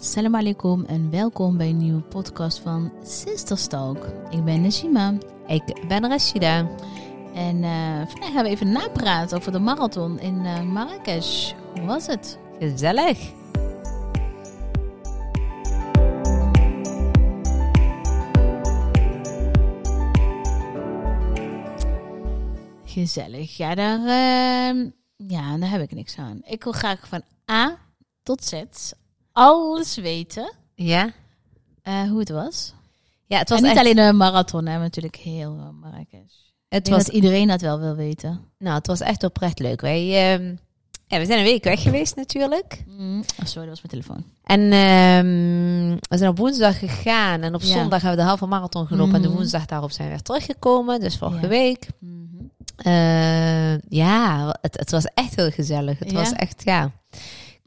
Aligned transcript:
Salam 0.00 0.34
alaikum 0.34 0.84
en 0.84 1.10
welkom 1.10 1.56
bij 1.56 1.68
een 1.68 1.76
nieuwe 1.76 2.00
podcast 2.02 2.58
van 2.58 2.92
Sisters 3.04 3.66
Talk. 3.66 4.06
Ik 4.30 4.44
ben 4.44 4.60
Najima 4.60 5.14
Ik 5.46 5.86
ben 5.88 6.08
Rashida. 6.08 6.68
en 7.34 7.64
eh, 7.64 8.06
vandaag 8.06 8.32
gaan 8.32 8.44
we 8.44 8.48
even 8.48 8.72
napraten 8.72 9.36
over 9.36 9.52
de 9.52 9.58
marathon 9.58 10.20
in 10.20 10.44
eh, 10.44 10.62
Marrakesh. 10.62 11.52
Hoe 11.74 11.86
was 11.86 12.06
het? 12.06 12.38
Gezellig. 12.58 13.32
Gezellig. 22.84 23.56
Ja, 23.56 23.74
daar, 23.74 23.98
eh, 23.98 24.90
ja, 25.16 25.56
daar 25.58 25.70
heb 25.70 25.80
ik 25.80 25.92
niks 25.92 26.18
aan. 26.18 26.40
Ik 26.44 26.64
wil 26.64 26.72
graag 26.72 27.08
van 27.08 27.22
A 27.50 27.78
tot 28.22 28.44
Z 28.44 28.62
alles 29.36 29.96
weten 29.96 30.52
Ja? 30.74 31.10
eh, 31.82 32.02
hoe 32.02 32.18
het 32.18 32.28
was. 32.28 32.72
Ja, 33.26 33.38
het 33.38 33.48
was 33.48 33.58
en 33.58 33.64
niet 33.64 33.76
echt... 33.76 33.80
alleen 33.84 34.06
de 34.06 34.12
marathon, 34.12 34.66
hè, 34.66 34.78
natuurlijk 34.78 35.16
heel 35.16 35.56
eh, 35.58 35.68
Marrakesh. 35.80 36.34
Het 36.68 36.88
was, 36.88 37.04
dat 37.04 37.14
iedereen 37.14 37.48
dat 37.48 37.60
wel 37.60 37.78
wil 37.78 37.94
weten. 37.94 38.40
nou, 38.58 38.76
het 38.76 38.86
was 38.86 39.00
echt 39.00 39.24
oprecht 39.24 39.58
leuk. 39.58 39.80
Wij, 39.80 40.06
ja, 41.08 41.18
we 41.18 41.26
zijn 41.26 41.38
een 41.38 41.44
week 41.44 41.64
weg 41.64 41.82
geweest 41.82 42.16
natuurlijk. 42.16 42.84
Mm. 42.86 43.18
Oh, 43.18 43.46
sorry, 43.46 43.68
dat 43.68 43.80
was 43.80 43.90
mijn 43.90 44.02
telefoon. 44.02 44.24
En 44.44 44.60
ehm, 44.60 45.96
we 46.08 46.16
zijn 46.18 46.30
op 46.30 46.38
woensdag 46.38 46.78
gegaan. 46.78 47.42
En 47.42 47.54
op 47.54 47.60
Ja. 47.60 47.66
zondag 47.66 48.00
hebben 48.02 48.10
we 48.10 48.16
de 48.16 48.28
halve 48.28 48.46
marathon 48.46 48.86
gelopen. 48.86 49.14
En 49.14 49.20
Mhm. 49.20 49.28
de 49.30 49.36
woensdag 49.36 49.66
daarop 49.66 49.90
zijn 49.90 50.08
we 50.08 50.14
weer 50.14 50.22
teruggekomen. 50.22 51.00
Dus 51.00 51.16
vorige 51.16 51.40
Ja. 51.42 51.48
week. 51.48 51.86
Mhm. 52.00 52.14
Eh, 52.76 53.78
ja, 53.78 54.56
het, 54.60 54.76
het 54.78 54.90
was 54.90 55.04
echt 55.04 55.36
heel 55.36 55.50
gezellig. 55.50 55.98
Het 55.98 56.10
Ja? 56.10 56.16
was 56.16 56.32
echt, 56.32 56.62
ja. 56.64 56.90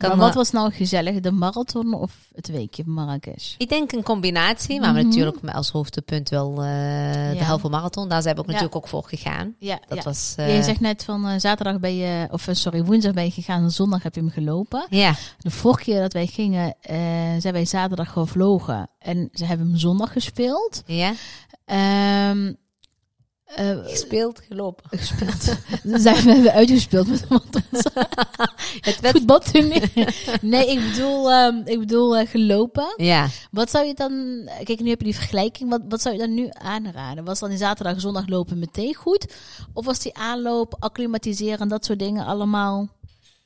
Maar 0.08 0.18
wat 0.18 0.34
was 0.34 0.52
nou 0.52 0.72
gezellig, 0.72 1.20
de 1.20 1.32
marathon 1.32 1.94
of 1.94 2.12
het 2.36 2.48
weekje 2.48 2.84
Marrakesh? 2.86 3.54
Ik 3.58 3.70
denk 3.70 3.92
een 3.92 4.04
combinatie, 4.04 4.80
maar 4.80 4.94
we 4.94 5.00
Mhm. 5.00 5.08
natuurlijk 5.08 5.38
als 5.50 5.70
hoogtepunt 5.70 6.30
wel 6.30 6.50
eh, 6.52 7.32
de 7.38 7.44
halve 7.44 7.70
marathon. 7.70 8.10
Daar 8.10 8.22
zijn 8.22 8.36
we 8.36 8.42
ook 8.42 8.48
Ja. 8.48 8.52
natuurlijk 8.54 8.84
ook 8.84 8.88
voor 8.90 9.04
gegaan. 9.04 9.56
Ja, 9.60 9.80
Dat 9.88 9.98
ja. 9.98 10.04
was... 10.04 10.34
Ja, 10.38 10.44
eh, 10.46 10.56
je 10.56 10.64
zegt 10.64 10.80
net 10.80 11.04
van 11.04 11.28
eh, 11.28 11.40
zaterdag 11.40 11.80
ben 11.80 11.96
je, 11.96 12.28
of 12.32 12.48
sorry, 12.52 12.84
woensdag 12.84 13.14
ben 13.14 13.24
je 13.24 13.32
gegaan 13.32 13.64
en 13.64 13.72
zondag 13.72 14.04
heb 14.04 14.16
je 14.16 14.22
hem 14.22 14.30
gelopen. 14.30 14.86
ja, 14.90 15.14
De 15.40 15.52
vorige 15.52 15.84
keer 15.84 16.02
dat 16.02 16.14
wij 16.14 16.28
gingen, 16.28 16.76
zijn 17.40 17.54
wij 17.54 17.66
zaterdag 17.66 18.12
gevlogen 18.12 18.90
en 19.00 19.30
ze 19.34 19.46
hebben 19.46 19.68
hem 19.68 19.78
zondag 19.78 20.12
gespeeld. 20.12 20.84
ja. 20.86 21.14
Ehm 21.66 22.54
eh, 23.56 23.78
Gespeeld, 23.84 24.42
gelopen. 24.48 25.00
gespeeld. 25.00 25.44
zijn 26.04 26.24
we 26.24 26.32
hebben 26.34 26.54
uitgespeeld 26.54 27.08
met 27.08 27.26
Het 28.82 29.00
werd... 29.00 29.18
voetbaltoernooi. 29.18 29.82
Nee, 30.42 30.72
ik 30.72 30.90
bedoel, 30.92 31.32
ehm, 31.32 31.62
ik 31.66 31.80
bedoel 31.80 32.18
eh, 32.18 32.28
gelopen. 32.28 32.94
Ja, 32.98 33.28
Wat 33.52 33.70
zou 33.70 33.86
je 33.86 33.94
dan, 33.94 34.44
kijk 34.64 34.80
nu 34.80 34.90
heb 34.90 35.00
je 35.00 35.06
die 35.06 35.16
vergelijking, 35.16 35.70
wat, 35.70 35.82
wat 35.90 36.02
zou 36.02 36.16
je 36.16 36.22
dan 36.22 36.34
nu 36.34 36.48
aanraden? 36.52 37.24
Was 37.24 37.40
dan 37.40 37.50
die 37.50 37.58
zaterdag, 37.58 38.00
zondag 38.02 38.28
lopen 38.28 38.60
meteen 38.60 38.96
goed? 38.96 39.34
Of 39.74 39.86
was 39.86 40.00
die 40.00 40.16
aanloop, 40.16 40.76
acclimatiseren 40.80 41.60
en 41.60 41.68
dat 41.68 41.86
soort 41.86 42.00
dingen 42.00 42.26
allemaal 42.26 42.88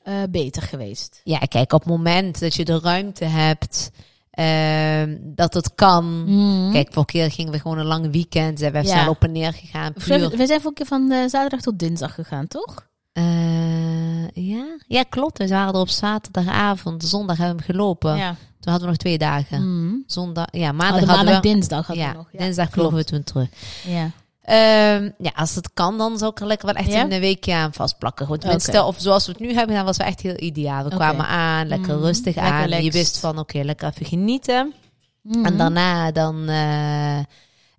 eh, 0.02 0.22
beter 0.30 0.62
geweest? 0.62 1.20
ja, 1.24 1.38
kijk, 1.38 1.72
op 1.72 1.80
het 1.80 1.88
moment 1.88 2.40
dat 2.40 2.54
je 2.54 2.64
de 2.64 2.78
ruimte 2.78 3.24
hebt, 3.24 3.90
ehm, 4.34 5.16
dat 5.20 5.54
het 5.54 5.74
kan. 5.74 6.24
Kijk, 6.72 6.92
vorige 6.92 7.12
keer 7.12 7.30
gingen 7.30 7.52
we 7.52 7.60
gewoon 7.60 7.78
een 7.78 7.86
lang 7.86 8.10
weekend. 8.12 8.58
Zijn 8.58 8.72
we 8.72 8.78
Ja. 8.78 8.84
snel 8.84 9.08
op 9.10 9.22
en 9.24 9.32
neer 9.32 9.52
gegaan. 9.52 9.92
We 9.94 10.00
Puur. 10.04 10.30
we 10.30 10.46
zijn 10.46 10.60
vorige 10.60 10.72
keer 10.72 10.86
van 10.86 11.10
eh, 11.10 11.28
zaterdag 11.28 11.60
tot 11.60 11.78
dinsdag 11.78 12.14
gegaan, 12.14 12.46
toch? 12.48 12.86
Eh, 13.12 14.28
ja? 14.28 14.76
ja, 14.86 15.02
klopt. 15.08 15.38
We 15.38 15.48
waren 15.48 15.74
er 15.74 15.80
op 15.80 15.88
zaterdagavond. 15.88 17.04
Zondag 17.04 17.36
hebben 17.36 17.56
we 17.56 17.62
hem 17.62 17.74
gelopen. 17.74 18.16
Ja. 18.16 18.36
Toen 18.60 18.72
hadden 18.72 18.82
we 18.82 18.86
nog 18.86 18.96
twee 18.96 19.18
dagen. 19.18 19.84
Mhm. 19.86 19.94
Zondag, 20.06 20.46
ja, 20.50 20.72
maandag 20.72 20.98
hadden 20.98 21.16
maandag, 21.16 21.34
we... 21.34 21.40
dinsdag 21.48 21.86
hadden 21.86 22.04
ja, 22.04 22.10
we 22.10 22.16
nog. 22.16 22.28
Ja, 22.32 22.38
dinsdag 22.38 22.70
vlogen 22.70 22.96
we 22.96 23.04
toen 23.04 23.24
terug. 23.24 23.48
Ja. 23.86 24.10
Ehm, 24.44 25.10
ja, 25.18 25.30
als 25.34 25.54
het 25.54 25.70
kan, 25.74 25.98
dan 25.98 26.18
zou 26.18 26.30
ik 26.30 26.40
er 26.40 26.46
lekker 26.46 26.66
wel 26.66 26.76
echt 26.76 26.92
Ja? 26.92 27.02
een 27.02 27.20
weekje 27.20 27.54
aan 27.54 27.72
vastplakken. 27.72 28.26
Goed, 28.26 28.40
tenminste, 28.40 28.82
of 28.82 28.96
zoals 28.98 29.26
we 29.26 29.32
het 29.32 29.40
nu 29.40 29.46
hebben 29.46 29.68
gedaan, 29.68 29.84
was 29.84 29.96
wel 29.96 30.06
echt 30.06 30.20
heel 30.20 30.36
ideaal. 30.40 30.84
We 30.84 30.90
kwamen 30.90 31.26
aan, 31.26 31.66
lekker 31.68 31.94
Mhm. 31.94 32.04
rustig 32.04 32.34
Lekker 32.34 32.52
aan. 32.52 32.84
Je 32.84 32.90
wist 32.90 33.18
van, 33.18 33.38
oké, 33.38 33.58
lekker 33.60 33.88
even 33.88 34.06
genieten. 34.06 34.74
Mhm. 35.22 35.44
En 35.44 35.56
daarna 35.56 36.12
dan 36.12 36.48
eh, 36.48 37.18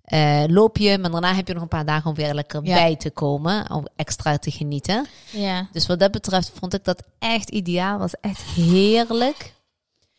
eh, 0.04 0.48
loop 0.50 0.76
je, 0.76 0.98
maar 0.98 1.10
daarna 1.10 1.34
heb 1.34 1.46
je 1.48 1.52
nog 1.54 1.62
een 1.62 1.68
paar 1.68 1.84
dagen 1.84 2.10
om 2.10 2.16
weer 2.16 2.34
lekker 2.34 2.60
Ja. 2.64 2.74
bij 2.74 2.96
te 2.96 3.10
komen. 3.10 3.70
Om 3.70 3.86
extra 3.96 4.38
te 4.38 4.50
genieten. 4.50 5.06
Ja. 5.30 5.68
Dus 5.72 5.86
wat 5.86 5.98
dat 5.98 6.10
betreft 6.10 6.52
vond 6.58 6.74
ik 6.74 6.84
dat 6.84 7.02
echt 7.18 7.50
ideaal. 7.50 7.98
Was 7.98 8.14
echt 8.20 8.40
heerlijk. 8.42 9.54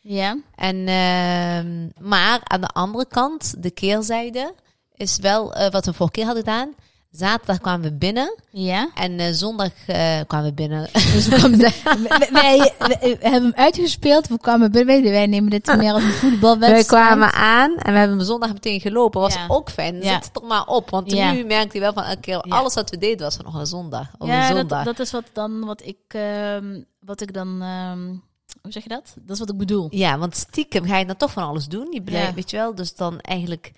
Ja. 0.00 0.38
En, 0.54 0.76
ehm, 0.88 2.08
maar 2.08 2.40
aan 2.44 2.60
de 2.60 2.66
andere 2.68 3.06
kant, 3.08 3.54
de 3.62 3.70
keerzijde, 3.70 4.54
is 4.98 5.18
wel 5.18 5.54
eh, 5.54 5.70
wat 5.70 5.84
we 5.86 5.92
vorige 5.92 6.14
keer 6.14 6.24
hadden 6.24 6.44
gedaan. 6.44 6.74
Zaterdag 7.10 7.58
kwamen 7.60 7.90
we 7.90 7.96
binnen 7.96 8.34
Ja. 8.50 8.90
en 8.94 9.18
eh, 9.18 9.32
zondag 9.32 9.70
eh, 9.86 10.18
kwamen 10.26 10.46
we 10.46 10.52
binnen. 10.54 10.88
Dus 11.12 11.26
we, 11.28 11.36
kwamen, 11.36 11.58
wij, 12.32 12.72
wij- 12.78 12.98
wij 13.00 13.16
hebben 13.20 13.42
hem 13.42 13.52
uitgespeeld. 13.54 14.28
We 14.28 14.38
kwamen 14.38 14.70
binnen. 14.72 15.02
Wij 15.02 15.26
nemen 15.26 15.50
dit 15.50 15.76
meer 15.76 15.92
als 15.92 16.02
een 16.02 16.10
voetbalwedstrijd. 16.12 16.82
We 16.86 16.92
kwamen 16.92 17.32
aan 17.32 17.70
en 17.76 17.92
we 17.92 17.98
hebben 17.98 18.16
hem 18.16 18.26
zondag 18.26 18.52
meteen 18.52 18.80
gelopen. 18.80 19.20
Was 19.20 19.34
Ja. 19.34 19.44
ook 19.48 19.70
fijn. 19.70 19.94
Ja. 19.96 20.02
Zet 20.12 20.24
het 20.24 20.36
er 20.42 20.46
maar 20.48 20.66
op. 20.66 20.90
Want 20.90 21.10
Ja. 21.12 21.32
nu 21.32 21.44
merkte 21.44 21.70
hij 21.70 21.80
wel 21.80 21.92
van 21.92 22.02
elke 22.04 22.20
keer, 22.20 22.40
alles 22.40 22.74
wat 22.74 22.90
we 22.90 22.98
deden 22.98 23.18
was 23.18 23.36
van 23.36 23.44
nog 23.44 23.54
een 23.54 23.66
zondag. 23.66 24.08
Of 24.18 24.28
ja, 24.28 24.34
een 24.34 24.48
dat, 24.48 24.56
zondag. 24.58 24.84
dat 24.84 24.98
is 24.98 25.10
wat 25.10 25.24
dan 25.32 25.64
wat 25.64 25.82
ik, 25.86 25.98
ehm, 26.08 26.80
wat 27.00 27.20
ik 27.20 27.32
dan, 27.34 27.62
ehm, 27.62 28.06
hoe 28.62 28.72
zeg 28.72 28.82
je 28.82 28.88
dat? 28.88 29.14
Dat 29.16 29.30
is 29.34 29.38
wat 29.38 29.50
ik 29.50 29.56
bedoel. 29.58 29.86
Ja, 29.90 30.18
want 30.18 30.36
stiekem 30.36 30.84
ga 30.84 30.96
je 30.98 31.06
dan 31.06 31.16
toch 31.16 31.30
van 31.32 31.42
alles 31.42 31.66
doen. 31.66 31.88
Je 31.90 32.02
blijft, 32.02 32.28
Ja. 32.28 32.34
weet 32.34 32.50
je 32.50 32.56
wel. 32.56 32.74
Dus 32.74 32.94
dan 32.94 33.20
eigenlijk, 33.20 33.72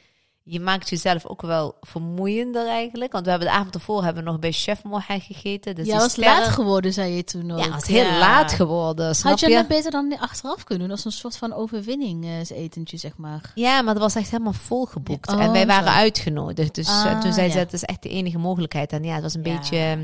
je 0.52 0.60
maakt 0.60 0.88
jezelf 0.90 1.26
ook 1.26 1.42
wel 1.42 1.74
vermoeiender 1.80 2.66
eigenlijk. 2.68 3.12
Want 3.12 3.24
we 3.24 3.30
hebben 3.30 3.48
de 3.48 3.54
avond 3.54 3.74
ervoor 3.74 4.04
hebben 4.04 4.24
we 4.24 4.30
nog 4.30 4.38
bij 4.38 4.52
Chef 4.52 4.82
Moha 4.84 5.18
gegeten. 5.18 5.74
Dus 5.74 5.86
ja, 5.86 5.96
was 5.96 6.10
sterren- 6.12 6.38
laat 6.38 6.48
geworden, 6.48 6.92
zei 6.92 7.12
je 7.14 7.24
toen 7.24 7.50
ook. 7.50 7.58
Ja, 7.58 7.64
het 7.64 7.72
was 7.74 7.86
heel 7.86 8.18
laat 8.18 8.52
geworden, 8.52 9.14
snap 9.16 9.30
Had 9.30 9.40
je 9.40 9.48
je? 9.48 9.54
dat 9.54 9.68
beter 9.68 9.90
dan 9.90 10.18
achteraf 10.18 10.64
kunnen 10.64 10.86
doen? 10.86 10.96
Als 10.96 11.04
een 11.04 11.12
soort 11.12 11.36
van 11.36 11.52
overwinningsetentje, 11.52 12.96
zeg 12.96 13.16
maar. 13.16 13.52
Ja, 13.54 13.82
maar 13.82 13.94
dat 13.94 14.02
was 14.02 14.14
echt 14.14 14.30
helemaal 14.30 14.52
volgeboekt. 14.52 15.28
Oh, 15.32 15.42
en 15.42 15.52
wij 15.52 15.66
waren 15.66 15.92
zo. 15.92 15.98
uitgenodigd. 15.98 16.74
Dus 16.74 16.88
eh, 16.88 17.04
Ah, 17.04 17.20
toen 17.20 17.32
zei 17.32 17.50
ze, 17.50 17.58
het 17.58 17.72
is 17.72 17.82
echt 17.84 18.02
de 18.02 18.08
enige 18.08 18.38
mogelijkheid. 18.38 18.92
En 18.92 19.02
ja, 19.04 19.14
het 19.14 19.22
was 19.22 19.34
een 19.34 19.44
Ja. 19.44 19.56
beetje... 19.56 19.76
eh, 19.76 19.96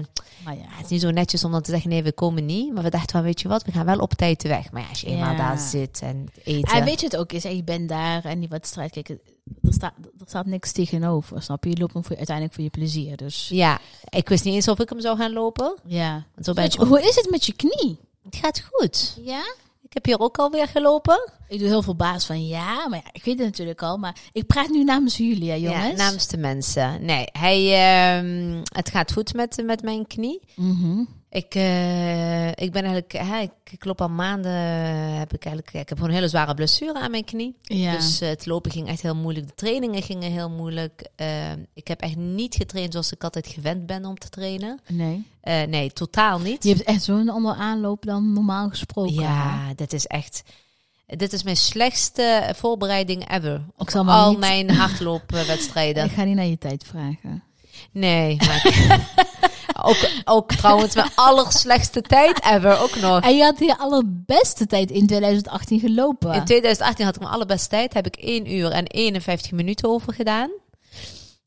Maar 0.45 0.55
ja. 0.55 0.61
Het 0.69 0.85
is 0.85 0.91
niet 0.91 1.01
zo 1.01 1.11
netjes 1.11 1.45
om 1.45 1.51
dan 1.53 1.63
te 1.63 1.71
zeggen, 1.71 1.91
nee, 1.91 2.03
we 2.03 2.13
komen 2.13 2.47
niet. 2.47 2.73
Maar 2.75 2.83
we 2.83 2.91
dachten 2.91 3.11
van, 3.11 3.23
weet 3.23 3.41
je 3.41 3.49
wat, 3.49 3.65
we 3.65 3.73
gaan 3.73 3.87
wel 3.87 3.99
op 3.99 4.13
tijd 4.15 4.43
weg. 4.43 4.71
Maar 4.73 4.83
ja, 4.83 4.89
als 4.89 5.01
je 5.01 5.07
eenmaal 5.07 5.37
daar 5.37 5.59
zit 5.59 6.01
en 6.03 6.29
eten... 6.45 6.75
En 6.79 6.85
weet 6.85 7.01
je 7.01 7.07
het 7.07 7.17
ook 7.17 7.33
is, 7.33 7.43
je 7.43 7.65
bent 7.65 7.89
daar 7.89 8.25
en 8.25 8.41
die 8.41 8.49
wedstrijd, 8.49 8.91
kijk, 8.93 9.17
er 9.63 9.73
staat, 9.73 9.93
er 9.99 10.27
staat 10.27 10.47
niks 10.47 10.73
tegenover, 10.73 11.43
snap 11.43 11.65
je? 11.65 11.71
Je 11.71 11.79
loopt 11.79 11.93
hem 11.93 12.05
voor, 12.05 12.17
uiteindelijk 12.17 12.55
voor 12.55 12.65
je 12.65 12.71
plezier, 12.71 13.17
dus... 13.17 13.49
Ja, 13.49 13.81
ik 14.09 14.29
wist 14.29 14.45
niet 14.45 14.55
eens 14.55 14.69
of 14.69 14.79
ik 14.79 14.89
hem 14.89 15.01
zou 15.01 15.17
gaan 15.17 15.33
lopen. 15.33 15.77
Ja. 15.85 16.27
Zo 16.43 16.53
ben 16.53 16.65
je, 16.65 16.85
hoe 16.85 17.03
is 17.03 17.15
het 17.15 17.31
met 17.31 17.47
je 17.47 17.53
knie? 17.53 17.99
Het 18.23 18.37
gaat 18.37 18.63
goed. 18.73 19.19
Ja? 19.21 19.55
Ik 19.83 19.93
heb 19.93 20.05
hier 20.05 20.19
ook 20.19 20.39
alweer 20.39 20.69
gelopen. 20.69 21.31
Ik 21.49 21.59
doe 21.59 21.69
heel 21.69 21.83
veel 21.83 21.97
baas 21.97 22.27
van 22.27 22.47
ja, 22.47 22.89
maar 22.89 22.99
ja, 23.05 23.11
ik 23.13 23.25
weet 23.25 23.39
het 23.39 23.47
natuurlijk 23.47 23.83
al. 23.83 23.97
Maar 23.97 24.17
ik 24.33 24.47
praat 24.47 24.69
nu 24.69 24.85
namens 24.85 25.17
jullie, 25.17 25.51
hè, 25.51 25.57
jongens. 25.57 25.91
Ja, 25.91 25.97
namens 25.97 26.27
de 26.27 26.37
mensen. 26.37 27.05
Nee, 27.05 27.29
hij, 27.33 27.73
ehm, 27.73 28.63
het 28.73 28.91
gaat 28.91 29.13
goed 29.13 29.35
met, 29.35 29.63
met 29.65 29.83
mijn 29.83 30.07
knie. 30.07 30.41
Mhm. 30.55 31.05
Ik, 31.31 31.55
eh, 31.55 32.49
ik 32.49 32.73
ben 32.73 32.83
eigenlijk, 32.85 33.13
hè, 33.13 33.39
ik, 33.41 33.51
ik 33.71 33.85
loop 33.85 34.01
al 34.01 34.09
maanden, 34.09 34.53
heb 35.19 35.33
ik 35.33 35.45
eigenlijk, 35.45 35.75
ik 35.75 35.89
heb 35.89 35.93
gewoon 35.99 36.09
een 36.09 36.15
hele 36.15 36.29
zware 36.29 36.55
blessure 36.55 36.99
aan 37.01 37.11
mijn 37.11 37.25
knie. 37.25 37.57
Ja. 37.63 37.93
Dus 37.97 38.21
eh, 38.21 38.29
het 38.29 38.47
lopen 38.47 38.71
ging 38.71 38.89
echt 38.89 39.03
heel 39.03 39.17
moeilijk. 39.17 39.47
De 39.47 39.55
trainingen 39.55 40.03
gingen 40.03 40.33
heel 40.33 40.51
moeilijk. 40.51 41.09
Ehm, 41.17 41.59
ik 41.75 41.89
heb 41.89 42.01
echt 42.01 42.17
niet 42.17 42.55
getraind 42.55 42.93
zoals 42.93 43.13
ik 43.13 43.25
altijd 43.25 43.47
gewend 43.47 43.87
ben 43.87 44.05
om 44.05 44.19
te 44.19 44.29
trainen. 44.29 44.81
nee. 44.89 45.27
Eh, 45.41 45.63
nee, 45.63 45.93
totaal 45.93 46.39
niet. 46.39 46.65
Je 46.65 46.71
hebt 46.75 46.83
echt 46.83 47.03
zo'n 47.03 47.29
andere 47.29 47.55
aanloop 47.55 48.05
dan 48.07 48.33
normaal 48.33 48.69
gesproken. 48.69 49.15
hè? 49.15 49.21
Ja, 49.23 49.73
dit 49.75 49.93
is 49.93 50.07
echt. 50.07 50.43
Dit 51.07 51.33
is 51.33 51.43
mijn 51.43 51.57
slechtste 51.57 52.53
voorbereiding 52.57 53.31
ever. 53.31 53.65
Op 53.77 53.91
al 53.95 54.31
niet- 54.31 54.39
mijn 54.39 54.71
hardloopwedstrijden. 54.71 56.05
Ik 56.07 56.11
ga 56.13 56.25
niet 56.25 56.37
naar 56.37 56.47
je 56.47 56.59
tijd 56.59 56.85
vragen. 56.87 57.43
Nee, 57.93 58.37
maar 58.37 58.63
ook, 59.85 60.09
ook 60.25 60.53
trouwens 60.53 60.95
mijn 60.95 61.11
allerslechtste 61.29 62.01
tijd 62.03 62.45
ever 62.45 62.79
ook 62.81 62.97
nog. 62.97 63.21
En 63.21 63.37
je 63.37 63.43
had 63.43 63.59
je 63.59 63.79
allerbeste 63.79 64.67
tijd 64.67 64.91
in 64.91 65.07
2018 65.07 65.81
gelopen. 65.81 66.33
In 66.35 66.45
2018 66.45 67.05
had 67.05 67.15
ik 67.15 67.21
mijn 67.21 67.33
allerbeste 67.35 67.69
tijd. 67.69 67.95
Heb 67.95 68.07
ik 68.07 68.17
1 68.17 68.53
uur 68.53 68.71
en 68.71 68.87
51 68.87 69.53
minuten 69.53 69.89
over 69.89 70.13
gedaan. 70.15 70.51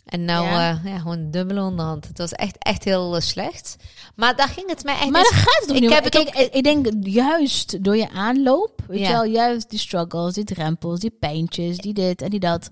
En 0.06 0.26
nou, 0.26 0.46
Ja. 0.46 0.52
ja, 0.84 0.90
ja 0.92 0.98
gewoon 0.98 1.32
dubbele 1.32 1.62
onderhand. 1.62 2.08
Het 2.08 2.18
was 2.18 2.32
echt, 2.32 2.56
echt 2.60 2.84
heel 2.84 3.16
eh, 3.16 3.22
slecht. 3.22 3.76
Maar 4.16 4.36
daar 4.36 4.48
ging 4.48 4.70
het 4.70 4.84
mij 4.84 4.94
echt... 4.94 5.10
maar 5.10 5.24
dan 5.24 5.32
gaat 5.34 5.62
het 5.66 5.76
ik 5.76 5.82
niet 5.82 5.94
heb 5.94 6.10
Kijk, 6.10 6.30
ik 6.36 6.64
denk 6.64 6.88
juist 7.02 7.84
door 7.84 7.98
je 7.98 8.10
aanloop, 8.10 8.82
weet 8.88 9.00
Ja. 9.00 9.08
je 9.08 9.14
wel, 9.14 9.24
juist 9.26 9.70
die 9.70 9.80
struggles, 9.80 10.34
die 10.34 10.44
drempels, 10.44 11.00
die 11.00 11.16
pijntjes, 11.20 11.78
die 11.78 11.94
dit 11.94 12.22
en 12.22 12.30
die 12.30 12.40
dat, 12.40 12.68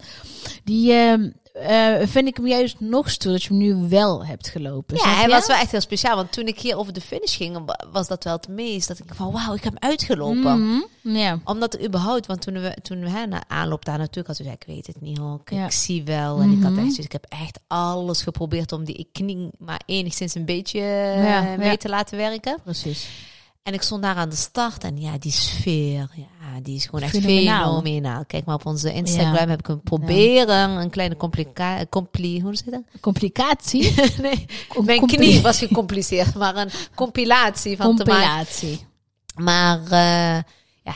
die, 0.63 0.94
ehm, 0.94 1.30
eh, 1.62 2.07
vind 2.07 2.27
ik 2.27 2.36
hem 2.38 2.48
juist 2.48 2.75
nog 2.80 3.09
stoer 3.09 3.31
dat 3.31 3.44
je 3.44 3.50
hem 3.50 3.57
nu 3.57 3.75
wel 3.89 4.25
hebt 4.25 4.48
gelopen. 4.50 4.95
Ja, 4.98 5.15
hij 5.15 5.27
was 5.27 5.48
wel 5.48 5.57
echt 5.57 5.71
heel 5.71 5.81
speciaal. 5.81 6.15
Want 6.15 6.31
toen 6.31 6.48
ik 6.48 6.59
hier 6.59 6.77
over 6.77 6.94
de 6.94 7.01
finish 7.01 7.38
ging, 7.38 7.65
wa- 7.65 7.86
was 7.92 8.07
dat 8.07 8.24
wel 8.24 8.33
het 8.33 8.48
meest. 8.48 8.88
Dat 8.88 9.00
ik 9.00 9.06
van, 9.13 9.31
wauw, 9.31 9.54
ik 9.54 9.63
heb 9.63 9.74
hem 9.80 9.89
uitgelopen. 9.89 10.63
Mhm, 11.01 11.15
Ja. 11.18 11.39
Omdat 11.44 11.74
er 11.74 11.86
überhaupt, 11.86 12.25
want 12.25 12.42
toen 12.42 12.54
we, 12.54 12.77
toen 12.81 13.00
we 13.00 13.09
hè, 13.09 13.25
na 13.25 13.44
aanloop 13.48 13.86
daar 13.86 13.98
natuurlijk 13.98 14.27
had, 14.27 14.39
ik 14.39 14.45
ik 14.54 14.63
weet 14.68 14.88
het 14.88 15.01
niet 15.01 15.18
hoor, 15.18 15.39
ik, 15.45 15.51
Ja. 15.51 15.65
ik 15.65 15.71
zie 15.71 16.04
wel. 16.04 16.39
En 16.39 16.51
ik 16.51 16.63
had 16.63 16.71
Mhm. 16.71 16.86
echt, 16.86 16.98
ik 16.98 17.12
heb 17.12 17.25
echt 17.30 17.59
alles 17.68 18.21
geprobeerd 18.21 18.71
om 18.71 18.83
die 18.83 19.07
knie 19.12 19.50
maar 19.57 19.81
enigszins 19.86 20.36
een 20.36 20.45
beetje 20.45 20.80
Ja, 20.80 21.51
eh, 21.51 21.57
mee 21.57 21.69
ja. 21.69 21.75
te 21.77 21.89
laten 21.89 22.18
werken. 22.18 22.57
Precies. 22.63 23.07
En 23.68 23.74
ik 23.74 23.81
stond 23.81 24.02
daar 24.02 24.16
aan 24.16 24.30
de 24.30 24.36
start 24.36 24.84
en 24.84 24.98
ja, 25.02 25.18
die 25.18 25.31
sfeer, 25.31 26.10
ja, 26.16 26.60
die 26.64 26.75
is 26.75 26.86
gewoon 26.86 27.02
echt 27.02 27.18
Fenomenaal. 27.18 27.81
fenomenaal. 27.81 28.25
Kijk 28.25 28.46
maar 28.46 28.56
op 28.56 28.66
onze 28.66 28.94
Instagram 28.94 29.34
Ja. 29.34 29.48
heb 29.48 29.60
ik 29.60 29.68
hem 29.68 29.81
proberen, 29.81 30.69
een 30.69 30.90
kleine 30.90 31.18
complica 31.18 31.86
compli, 31.90 32.42
hoe 32.42 32.52
je 32.66 32.72
dat? 32.72 32.81
Complicatie. 33.02 33.94
nee, 34.22 34.46
Een 34.75 34.86
mijn 34.86 35.00
compli- 35.00 35.18
knie 35.18 35.42
was 35.42 35.58
gecompliceerd, 35.58 36.36
maar 36.36 36.56
een 36.56 36.69
compilatie 36.96 37.78
van 37.78 37.96
te 37.96 38.06
maken. 38.06 38.22
Compilatie. 38.28 38.86
Maar 39.36 39.80
eh, 39.92 40.44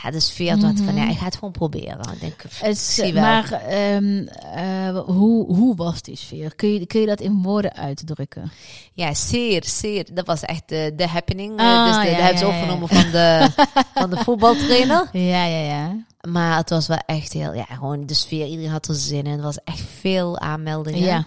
ja, 0.02 0.10
de 0.10 0.20
sfeer, 0.20 0.52
ik 0.52 0.60
van, 0.60 0.84
Mhm. 0.84 0.96
ja, 0.96 1.10
ik 1.10 1.18
ga 1.18 1.24
het 1.24 1.34
gewoon 1.34 1.50
proberen. 1.50 2.12
Ik 2.12 2.20
denk, 2.20 2.42
Het 2.54 3.00
ik 3.04 3.14
maar 3.14 3.52
ehm, 3.52 4.26
eh, 4.54 4.98
hoe, 4.98 5.54
hoe 5.54 5.76
was 5.76 6.02
die 6.02 6.16
sfeer? 6.16 6.54
Kun 6.54 6.72
je, 6.72 6.86
kun 6.86 7.00
je 7.00 7.06
dat 7.06 7.20
in 7.20 7.42
woorden 7.42 7.74
uitdrukken? 7.74 8.52
Ja, 8.92 9.14
zeer, 9.14 9.64
zeer. 9.64 10.06
Dat 10.12 10.26
was 10.26 10.40
echt 10.42 10.62
de, 10.66 10.92
de 10.96 11.06
happening. 11.06 11.60
Ah, 11.60 11.86
dus 11.86 11.96
de, 11.96 12.10
ja, 12.10 12.16
dat 12.16 12.20
hebben 12.20 12.38
ze 12.38 12.44
ja. 12.46 12.50
overgenomen 12.50 12.88
van 12.88 13.10
de, 13.10 13.48
van 14.00 14.10
de 14.10 14.16
voetbaltrainer. 14.16 15.08
Ja, 15.12 15.44
ja, 15.44 15.58
ja. 15.58 15.96
Maar 16.28 16.56
het 16.56 16.70
was 16.70 16.86
wel 16.86 17.02
echt 17.06 17.32
heel, 17.32 17.54
ja, 17.54 17.64
gewoon 17.68 18.06
de 18.06 18.14
sfeer. 18.14 18.46
Iedereen 18.46 18.70
had 18.70 18.88
er 18.88 18.94
zin 18.94 19.24
in. 19.24 19.36
Er 19.36 19.42
was 19.42 19.58
echt 19.64 19.82
veel 20.00 20.38
aanmeldingen. 20.38 21.00
Ja. 21.00 21.24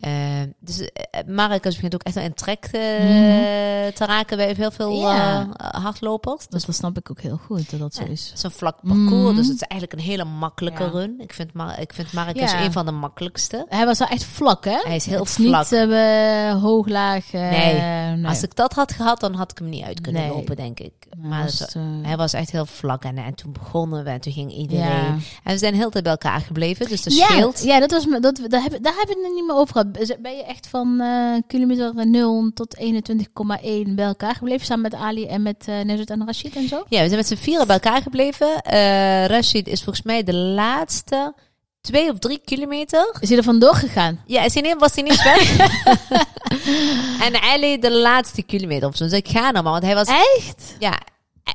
Eh, 0.00 0.12
dus 0.60 0.88
Marcus 1.26 1.74
begint 1.74 1.94
ook 1.94 2.02
echt 2.02 2.16
in 2.16 2.34
trek 2.34 2.68
Mhm. 2.72 3.92
te 3.94 4.04
raken 4.04 4.36
bij 4.36 4.54
heel 4.56 4.70
veel 4.70 4.92
Ja. 5.00 5.48
eh, 5.56 5.82
hardlopers. 5.82 6.46
Dus 6.48 6.64
dat 6.64 6.74
snap 6.74 6.96
ik 6.98 7.10
ook 7.10 7.20
heel 7.20 7.40
goed, 7.46 7.70
dat 7.70 7.80
dat 7.80 7.94
zo 7.94 8.02
is. 8.04 8.24
Het 8.26 8.36
is 8.36 8.42
een 8.42 8.50
vlak 8.50 8.76
parcours, 8.82 9.10
Mhm. 9.26 9.34
dus 9.36 9.46
het 9.46 9.54
is 9.54 9.62
eigenlijk 9.68 10.00
een 10.00 10.06
hele 10.08 10.24
makkelijke 10.24 10.82
Ja. 10.82 10.88
run. 10.90 11.14
Ik 11.20 11.32
vind, 11.32 11.52
Mar 11.52 11.78
ik 11.80 11.92
vind 11.92 12.12
Marcus 12.12 12.50
Ja. 12.50 12.64
een 12.64 12.72
van 12.72 12.86
de 12.86 12.92
makkelijkste. 12.92 13.66
Hij 13.68 13.86
was 13.86 13.98
wel 13.98 14.08
echt 14.08 14.24
vlak, 14.24 14.64
hè? 14.64 14.78
Hij 14.82 14.96
is 14.96 15.06
heel 15.06 15.18
Het 15.20 15.30
vlak. 15.30 15.70
niet 15.70 15.80
eh, 15.90 16.62
hoog, 16.62 16.88
laag. 16.88 17.32
Nee. 17.32 17.80
nee. 17.80 18.26
Als 18.26 18.42
ik 18.42 18.54
dat 18.56 18.72
had 18.72 18.92
gehad, 18.92 19.20
dan 19.20 19.34
had 19.34 19.50
ik 19.50 19.58
hem 19.58 19.68
niet 19.68 19.84
uit 19.84 20.00
kunnen 20.00 20.22
Nee. 20.22 20.30
lopen, 20.30 20.56
denk 20.56 20.80
ik. 20.80 20.92
Hij 21.10 21.28
Maar 21.28 21.42
was, 21.42 21.58
het- 21.58 21.76
hij 22.02 22.16
was 22.16 22.32
echt 22.32 22.50
heel 22.50 22.66
vlak 22.66 23.04
en, 23.04 23.16
en 23.18 23.34
toen 23.34 23.52
begonnen 23.52 24.04
we 24.04 24.10
en 24.10 24.20
toen 24.20 24.32
ging 24.32 24.52
iedereen. 24.52 24.84
ja. 24.86 25.06
En 25.44 25.52
we 25.52 25.58
zijn 25.58 25.74
heel 25.74 25.90
tijd 25.90 26.04
bij 26.04 26.12
elkaar 26.12 26.40
gebleven, 26.40 26.88
dus 26.88 27.02
dat 27.02 27.16
ja, 27.16 27.26
scheelt. 27.26 27.62
ja, 27.64 27.80
dat 27.80 27.90
was 27.90 28.06
me, 28.06 28.20
dat, 28.20 28.40
daar, 28.48 28.62
heb, 28.62 28.78
daar 28.82 28.94
heb 28.98 29.08
ik 29.08 29.16
het 29.22 29.32
niet 29.34 29.46
meer 29.46 29.56
over 29.56 29.72
gehad. 29.72 29.87
Ben 30.20 30.36
je 30.36 30.44
echt 30.44 30.68
van 30.68 31.00
eh, 31.00 31.34
kilometer 31.46 32.06
0 32.06 32.50
tot 32.54 32.76
21,1 32.80 33.94
bij 33.94 34.04
elkaar 34.04 34.34
gebleven? 34.34 34.66
Samen 34.66 34.82
met 34.82 34.94
Ali 34.94 35.26
en 35.26 35.42
met 35.42 35.66
Nezut 35.66 36.10
en 36.10 36.22
Rashid 36.26 36.56
en 36.56 36.68
zo? 36.68 36.76
Ja, 36.88 37.00
we 37.00 37.04
zijn 37.06 37.16
met 37.16 37.26
z'n 37.26 37.34
vieren 37.36 37.66
bij 37.66 37.76
elkaar 37.80 38.02
gebleven. 38.02 38.62
Eh 38.62 39.26
Rashid 39.26 39.66
is 39.68 39.82
volgens 39.82 40.04
mij 40.04 40.22
de 40.22 40.34
laatste 40.34 41.34
twee 41.80 42.10
of 42.10 42.18
drie 42.18 42.40
kilometer. 42.44 43.16
Is 43.20 43.28
hij 43.28 43.38
er 43.38 43.44
vandoor 43.44 43.74
gegaan? 43.74 44.20
Ja, 44.26 44.42
is 44.44 44.54
hij 44.54 44.62
niet, 44.62 44.76
was 44.78 44.94
hij 44.94 45.02
niet 45.02 45.22
weg? 45.22 45.56
en 47.26 47.42
Ali 47.42 47.78
de 47.78 47.92
laatste 47.92 48.42
kilometer 48.42 48.88
of 48.88 48.96
zo. 48.96 49.04
Dus 49.04 49.12
ik 49.12 49.28
ga 49.28 49.50
nog 49.50 49.62
maar, 49.62 49.72
want 49.72 49.84
hij 49.84 49.94
was... 49.94 50.08
Echt? 50.36 50.76
Ja, 50.78 50.98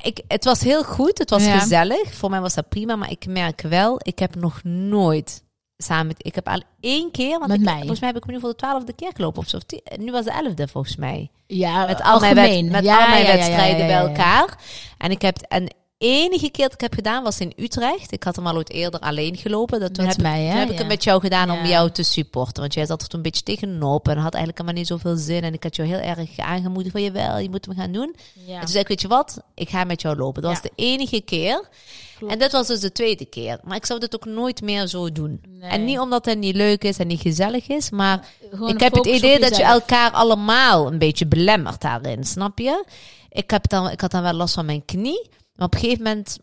ik, 0.02 0.20
het 0.28 0.44
was 0.44 0.60
heel 0.60 0.84
goed. 0.84 1.18
Het 1.18 1.30
was 1.30 1.44
Ja. 1.44 1.58
gezellig. 1.58 2.14
Voor 2.14 2.30
mij 2.30 2.40
was 2.40 2.54
dat 2.54 2.68
prima. 2.68 2.96
Maar 2.96 3.10
ik 3.10 3.26
merk 3.26 3.60
wel, 3.60 4.00
ik 4.02 4.18
heb 4.18 4.34
nog 4.34 4.60
nooit 4.64 5.42
samen 5.76 6.06
met... 6.06 6.26
Ik 6.26 6.34
heb 6.34 6.48
al 6.48 6.62
één 6.80 7.10
keer... 7.10 7.38
Want 7.38 7.46
Met 7.46 7.58
ik, 7.58 7.64
mij. 7.64 7.78
Volgens 7.78 8.00
mij 8.00 8.08
heb 8.08 8.18
ik 8.18 8.26
me 8.26 8.32
nu 8.32 8.40
voor 8.40 8.48
de 8.48 8.56
twaalfde 8.56 8.92
keer 8.92 9.10
gelopen. 9.14 9.38
Of 9.42 9.48
zo. 9.48 9.58
Nu 9.98 10.12
was 10.12 10.24
de 10.24 10.30
elfde 10.30 10.68
volgens 10.68 10.96
mij. 10.96 11.30
Ja, 11.46 11.86
Met 11.86 12.02
al 12.02 12.20
mijn, 12.20 12.70
met 12.70 12.84
Ja, 12.84 13.02
al 13.02 13.08
mijn 13.08 13.24
ja, 13.24 13.32
wedstrijden 13.32 13.86
bij 13.86 13.96
elkaar. 13.96 14.58
En 14.98 15.10
ik 15.10 15.22
heb... 15.22 15.38
En 15.38 15.74
enige 15.98 16.50
keer 16.50 16.64
dat 16.64 16.74
ik 16.74 16.80
heb 16.80 16.94
gedaan 16.94 17.22
was 17.22 17.40
in 17.40 17.52
Utrecht. 17.56 18.12
Ik 18.12 18.22
had 18.22 18.36
hem 18.36 18.46
al 18.46 18.56
ooit 18.56 18.70
eerder 18.70 19.00
alleen 19.00 19.36
gelopen. 19.36 19.80
Dat 19.80 19.94
toen 19.94 20.04
Met 20.04 20.16
heb, 20.16 20.26
ik, 20.26 20.32
mij, 20.32 20.48
toen 20.48 20.58
heb 20.58 20.70
ik 20.70 20.78
het 20.78 20.86
met 20.86 21.04
jou 21.04 21.20
gedaan 21.20 21.50
om 21.50 21.64
jou 21.64 21.90
te 21.90 22.02
supporten. 22.02 22.60
Want 22.60 22.74
jij 22.74 22.86
zat 22.86 23.02
er 23.02 23.08
toen 23.08 23.18
een 23.18 23.24
beetje 23.24 23.42
tegenop 23.42 24.08
en 24.08 24.16
had 24.16 24.34
eigenlijk 24.34 24.58
helemaal 24.58 24.80
niet 24.80 24.86
zoveel 24.86 25.16
zin. 25.16 25.42
En 25.42 25.52
ik 25.52 25.62
had 25.62 25.76
jou 25.76 25.88
heel 25.88 25.98
erg 25.98 26.38
aangemoedigd 26.38 26.92
van, 26.92 27.02
jawel, 27.02 27.38
je 27.38 27.50
moet 27.50 27.66
hem 27.66 27.76
gaan 27.76 27.92
doen. 27.92 28.14
Ja. 28.46 28.54
En 28.54 28.60
toen 28.60 28.68
zei 28.68 28.80
ik, 28.80 28.88
weet 28.88 29.00
je 29.00 29.08
wat, 29.08 29.40
ik 29.54 29.68
ga 29.68 29.84
met 29.84 30.00
jou 30.00 30.16
lopen. 30.16 30.42
Dat 30.42 30.50
was 30.50 30.62
de 30.62 30.72
enige 30.74 31.20
keer. 31.20 31.68
Klopt. 32.18 32.32
En 32.32 32.38
dat 32.38 32.52
was 32.52 32.66
dus 32.66 32.80
de 32.80 32.92
tweede 32.92 33.24
keer. 33.24 33.58
Maar 33.62 33.76
ik 33.76 33.86
zou 33.86 34.00
dit 34.00 34.14
ook 34.14 34.24
nooit 34.24 34.62
meer 34.62 34.86
zo 34.86 35.12
doen. 35.12 35.40
Nee. 35.48 35.70
En 35.70 35.84
niet 35.84 35.98
omdat 35.98 36.24
het 36.24 36.38
niet 36.38 36.56
leuk 36.56 36.84
is 36.84 36.98
en 36.98 37.06
niet 37.06 37.20
gezellig 37.20 37.68
is, 37.68 37.90
maar 37.90 38.26
Gewoon 38.50 38.68
ik 38.68 38.80
heb 38.80 38.94
het 38.94 39.06
idee 39.06 39.38
dat 39.40 39.56
je 39.56 39.62
elkaar 39.62 40.10
allemaal 40.10 40.86
een 40.86 40.98
beetje 40.98 41.26
belemmert 41.26 41.80
daarin, 41.80 42.24
snap 42.24 42.58
je? 42.58 42.84
Ik, 43.28 43.50
heb 43.50 43.68
dan, 43.68 43.90
ik 43.90 44.00
had 44.00 44.10
dan 44.10 44.22
wel 44.22 44.32
last 44.32 44.54
van 44.54 44.66
mijn 44.66 44.84
knie, 44.84 45.28
maar 45.54 45.66
op 45.66 45.74
een 45.74 45.80
gegeven 45.80 46.02
moment 46.04 46.38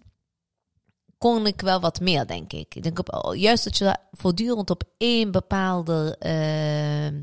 kon 1.18 1.48
ik 1.48 1.62
wel 1.62 1.80
wat 1.80 2.00
meer, 2.00 2.28
denk 2.28 2.54
ik. 2.54 2.75
Ik 2.75 2.84
denk 2.84 3.00
op, 3.00 3.13
oh, 3.25 3.36
juist 3.36 3.63
dat 3.63 3.78
je 3.78 3.98
voortdurend 4.12 4.69
op 4.69 4.84
één 4.98 5.31
bepaalde, 5.31 6.16
eh, 6.19 7.18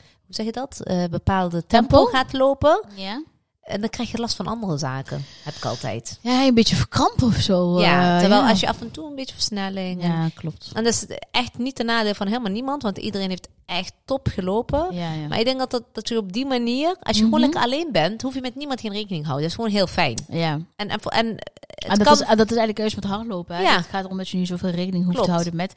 hoe 0.00 0.34
zeg 0.34 0.46
je 0.46 0.52
dat? 0.52 0.80
Eh, 0.80 1.04
bepaalde 1.04 1.66
tempo, 1.66 1.96
Tempo? 1.96 2.10
gaat 2.10 2.32
lopen. 2.32 2.84
Ja? 2.94 3.22
En 3.70 3.80
dan 3.80 3.90
krijg 3.90 4.10
je 4.10 4.18
last 4.18 4.36
van 4.36 4.46
andere 4.46 4.78
zaken, 4.78 5.24
heb 5.44 5.54
ik 5.54 5.64
altijd. 5.64 6.18
Ja, 6.20 6.42
een 6.46 6.54
beetje 6.54 6.76
verkrampen 6.76 7.26
of 7.26 7.36
zo. 7.36 7.80
ja, 7.80 8.14
eh, 8.14 8.20
terwijl 8.20 8.42
ja. 8.42 8.48
als 8.48 8.60
je 8.60 8.68
af 8.68 8.80
en 8.80 8.90
toe 8.90 9.08
een 9.08 9.14
beetje 9.14 9.34
versnelling... 9.34 10.02
En, 10.02 10.08
Ja, 10.10 10.28
klopt. 10.34 10.70
en 10.74 10.84
dat 10.84 10.92
is 10.92 11.06
echt 11.30 11.58
niet 11.58 11.76
de 11.76 11.84
nadeel 11.84 12.14
van 12.14 12.26
helemaal 12.26 12.52
niemand, 12.52 12.82
want 12.82 12.98
iedereen 12.98 13.28
heeft 13.28 13.48
echt 13.66 13.92
top 14.04 14.28
gelopen. 14.34 14.86
Ja, 14.90 15.12
ja. 15.12 15.28
Maar 15.28 15.38
ik 15.38 15.44
denk 15.44 15.58
dat, 15.58 15.70
dat, 15.70 15.82
dat 15.92 16.08
je 16.08 16.16
op 16.16 16.32
die 16.32 16.46
manier, 16.46 16.96
als 17.00 17.16
je 17.16 17.22
Mhm. 17.22 17.24
gewoon 17.24 17.40
lekker 17.40 17.60
alleen 17.60 17.88
bent, 17.92 18.22
hoef 18.22 18.34
je 18.34 18.40
met 18.40 18.54
niemand 18.56 18.80
geen 18.80 18.92
rekening 18.92 19.20
te 19.22 19.28
houden. 19.28 19.48
Dat 19.48 19.58
is 19.58 19.64
gewoon 19.64 19.70
heel 19.78 19.86
fijn. 19.86 20.18
ja. 20.28 20.58
En, 20.76 20.88
en, 21.04 21.36
en 21.84 21.90
Ah, 21.90 21.96
dat, 21.96 22.06
kan... 22.06 22.12
is, 22.12 22.20
ah, 22.22 22.28
dat 22.28 22.50
is 22.50 22.56
eigenlijk 22.56 22.78
juist 22.78 22.94
met 22.94 23.04
hardlopen. 23.04 23.56
Hè? 23.56 23.62
Ja. 23.62 23.76
Het 23.76 23.86
gaat 23.90 24.04
erom 24.04 24.16
dat 24.16 24.28
je 24.28 24.36
niet 24.36 24.46
zoveel 24.48 24.70
rekening 24.70 25.02
hoeft 25.04 25.08
Klopt. 25.16 25.24
te 25.28 25.32
houden 25.34 25.56
met. 25.56 25.72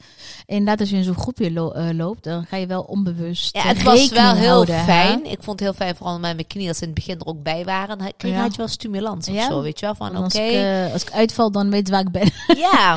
Inderdaad, 0.46 0.80
als 0.80 0.90
je 0.90 0.96
in 0.96 1.04
zo'n 1.04 1.14
groepje 1.18 1.52
lo- 1.52 1.70
eh, 1.70 1.88
loopt, 1.92 2.24
dan 2.24 2.44
ga 2.46 2.56
je 2.56 2.66
wel 2.66 2.82
onbewust 2.82 3.54
ja, 3.56 3.62
eh, 3.62 3.68
het 3.68 3.82
was 3.82 4.08
wel 4.08 4.34
heel 4.34 4.48
houden, 4.48 4.78
hè? 4.78 4.84
fijn. 4.84 5.24
Ik 5.30 5.38
vond 5.42 5.60
het 5.60 5.68
heel 5.68 5.72
fijn, 5.86 5.96
vooral 5.96 6.18
met 6.18 6.34
mijn 6.34 6.46
knieën, 6.46 6.66
dat 6.66 6.76
ze 6.76 6.82
in 6.82 6.88
het 6.90 6.98
begin 6.98 7.18
er 7.20 7.26
ook 7.26 7.42
bij 7.42 7.64
waren. 7.64 7.98
Dan 7.98 8.12
kreeg 8.16 8.32
Ja. 8.32 8.40
had 8.40 8.50
je 8.50 8.56
wel 8.56 8.68
stimulans 8.68 9.28
of 9.28 9.34
Ja? 9.34 9.46
zo, 9.48 9.62
weet 9.62 9.78
je 9.80 9.86
wel. 9.86 9.94
Van 9.94 10.08
oké, 10.10 10.18
Als, 10.24 10.34
ik, 10.34 10.50
eh, 10.52 10.92
als 10.92 11.02
ik 11.02 11.12
uitval, 11.12 11.50
dan 11.50 11.70
weet 11.70 11.86
ik 11.86 11.92
waar 11.92 12.00
ik 12.00 12.10
ben. 12.10 12.30
ja, 12.66 12.96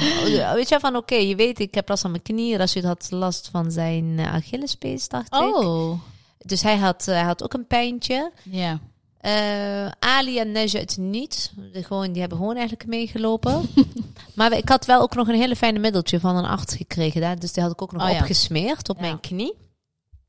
weet 0.54 0.64
je 0.64 0.70
wel, 0.70 0.80
van 0.80 0.96
oké, 0.96 1.16
je 1.16 1.36
weet, 1.36 1.60
ik 1.60 1.74
heb 1.74 1.90
last 1.90 2.02
van 2.02 2.12
mijn 2.12 2.24
knieën. 2.24 2.62
Als 2.62 2.74
je 2.74 2.86
had 2.88 3.08
last 3.10 3.50
van 3.52 3.72
zijn 3.72 4.20
Achillespees, 4.20 5.08
dacht 5.08 5.28
ik. 5.36 5.56
Oh. 5.58 6.00
Dus 6.38 6.62
hij 6.62 6.78
had, 6.78 7.06
hij 7.06 7.24
had 7.24 7.44
ook 7.44 7.54
een 7.54 7.68
pijntje. 7.68 8.32
Ja. 8.44 8.80
Eh, 9.22 9.88
Ali 10.00 10.40
en 10.40 10.52
Neja 10.52 10.80
het 10.80 10.98
niet. 10.98 11.52
De, 11.74 11.84
gewoon, 11.84 12.12
die 12.12 12.20
hebben 12.20 12.38
gewoon 12.38 12.56
eigenlijk 12.56 12.86
meegelopen. 12.90 13.62
maar 14.36 14.52
ik 14.58 14.70
had 14.70 14.86
wel 14.86 15.02
ook 15.02 15.16
nog 15.16 15.28
een 15.28 15.36
hele 15.36 15.56
fijne 15.56 15.80
middeltje 15.80 16.20
van 16.20 16.36
een 16.36 16.46
arts 16.46 16.76
gekregen. 16.76 17.22
Daar. 17.22 17.40
Dus 17.40 17.54
die 17.54 17.64
had 17.64 17.72
ik 17.72 17.82
ook 17.82 17.92
nog 17.92 18.04
Oh 18.04 18.10
ja. 18.10 18.20
opgesmeerd 18.20 18.90
op 18.90 18.96
Ja. 18.96 19.02
mijn 19.02 19.20
knie. 19.20 19.54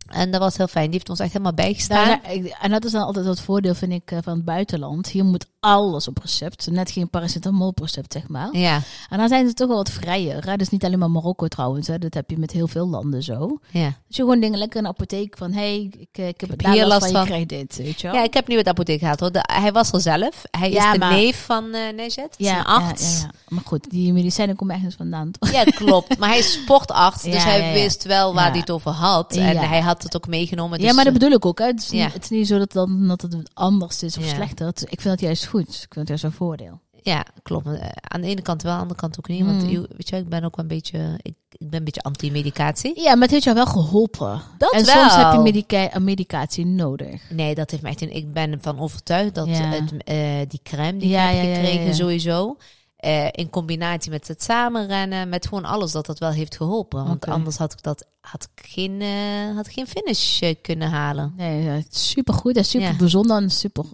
En 0.09 0.31
dat 0.31 0.41
was 0.41 0.57
heel 0.57 0.67
fijn. 0.69 0.85
Die 0.85 0.93
heeft 0.93 1.09
ons 1.11 1.19
echt 1.19 1.33
helemaal 1.33 1.53
bijgestaan. 1.55 2.07
Nou, 2.09 2.21
nou, 2.23 2.35
ik- 2.45 2.57
en 2.61 2.71
dat 2.71 2.85
is 2.85 2.93
dan 2.93 3.03
altijd 3.05 3.27
het 3.27 3.41
voordeel, 3.41 3.75
vind 3.75 3.93
ik, 3.93 4.11
eh, 4.11 4.19
van 4.23 4.35
het 4.35 4.45
buitenland. 4.45 5.09
Hier 5.09 5.25
moet 5.25 5.47
alles 5.61 6.09
op 6.09 6.19
recept. 6.23 6.71
Net 6.71 6.91
geen 6.91 7.11
paracetamol 7.11 7.67
op 7.69 7.79
recept, 7.79 8.13
zeg 8.13 8.29
maar. 8.29 8.49
ja, 8.57 8.81
En 9.09 9.19
dan 9.19 9.29
zijn 9.29 9.49
ze 9.49 9.55
toch 9.55 9.69
wel 9.69 9.77
wat 9.77 9.91
vrijer. 9.91 10.47
Hè? 10.51 10.57
Dus 10.57 10.69
niet 10.69 10.85
alleen 10.85 10.99
maar 10.99 11.11
Marokko 11.11 11.47
trouwens. 11.49 11.87
Hè? 11.87 11.99
Dat 11.99 12.15
heb 12.15 12.31
je 12.31 12.39
met 12.39 12.51
heel 12.51 12.69
veel 12.69 12.89
landen 12.89 13.23
zo. 13.23 13.59
ja. 13.71 13.87
Dus 14.07 14.17
je 14.17 14.23
gewoon 14.23 14.41
dingen 14.41 14.59
lekker 14.59 14.77
in 14.79 14.83
de 14.83 14.89
apotheek 14.89 15.37
van... 15.39 15.53
hé, 15.53 15.59
hey, 15.59 15.91
ik, 15.99 16.19
ik 16.27 16.41
heb 16.41 16.51
het 16.51 16.67
hier 16.67 16.77
daar 16.77 16.87
last 16.87 16.99
van, 17.01 17.09
je 17.11 17.15
van. 17.17 17.27
krijgt 17.27 17.49
dit, 17.49 17.77
weet 17.77 18.01
je 18.01 18.07
wel? 18.07 18.17
ja, 18.17 18.23
ik 18.23 18.35
heb 18.35 18.49
nu 18.49 18.57
het 18.57 18.69
apotheek 18.69 18.99
gehad 18.99 19.21
hoor. 19.21 19.33
De- 19.33 19.49
hij 19.53 19.73
was 19.73 19.93
er 19.93 20.01
zelf. 20.01 20.43
Hij 20.51 20.71
Ja, 20.71 20.87
is 20.87 20.93
de 20.93 20.99
maar- 20.99 21.13
neef 21.13 21.45
van 21.45 21.73
eh 21.75 21.95
Nejet. 21.95 22.35
Ja, 22.37 22.61
arts. 22.63 23.03
Ja, 23.13 23.17
ja, 23.19 23.23
ja. 23.25 23.31
Maar 23.49 23.63
goed, 23.67 23.91
die 23.91 24.13
medicijnen 24.13 24.57
komen 24.57 24.75
ergens 24.75 24.95
vandaan. 24.95 25.31
toch? 25.31 25.51
Ja, 25.51 25.65
klopt. 25.65 26.19
Maar 26.19 26.29
hij 26.29 26.39
is 26.39 26.53
sportarts, 26.53 27.23
dus 27.23 27.45
hij 27.53 27.73
wist 27.73 28.05
wel 28.05 28.35
waar 28.35 28.51
hij 28.51 28.59
het 28.61 28.71
over 28.71 28.91
had. 28.91 29.33
En 29.37 29.57
hij 29.57 29.81
had 29.81 29.98
het 30.03 30.17
ook 30.17 30.27
meegenomen. 30.27 30.79
ja, 30.81 30.87
dus, 30.87 30.95
maar 30.95 31.05
dat 31.05 31.13
eh, 31.15 31.19
bedoel 31.21 31.37
ik 31.37 31.47
ook. 31.47 31.59
Hè? 31.59 31.67
Het, 31.67 31.81
is 31.81 31.91
niet, 31.91 32.01
ja. 32.01 32.09
het 32.09 32.23
is 32.23 32.31
niet 32.31 32.47
zo 32.47 32.59
dat, 32.59 32.73
dan, 32.73 33.09
dat 33.09 33.23
het 33.23 33.51
anders 33.55 34.03
is 34.03 34.17
of 34.19 34.25
Ja. 34.25 34.35
slechter. 34.35 34.67
Het- 34.67 34.83
ik 34.83 35.01
vind 35.01 35.15
dat 35.15 35.21
juist 35.21 35.47
goed. 35.47 35.69
Ik 35.69 35.75
vind 35.75 35.95
het 35.95 36.09
juist 36.09 36.25
een 36.25 36.33
voordeel. 36.33 36.81
Ja, 37.03 37.25
klopt. 37.43 37.67
Eh, 37.67 37.89
Aan 38.01 38.21
de 38.21 38.27
ene 38.27 38.43
kant 38.43 38.63
wel, 38.63 38.73
aan 38.73 38.77
de 38.79 38.83
andere 38.85 39.01
kant 39.01 39.19
ook 39.19 39.29
niet. 39.29 39.45
Want 39.45 39.63
Mm. 39.63 39.69
je- 39.69 39.89
weet 39.97 40.09
je, 40.09 40.17
ik 40.17 40.29
ben 40.29 40.45
ook 40.45 40.57
wel 40.57 40.65
een 40.65 40.71
beetje, 40.75 41.19
ik, 41.23 41.35
ik 41.51 41.71
ben 41.71 41.79
een 41.79 41.85
beetje 41.85 42.01
anti-medicatie. 42.03 43.01
Ja, 43.01 43.13
maar 43.13 43.23
het 43.23 43.31
heeft 43.31 43.45
jou 43.45 43.57
wel 43.57 43.67
geholpen. 43.67 44.43
Dat 44.59 44.73
en 44.73 44.85
wel. 44.85 44.95
soms 44.95 45.15
heb 45.17 45.33
je 45.33 45.39
medica 45.39 45.95
een 45.95 46.05
medicatie 46.05 46.67
nodig. 46.67 47.31
Nee, 47.31 47.55
dat 47.55 47.71
heeft 47.71 47.83
mij 47.83 47.91
echt. 47.99 48.01
Ik 48.15 48.33
ben 48.33 48.53
ervan 48.53 48.79
overtuigd 48.79 49.35
dat 49.35 49.47
Ja. 49.47 49.55
het, 49.55 49.93
eh, 50.05 50.17
die 50.49 50.61
crème 50.63 50.99
die 50.99 51.09
Ja, 51.09 51.29
ik 51.29 51.37
heb 51.37 51.45
ja, 51.45 51.51
ja, 51.51 51.55
gekregen, 51.57 51.81
ja, 51.83 51.87
ja. 51.87 51.93
sowieso. 51.95 52.57
Eh, 52.99 53.27
in 53.31 53.51
combinatie 53.51 54.11
met 54.11 54.29
het 54.29 54.43
samenrennen, 54.43 55.29
met 55.29 55.47
gewoon 55.47 55.65
alles, 55.65 55.93
dat 55.93 56.07
dat 56.07 56.19
wel 56.19 56.31
heeft 56.31 56.57
geholpen. 56.57 57.05
Want 57.07 57.27
anders 57.27 57.57
had 57.57 57.73
ik 57.73 57.83
dat 57.83 58.07
had 58.21 58.49
ik 58.55 58.67
geen, 58.67 59.01
eh, 59.01 59.57
had 59.57 59.69
geen 59.69 59.87
finish 59.87 60.41
eh, 60.43 60.55
kunnen 60.63 60.89
halen. 60.91 61.33
Nee, 61.37 61.87
super 61.91 62.35
goed 62.35 62.57
en 62.57 62.65
super 62.65 62.89
Ja. 62.89 62.97
bijzonder 62.97 63.37
en 63.37 63.51
super 63.51 63.85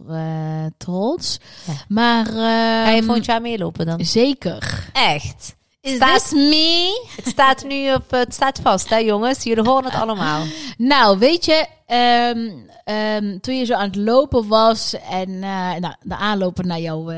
trots. 0.77 1.39
Ja. 1.67 1.73
Maar 1.89 2.27
Ga 2.27 2.89
je 2.91 2.97
ehm, 2.97 3.05
volgend 3.05 3.25
jaar 3.25 3.41
meelopen 3.41 3.87
dan? 3.87 4.05
zeker. 4.05 4.91
Echt? 4.93 5.57
Is 5.85 5.95
Staat- 5.95 6.23
this 6.29 6.33
me? 6.33 7.07
Het 7.17 7.27
staat 7.27 7.65
nu 7.65 7.93
op, 7.95 8.11
het 8.11 8.35
staat 8.35 8.61
vast, 8.63 8.89
hè 8.91 8.97
jongens? 8.97 9.43
Jullie 9.43 9.65
horen 9.65 9.85
het 9.85 9.95
allemaal. 10.01 10.43
Nou, 10.79 11.19
weet 11.19 11.45
je, 11.45 11.67
ehm, 11.87 12.49
ehm, 12.85 13.39
toen 13.39 13.59
je 13.59 13.65
zo 13.65 13.75
aan 13.75 13.87
het 13.87 13.97
lopen 13.97 14.49
was 14.49 14.95
en 15.11 15.29
eh, 15.35 15.75
nou, 15.81 15.95
de 16.03 16.17
aanlopen 16.17 16.67
naar, 16.67 16.81
jouw 16.81 17.11
eh, 17.11 17.17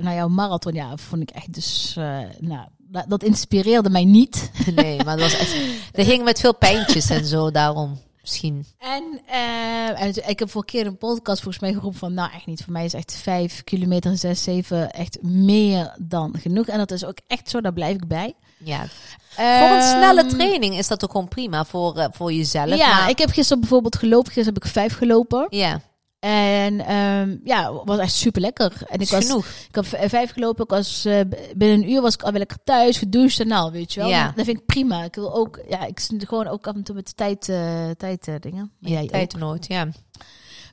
naar 0.00 0.14
jouw 0.14 0.28
marathon, 0.28 0.72
ja, 0.74 0.96
vond 0.96 1.22
ik 1.22 1.30
echt 1.30 1.52
dus, 1.54 1.94
eh, 1.98 2.18
nou, 2.38 2.66
dat, 2.78 3.04
dat 3.08 3.22
inspireerde 3.22 3.90
mij 3.90 4.04
niet. 4.04 4.50
Nee, 4.74 5.04
maar 5.04 5.16
dat 5.16 5.30
was 5.30 5.38
echt... 5.40 5.56
Er 5.92 6.04
ging 6.04 6.24
met 6.24 6.40
veel 6.40 6.54
pijntjes 6.54 7.10
en 7.10 7.24
zo, 7.24 7.50
daarom. 7.50 8.00
Misschien. 8.22 8.66
En, 8.78 9.20
eh, 9.26 10.02
en 10.02 10.28
ik 10.28 10.38
heb 10.38 10.50
voor 10.50 10.60
een 10.60 10.66
keer 10.66 10.86
een 10.86 10.98
podcast 10.98 11.42
volgens 11.42 11.62
mij 11.62 11.72
geroepen 11.72 11.98
van, 11.98 12.14
nou 12.14 12.30
echt 12.32 12.46
niet, 12.46 12.62
voor 12.64 12.72
mij 12.72 12.84
is 12.84 12.94
echt 12.94 13.14
vijf 13.22 13.64
kilometer, 13.64 14.16
zes, 14.18 14.42
zeven, 14.42 14.90
echt 14.90 15.22
meer 15.22 15.94
dan 15.98 16.34
genoeg. 16.40 16.66
En 16.66 16.78
dat 16.78 16.90
is 16.90 17.04
ook 17.04 17.18
echt 17.26 17.50
zo, 17.50 17.60
daar 17.60 17.72
blijf 17.72 17.94
ik 17.94 18.06
bij. 18.08 18.34
Ja. 18.58 18.86
Voor 19.30 19.76
een 19.76 19.82
snelle 19.82 20.20
Ehm, 20.20 20.28
training 20.28 20.78
is 20.78 20.88
dat 20.88 21.04
ook 21.04 21.10
gewoon 21.10 21.28
prima 21.28 21.64
voor, 21.64 21.96
eh, 21.96 22.06
voor 22.12 22.32
jezelf. 22.32 22.74
Ja, 22.76 22.88
maar- 22.98 23.10
ik 23.10 23.18
heb 23.18 23.30
gisteren 23.30 23.60
bijvoorbeeld 23.60 23.96
gelopen. 23.96 24.32
Gisteren 24.32 24.54
heb 24.54 24.64
ik 24.64 24.70
vijf 24.70 24.96
gelopen. 24.96 25.46
ja, 25.50 25.80
En 26.22 26.80
ehm, 26.80 27.36
ja, 27.44 27.72
was 27.84 27.98
echt 27.98 28.12
super 28.12 28.40
lekker. 28.40 28.72
En 28.86 29.00
ik 29.00 29.08
was, 29.08 29.24
genoeg. 29.24 29.46
ik 29.46 29.74
heb 29.74 30.10
vijf 30.10 30.32
gelopen. 30.32 30.64
Ik 30.64 30.70
was 30.70 31.04
eh, 31.04 31.20
binnen 31.56 31.82
een 31.82 31.90
uur 31.90 32.00
was 32.00 32.14
ik 32.14 32.22
alweer 32.22 32.38
lekker 32.38 32.58
thuis, 32.64 32.98
gedoucht 32.98 33.40
en 33.40 33.48
nou, 33.48 33.72
weet 33.72 33.92
je 33.92 34.00
wel. 34.00 34.08
Ja. 34.08 34.32
Dat 34.36 34.44
vind 34.44 34.58
ik 34.58 34.66
prima. 34.66 35.04
Ik 35.04 35.14
wil 35.14 35.34
ook, 35.34 35.60
ja, 35.68 35.84
ik 35.86 36.00
zit 36.00 36.28
gewoon 36.28 36.46
ook 36.46 36.66
af 36.66 36.74
en 36.74 36.82
toe 36.82 36.94
met 36.94 37.06
de 37.06 37.12
tijd, 37.14 37.48
eh, 37.48 37.90
tijd 37.90 38.28
eh, 38.28 38.34
dingen. 38.40 38.72
Maar 38.78 38.90
jij 38.90 39.02
ook. 39.02 39.10
Tijd 39.10 39.36
nooit, 39.36 39.66
ja. 39.66 39.88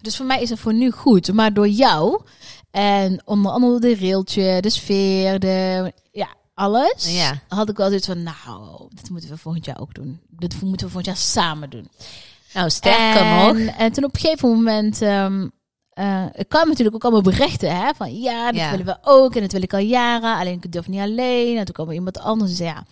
Dus 0.02 0.18
voor 0.18 0.26
mij 0.26 0.42
is 0.42 0.50
het 0.50 0.60
voor 0.60 0.74
nu 0.74 0.92
goed. 0.92 1.34
Maar 1.34 1.54
door 1.54 1.68
jou 1.68 2.22
en 2.72 3.22
onder 3.26 3.52
andere 3.52 3.80
de 3.80 3.96
railtje, 3.96 4.62
de 4.62 4.70
sfeer, 4.70 5.40
de 5.40 5.94
ja, 6.12 6.28
alles, 6.54 7.16
Ja. 7.16 7.42
had 7.48 7.70
ik 7.70 7.78
wel 7.78 7.88
zoiets 7.88 8.08
van, 8.08 8.24
nou, 8.24 8.88
dit 8.90 9.10
moeten 9.10 9.30
we 9.30 9.38
volgend 9.38 9.66
jaar 9.66 9.80
ook 9.80 9.94
doen. 9.94 10.20
Dit 10.30 10.62
moeten 10.62 10.86
we 10.86 10.92
volgend 10.92 11.06
jaar 11.06 11.26
samen 11.26 11.70
doen. 11.70 11.88
Nou, 12.54 12.70
sterker 12.70 13.22
en, 13.22 13.38
nog. 13.66 13.76
En 13.76 13.92
toen 13.92 14.04
op 14.04 14.14
een 14.16 14.20
gegeven 14.22 14.50
moment. 14.50 15.02
ehm 15.02 15.48
eh, 15.90 16.26
kwamen 16.48 16.68
natuurlijk 16.68 16.96
ook 16.96 17.04
allemaal 17.04 17.22
berichten. 17.22 17.76
Hè, 17.78 17.94
van 17.96 18.20
ja, 18.20 18.46
dat 18.46 18.56
Ja. 18.62 18.70
willen 18.72 18.86
we 18.86 18.98
ook. 19.02 19.36
En 19.36 19.42
dat 19.42 19.52
wil 19.52 19.62
ik 19.62 19.74
al 19.74 19.80
jaren. 19.80 20.38
Alleen 20.38 20.54
ik 20.62 20.72
durf 20.72 20.88
niet 20.88 21.00
alleen. 21.00 21.58
En 21.58 21.66
toen 21.66 21.74
kwam 21.74 21.88
er 21.88 21.94
iemand 21.94 22.20
anders. 22.20 22.50
En 22.52 22.58
zei 22.58 22.70
ja, 22.70 22.84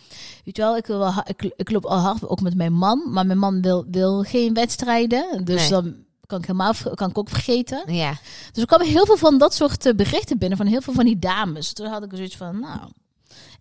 weet 0.45 0.55
je 0.55 0.61
wel, 0.61 0.77
ik, 0.77 0.85
wil 0.85 0.99
wel, 0.99 1.13
ik, 1.25 1.51
ik 1.55 1.71
loop 1.71 1.85
al 1.85 1.97
hard 1.97 2.27
ook 2.27 2.41
met 2.41 2.55
mijn 2.55 2.73
man. 2.73 3.03
Maar 3.11 3.25
mijn 3.25 3.37
man 3.39 3.61
wil, 3.61 3.85
wil 3.91 4.21
geen 4.23 4.53
wedstrijden. 4.53 5.45
Dus 5.45 5.61
Nee. 5.61 5.69
dan 5.69 5.95
kan 6.25 6.37
ik 6.39 6.45
helemaal 6.45 6.73
kan 6.93 7.09
ik 7.09 7.17
ook 7.17 7.29
vergeten. 7.29 7.93
Ja, 7.93 8.11
Dus 8.51 8.61
er 8.61 8.67
kwamen 8.67 8.87
heel 8.87 9.05
veel 9.05 9.17
van 9.17 9.37
dat 9.37 9.53
soort 9.53 9.85
eh, 9.85 9.93
berichten 9.93 10.37
binnen. 10.37 10.57
Van 10.57 10.67
heel 10.67 10.81
veel 10.81 10.93
van 10.93 11.05
die 11.05 11.19
dames. 11.19 11.73
Toen 11.73 11.87
had 11.87 12.03
ik 12.03 12.11
zoiets 12.15 12.37
van, 12.37 12.59
nou. 12.59 12.79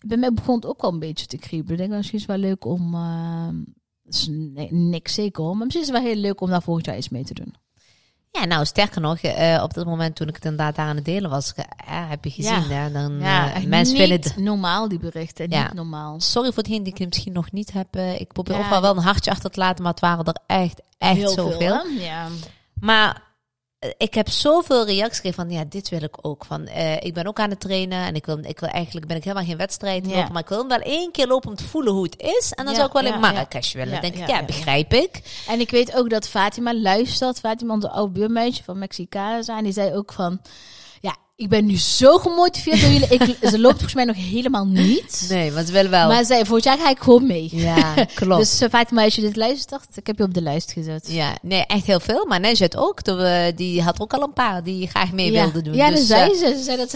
Bij 0.06 0.16
mij 0.16 0.32
begon 0.32 0.54
het 0.54 0.66
ook 0.66 0.82
wel 0.82 0.92
een 0.92 0.98
beetje 0.98 1.26
te 1.26 1.36
kriebelen. 1.38 1.72
Ik 1.80 1.86
denk, 1.86 1.96
misschien 1.96 2.18
is 2.18 2.26
wel 2.26 2.36
leuk 2.36 2.64
om. 2.64 2.94
eh, 2.94 3.48
is 4.08 4.26
ni- 4.30 4.68
niks 4.70 5.14
zeker 5.14 5.42
hoor. 5.42 5.56
Maar 5.56 5.64
misschien 5.64 5.86
is 5.86 5.90
het 5.92 6.02
wel 6.02 6.12
heel 6.12 6.20
leuk 6.20 6.40
om 6.40 6.50
daar 6.50 6.62
volgend 6.62 6.86
jaar 6.86 6.96
iets 6.96 7.08
mee 7.08 7.24
te 7.24 7.34
doen. 7.34 7.54
ja 8.30 8.44
nou, 8.44 8.64
sterker 8.64 9.00
nog, 9.00 9.18
eh, 9.18 9.60
op 9.62 9.74
dat 9.74 9.86
moment 9.86 10.16
toen 10.16 10.28
ik 10.28 10.34
het 10.34 10.44
inderdaad 10.44 10.76
daar 10.76 10.86
aan 10.88 10.96
het 10.96 11.04
delen 11.04 11.30
was, 11.30 11.52
eh, 11.54 11.64
heb 12.10 12.24
je 12.24 12.30
gezien, 12.30 12.52
Ja. 12.68 12.74
hè, 12.74 12.92
dan 12.92 13.18
Ja, 13.18 13.54
eh, 13.54 13.64
mensen 13.64 13.96
vinden 13.96 14.20
het... 14.20 14.36
normaal 14.36 14.88
die 14.88 14.98
berichten. 14.98 15.50
Ja. 15.50 15.62
Niet 15.62 15.72
normaal. 15.74 16.20
Sorry 16.20 16.52
voor 16.52 16.62
degenen 16.62 16.84
die 16.84 16.94
ik 16.94 17.06
misschien 17.06 17.32
nog 17.32 17.52
niet 17.52 17.72
heb. 17.72 17.96
ik 17.96 18.32
probeer 18.32 18.58
overal 18.58 18.80
wel 18.80 18.96
een 18.96 19.02
hartje 19.02 19.30
achter 19.30 19.50
te 19.50 19.60
laten, 19.60 19.82
maar 19.82 19.92
het 19.92 20.00
waren 20.00 20.24
er 20.24 20.38
echt, 20.46 20.80
echt 20.98 21.16
Heel 21.16 21.28
zoveel. 21.28 21.58
veel. 21.58 21.86
Ja. 21.98 22.26
Maar 22.80 23.22
ik 23.96 24.14
heb 24.14 24.28
zoveel 24.28 24.86
reacties 24.86 25.14
gekregen 25.16 25.42
van, 25.44 25.50
ja, 25.50 25.64
dit 25.68 25.88
wil 25.88 26.02
ik 26.02 26.16
ook. 26.20 26.44
Van, 26.44 26.66
eh, 26.66 26.94
ik 26.96 27.14
ben 27.14 27.26
ook 27.26 27.38
aan 27.40 27.50
het 27.50 27.60
trainen 27.60 28.06
en 28.06 28.14
ik 28.14 28.26
wil, 28.26 28.38
ik 28.42 28.60
wil 28.60 28.68
eigenlijk, 28.68 29.06
ben 29.06 29.16
ik 29.16 29.24
helemaal 29.24 29.44
geen 29.46 29.56
wedstrijd 29.56 30.06
Ja. 30.06 30.16
lopen, 30.16 30.32
maar 30.32 30.42
ik 30.42 30.48
wil 30.48 30.58
hem 30.58 30.68
wel 30.68 30.78
één 30.78 31.10
keer 31.10 31.26
lopen 31.26 31.50
om 31.50 31.56
te 31.56 31.64
voelen 31.64 31.92
hoe 31.92 32.02
het 32.04 32.20
is. 32.20 32.52
En 32.54 32.64
dan 32.64 32.74
Ja, 32.74 32.74
zou 32.74 32.86
ik 32.86 32.92
wel 32.92 33.04
ja, 33.04 33.14
in 33.14 33.20
Marrakesh 33.20 33.72
willen. 33.72 33.94
Ja, 33.94 34.00
denk 34.00 34.14
ik, 34.14 34.28
ja, 34.28 34.44
begrijp 34.44 34.92
ik. 34.92 35.42
En 35.48 35.60
ik 35.60 35.70
weet 35.70 35.94
ook 35.96 36.10
dat 36.10 36.28
Fatima 36.28 36.74
luistert. 36.74 37.38
Fatima, 37.38 37.72
onze 37.72 37.90
oude 37.90 38.12
buurmeisje 38.12 38.64
van 38.64 38.78
Mexicana 38.78 39.42
zijn. 39.42 39.64
Die 39.64 39.72
zei 39.72 39.94
ook 39.94 40.12
van... 40.12 40.40
Ik 41.36 41.48
ben 41.48 41.66
nu 41.66 41.76
zo 41.76 42.18
gemotiveerd 42.18 42.80
door 42.80 42.90
jullie. 42.90 43.08
Ik, 43.08 43.36
ze 43.50 43.58
loopt 43.58 43.74
volgens 43.74 43.94
mij 43.94 44.04
nog 44.04 44.16
helemaal 44.16 44.66
niet. 44.66 45.26
Nee, 45.28 45.50
maar 45.50 45.64
ze 45.64 45.72
willen 45.72 45.90
wel. 45.90 46.08
Maar 46.08 46.18
ze 46.18 46.24
zei, 46.24 46.44
volgend 46.44 46.64
jaar 46.64 46.78
ga 46.78 46.90
ik 46.90 46.98
gewoon 46.98 47.26
mee. 47.26 47.48
ja, 47.52 47.94
klopt. 48.14 48.40
Dus 48.42 48.62
uh, 48.62 48.68
Fatima, 48.68 49.04
als 49.04 49.14
je 49.14 49.20
dit 49.20 49.36
luistert, 49.36 49.86
ik 49.96 50.06
heb 50.06 50.18
je 50.18 50.24
op 50.24 50.34
de 50.34 50.42
lijst 50.42 50.72
gezet. 50.72 51.06
Ja, 51.10 51.36
nee, 51.42 51.66
echt 51.66 51.86
heel 51.86 52.00
veel. 52.00 52.26
Maar 52.26 52.40
Nezet 52.40 52.76
ook. 52.76 53.00
we- 53.04 53.52
Die 53.56 53.82
had 53.82 54.00
ook 54.00 54.14
al 54.14 54.22
een 54.22 54.32
paar 54.32 54.62
die 54.62 54.88
graag 54.88 55.12
mee 55.12 55.32
ja. 55.32 55.42
wilden 55.42 55.64
doen. 55.64 55.74
Ja, 55.74 55.90
dus, 55.90 56.06
zei 56.06 56.30
eh, 56.30 56.36
ze. 56.38 56.54
Ze 56.56 56.62
zei 56.62 56.76
dat 56.76 56.90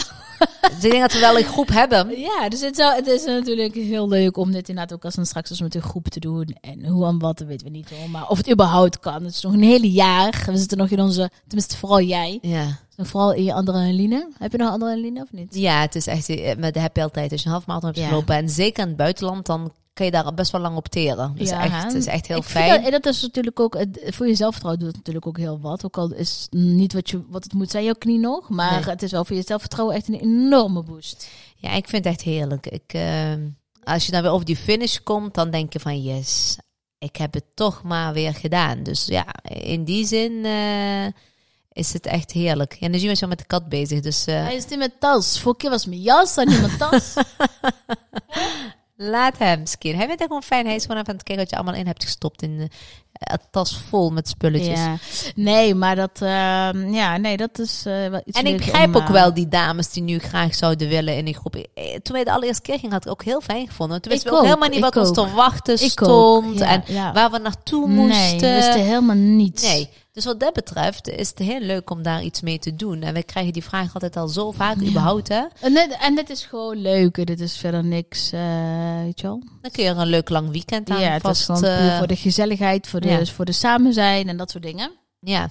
dus 0.61 0.85
ik 0.85 0.90
denk 0.90 1.00
dat 1.00 1.12
we 1.12 1.18
wel 1.18 1.38
een 1.38 1.44
groep 1.44 1.68
hebben. 1.68 2.18
Ja, 2.20 2.49
dus 2.49 2.61
het, 2.61 2.76
zou, 2.76 2.94
het 2.94 3.06
is 3.06 3.25
natuurlijk 3.25 3.75
heel 3.75 4.09
leuk 4.09 4.37
om 4.37 4.52
dit 4.52 4.68
inderdaad 4.68 4.94
ook 4.97 5.04
als 5.04 5.16
een 5.16 5.26
straks 5.26 5.50
als 5.50 5.61
met 5.61 5.75
een 5.75 5.82
groep 5.82 6.09
te 6.09 6.20
doen. 6.20 6.56
En 6.61 6.87
hoe 6.87 7.06
en 7.06 7.18
wat, 7.18 7.38
dat 7.38 7.47
weten 7.47 7.66
we 7.66 7.73
niet 7.73 7.90
hoor. 7.90 8.11
Maar 8.11 8.28
of 8.28 8.37
het 8.37 8.50
überhaupt 8.50 9.00
kan. 9.00 9.25
Het 9.25 9.35
is 9.35 9.40
nog 9.40 9.52
een 9.52 9.62
hele 9.62 9.90
jaar. 9.90 10.42
We 10.47 10.56
zitten 10.56 10.78
nog 10.78 10.88
in 10.90 11.00
onze, 11.00 11.30
tenminste 11.47 11.76
vooral 11.76 12.00
jij. 12.00 12.38
Ja. 12.42 12.78
Vooral 13.07 13.33
in 13.33 13.45
je 13.45 13.54
adrenaline. 13.54 14.28
Heb 14.38 14.52
je 14.52 14.59
nog 14.59 14.71
adrenaline 14.71 15.23
of 15.23 15.33
niet? 15.33 15.54
ja, 15.54 15.80
het 15.80 15.95
is 15.95 16.07
echt, 16.07 16.28
eh, 16.28 16.57
met 16.57 16.75
de 16.75 16.80
heb 16.80 16.97
je 16.97 17.02
altijd. 17.02 17.33
Als 17.33 17.40
je 17.40 17.47
een 17.47 17.52
half 17.52 17.66
marathon 17.66 17.88
hebt 17.90 18.00
Ja. 18.02 18.09
gelopen 18.09 18.35
en 18.37 18.49
zeker 18.49 18.83
in 18.83 18.88
het 18.88 18.97
buitenland, 18.97 19.47
dan 19.47 19.73
kan 19.92 20.07
je 20.07 20.12
daar 20.12 20.35
best 20.35 20.52
wel 20.52 20.61
lang 20.61 20.76
op 20.76 20.88
teren. 20.88 21.33
Dus 21.37 21.49
Ja, 21.49 21.64
echt, 21.64 21.83
het 21.83 21.95
is 21.95 22.07
echt 22.07 22.26
heel 22.26 22.37
Ik 22.37 22.42
fijn. 22.42 22.69
Dat, 22.69 22.85
en 22.85 22.90
dat 22.90 23.07
is 23.07 23.23
natuurlijk 23.23 23.61
ook, 23.61 23.85
voor 24.07 24.26
je 24.26 24.35
zelfvertrouwen 24.35 24.78
doet 24.85 24.88
het 24.88 24.97
natuurlijk 24.99 25.26
ook 25.26 25.37
heel 25.38 25.61
wat. 25.61 25.85
Ook 25.85 25.97
al 25.99 26.12
is 26.12 26.47
niet 26.50 26.92
wat, 26.92 27.11
je, 27.11 27.23
wat 27.28 27.45
het 27.45 27.52
moet 27.52 27.71
zijn, 27.71 27.85
jouw 27.85 27.95
knie 27.99 28.19
nog. 28.19 28.49
Maar 28.49 28.73
Nee. 28.73 28.90
het 28.90 29.02
is 29.02 29.11
wel 29.11 29.25
voor 29.25 29.37
je 29.37 29.42
zelfvertrouwen 29.47 29.97
echt 29.97 30.09
een 30.09 30.21
enorme 30.21 30.83
boost. 30.83 31.28
Ja, 31.57 31.71
ik 31.71 31.88
vind 31.88 32.04
het 32.04 32.12
echt 32.14 32.23
heerlijk. 32.23 32.66
Ik, 32.66 32.92
eh, 32.92 33.33
als 33.85 34.07
je 34.07 34.12
dan 34.12 34.23
weer 34.23 34.30
over 34.30 34.47
die 34.47 34.57
finish 34.57 34.97
komt, 35.04 35.35
dan 35.35 35.50
denk 35.50 35.73
je 35.73 35.80
van 35.80 36.02
yes, 36.02 36.57
ik 36.99 37.16
heb 37.16 37.35
het 37.35 37.45
toch 37.54 37.83
maar 37.83 38.12
weer 38.12 38.35
gedaan. 38.35 38.83
Dus 38.83 39.07
ja, 39.07 39.26
in 39.42 39.85
die 39.85 40.07
zin 40.07 40.45
eh, 40.45 41.07
is 41.73 41.93
het 41.93 42.07
echt 42.07 42.31
heerlijk. 42.31 42.77
Ja, 42.81 42.89
nu 42.89 42.99
zien 42.99 43.09
we 43.09 43.15
zo 43.15 43.27
met 43.27 43.39
de 43.39 43.45
kat 43.45 43.69
bezig. 43.69 44.00
Dus 44.00 44.27
eh, 44.27 44.35
Hij 44.35 44.57
is 44.57 44.67
niet 44.67 44.79
met 44.79 45.00
tas. 45.00 45.41
Vorige 45.41 45.61
keer 45.61 45.71
was 45.71 45.87
mijn 45.87 46.00
jas, 46.00 46.35
dan 46.35 46.49
niet 46.49 46.61
mijn 46.61 46.77
tas. 46.77 47.15
laat 48.97 49.39
hem 49.39 49.67
skin. 49.67 49.95
Hij 49.95 50.05
vindt 50.05 50.21
het 50.21 50.29
gewoon 50.29 50.43
fijn. 50.43 50.67
Hij 50.67 50.75
is 50.75 50.83
gewoon 50.83 50.97
even 50.97 51.09
aan 51.09 51.17
het 51.17 51.25
kijken 51.25 51.45
wat 51.45 51.50
je 51.53 51.57
allemaal 51.57 51.81
in 51.81 51.87
hebt 51.87 52.05
gestopt 52.05 52.43
in 52.43 52.61
een 52.61 52.71
tas 53.50 53.79
vol 53.89 54.11
met 54.11 54.29
spulletjes. 54.29 54.79
Ja. 54.79 54.97
Nee, 55.35 55.75
maar 55.75 55.97
dat, 55.97 56.11
ehm, 56.23 56.93
ja, 56.95 57.17
nee, 57.17 57.37
dat 57.37 57.59
is 57.59 57.83
eh, 57.87 58.09
wel 58.09 58.23
iets 58.25 58.39
En 58.39 58.47
ik 58.47 58.57
begrijp 58.57 58.89
om, 58.89 58.97
ook 58.97 59.03
eh, 59.09 59.11
wel 59.11 59.35
die 59.35 59.49
dames 59.49 59.91
die 59.93 60.03
nu 60.03 60.19
graag 60.19 60.55
zouden 60.55 60.89
willen 60.89 61.17
in 61.17 61.25
die 61.25 61.35
groep. 61.35 61.55
Eh, 61.57 61.97
Toen 62.03 62.15
wij 62.15 62.25
de 62.25 62.33
allereerste 62.33 62.62
keer 62.62 62.79
gingen, 62.79 62.93
had 62.93 63.05
ik 63.05 63.11
ook 63.11 63.25
heel 63.25 63.41
fijn 63.41 63.67
gevonden. 63.69 64.00
Toen 64.03 64.12
wisten 64.12 64.31
we 64.31 64.37
ook 64.37 64.43
ook, 64.43 64.49
helemaal 64.49 64.69
niet 64.69 64.79
ik 64.79 64.85
wat 64.95 64.97
ons 65.09 65.19
ook. 65.19 65.27
te 65.29 65.35
wachten 65.35 65.75
Ik 65.75 65.91
stond. 65.91 66.59
ja, 66.59 66.67
en 66.67 66.83
ja. 66.87 67.12
waar 67.12 67.31
we 67.31 67.39
naartoe 67.39 67.89
Nee, 67.89 67.97
moesten. 68.07 68.55
wist 68.55 68.69
er 68.69 68.75
helemaal 68.75 69.17
niets. 69.17 69.62
Nee. 69.62 69.89
Dus 70.12 70.25
wat 70.25 70.41
dat 70.41 70.53
betreft 70.53 71.09
is 71.09 71.29
het 71.29 71.39
heel 71.39 71.61
leuk 71.61 71.91
om 71.91 72.03
daar 72.03 72.23
iets 72.23 72.41
mee 72.41 72.59
te 72.59 72.77
doen. 72.77 73.03
En 73.03 73.15
we 73.15 73.23
krijgen 73.23 73.53
die 73.53 73.65
vraag 73.65 73.95
altijd 73.95 74.17
al 74.17 74.29
zo 74.29 74.50
vaak, 74.50 74.77
Ja. 74.81 74.89
überhaupt 74.89 75.29
hè. 75.29 75.43
En 75.61 75.75
dit, 75.75 75.97
en 76.00 76.15
dit 76.15 76.31
is 76.31 76.45
gewoon 76.45 76.77
leuk. 76.77 77.27
Dit 77.27 77.41
is 77.41 77.57
verder 77.57 77.85
niks, 77.85 78.33
eh, 78.33 78.41
weet 79.05 79.21
je 79.21 79.27
wel. 79.27 79.43
Dan 79.62 79.71
kun 79.71 79.85
je 79.85 79.89
er 79.91 79.99
een 79.99 80.07
leuk 80.07 80.29
lang 80.29 80.50
weekend 80.50 80.91
aan 80.91 81.00
ja, 81.00 81.07
het 81.07 81.15
is 81.15 81.21
vast... 81.23 81.45
gewoon 81.45 81.65
eh, 81.65 81.99
voor 81.99 82.07
de 82.07 82.17
gezelligheid, 82.17 82.87
voor 82.87 83.00
de, 83.00 83.09
ja. 83.19 83.25
voor 83.25 83.45
de 83.45 83.52
samen 83.52 83.93
zijn 83.93 84.29
en 84.29 84.37
dat 84.37 84.50
soort 84.50 84.62
dingen. 84.64 84.90
ja. 85.21 85.49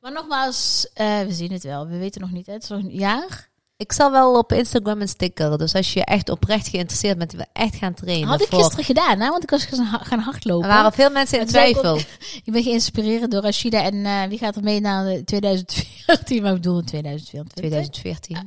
Maar 0.00 0.12
nogmaals, 0.12 0.88
eh, 0.94 1.20
we 1.20 1.32
zien 1.32 1.52
het 1.52 1.62
wel. 1.62 1.86
We 1.86 1.98
weten 1.98 2.20
nog 2.20 2.30
niet. 2.30 2.46
Hè? 2.46 2.52
Het 2.52 2.62
is 2.62 2.68
nog 2.68 2.78
een 2.78 2.90
jaar. 2.90 3.48
Ik 3.76 3.92
zal 3.92 4.10
wel 4.10 4.38
op 4.38 4.52
Instagram 4.52 5.00
een 5.00 5.08
sticker. 5.08 5.58
Dus 5.58 5.74
als 5.74 5.92
je 5.92 6.04
echt 6.04 6.28
oprecht 6.28 6.68
geïnteresseerd 6.68 7.18
bent, 7.18 7.32
we 7.32 7.46
echt 7.52 7.74
gaan 7.74 7.94
trainen. 7.94 8.28
Had 8.28 8.40
ik 8.40 8.46
voor- 8.48 8.58
gisteren 8.58 8.84
gedaan, 8.84 9.20
hè? 9.20 9.28
want 9.28 9.42
ik 9.42 9.50
was 9.50 9.64
gaan 9.64 9.84
ha- 9.84 9.98
gaan 10.04 10.18
hardlopen. 10.18 10.68
Er 10.68 10.74
waren 10.74 10.92
veel 10.92 11.10
mensen 11.10 11.38
in 11.38 11.44
Het 11.44 11.52
lijkt 11.54 11.78
twijfel. 11.78 11.96
Ik 12.44 12.52
ben 12.52 12.62
geïnspireerd 12.62 13.30
door 13.30 13.42
Rashida. 13.42 13.82
En 13.82 14.06
eh, 14.06 14.22
wie 14.28 14.38
gaat 14.38 14.56
er 14.56 14.62
mee 14.62 14.80
naar 14.80 15.04
de 15.04 15.24
2014? 15.24 16.42
Maar 16.42 16.50
ik 16.50 16.56
bedoel 16.56 16.82
2024. 16.82 17.52
2014. 17.54 18.38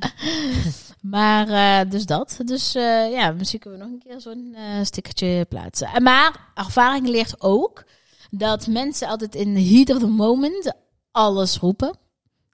Maar 1.00 1.48
eh, 1.48 1.90
dus 1.90 2.06
dat. 2.06 2.36
Dus 2.44 2.72
ja, 3.12 3.30
misschien 3.30 3.60
kunnen 3.60 3.78
we 3.78 3.84
nog 3.84 3.94
een 3.94 4.02
keer 4.08 4.20
zo'n 4.20 4.56
stickertje 4.84 5.46
plaatsen. 5.48 5.88
En 5.88 6.02
Maar 6.02 6.36
ervaring 6.54 7.08
leert 7.08 7.34
ook 7.38 7.84
dat 8.34 8.66
mensen 8.66 9.08
altijd 9.08 9.34
in 9.34 9.54
the 9.54 9.60
heat 9.60 9.90
of 9.90 9.98
the 9.98 10.06
moment 10.06 10.74
alles 11.10 11.56
roepen. 11.56 11.98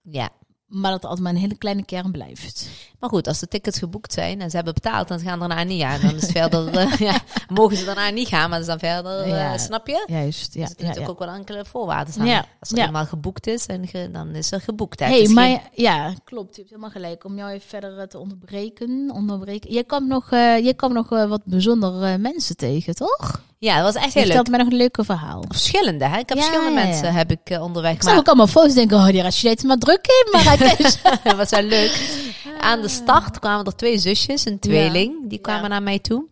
Ja. 0.03 0.31
Maar 0.69 0.91
dat 0.91 1.03
er 1.03 1.09
altijd 1.09 1.25
maar 1.27 1.35
een 1.35 1.41
hele 1.41 1.59
kleine 1.59 1.85
kern 1.85 2.11
blijft. 2.13 2.69
Maar 3.01 3.11
goed, 3.11 3.27
als 3.27 3.39
de 3.39 3.49
tickets 3.49 3.79
geboekt 3.79 4.13
zijn 4.13 4.41
en 4.41 4.51
ze 4.51 4.57
hebben 4.57 4.75
betaald, 4.75 5.09
dan 5.09 5.21
gaan 5.21 5.33
ze 5.43 5.47
daarna 5.49 5.63
niet 5.63 5.83
aan. 5.83 6.01
Dan 6.01 6.15
is 6.15 6.21
het 6.23 6.31
verder, 6.31 6.69
eh, 6.79 6.97
ja, 6.99 7.19
mogen 7.49 7.77
ze 7.77 7.85
daarna 7.85 8.11
niet 8.11 8.29
gaan, 8.29 8.51
maar 8.51 8.59
dat 8.65 8.69
is 8.69 8.79
dan 8.81 8.91
verder, 8.93 9.21
eh, 9.21 9.29
Ja. 9.29 9.59
snap 9.59 9.87
je? 9.87 10.05
Juist, 10.07 10.55
ja. 10.55 10.61
er 10.63 10.67
zitten 10.69 10.87
ja, 10.87 11.01
ja. 11.01 11.07
ook 11.07 11.19
wel 11.19 11.29
enkele 11.29 11.65
voorwaarden 11.65 12.15
aan. 12.19 12.27
Ja, 12.27 12.45
Als 12.61 12.69
het 12.69 12.79
ja. 12.79 12.87
eenmaal 12.87 13.07
geboekt 13.07 13.47
is, 13.47 13.67
en 13.67 13.87
ge- 13.87 14.09
dan 14.13 14.29
is 14.35 14.53
er 14.53 14.61
geboekt. 14.61 15.01
hey, 15.01 15.21
is 15.21 15.33
maar 15.33 15.47
geen- 15.49 15.61
ja, 15.75 16.13
klopt. 16.25 16.51
Je 16.55 16.57
hebt 16.61 16.69
helemaal 16.71 16.91
gelijk. 16.91 17.25
Om 17.25 17.37
jou 17.37 17.51
even 17.51 17.69
verder 17.69 17.99
eh, 17.99 18.07
te 18.07 18.19
onderbreken. 18.19 19.11
onderbreken. 19.15 19.73
Je 19.73 19.85
kwam 19.85 20.07
nog, 20.07 20.31
je 20.31 20.73
kwam 20.77 20.93
nog 20.93 21.09
wat 21.09 21.41
bijzondere 21.45 22.19
mensen 22.19 22.57
tegen, 22.57 22.95
toch? 22.95 23.43
ja, 23.61 23.75
dat 23.83 23.85
was 23.95 24.03
echt 24.03 24.13
Je 24.13 24.19
heel 24.19 24.29
leuk. 24.29 24.37
vertelt 24.37 24.49
mij 24.49 24.59
nog 24.59 24.69
een 24.73 24.79
leuke 24.79 25.05
verhaal. 25.05 25.45
Verschillende, 25.49 26.05
hè? 26.05 26.19
Ik 26.19 26.29
heb 26.29 26.39
verschillende 26.39 26.75
mensen 26.75 27.13
heb 27.15 27.31
ik 27.31 27.59
onderweg. 27.61 27.93
Ik 27.95 28.03
zag 28.03 28.19
ook 28.19 28.27
allemaal 28.27 28.47
foto's 28.47 28.75
denken, 28.75 28.97
oh, 28.97 29.07
die 29.07 29.23
Rashida 29.23 29.55
er 29.55 29.67
maar 29.67 29.77
druk 29.79 30.07
in. 30.07 30.31
Maar 30.33 30.45
hij 30.65 30.77
dat 31.25 31.37
was 31.37 31.51
wel 31.51 31.63
leuk. 31.63 32.23
Aan 32.61 32.81
de 32.81 32.89
start 32.89 33.39
kwamen 33.39 33.65
er 33.65 33.77
twee 33.77 33.99
zusjes, 33.99 34.45
een 34.45 34.59
tweeling. 34.59 35.29
Die 35.29 35.39
kwamen 35.39 35.71
naar 35.71 35.83
mij 35.83 35.99
toe. 35.99 36.25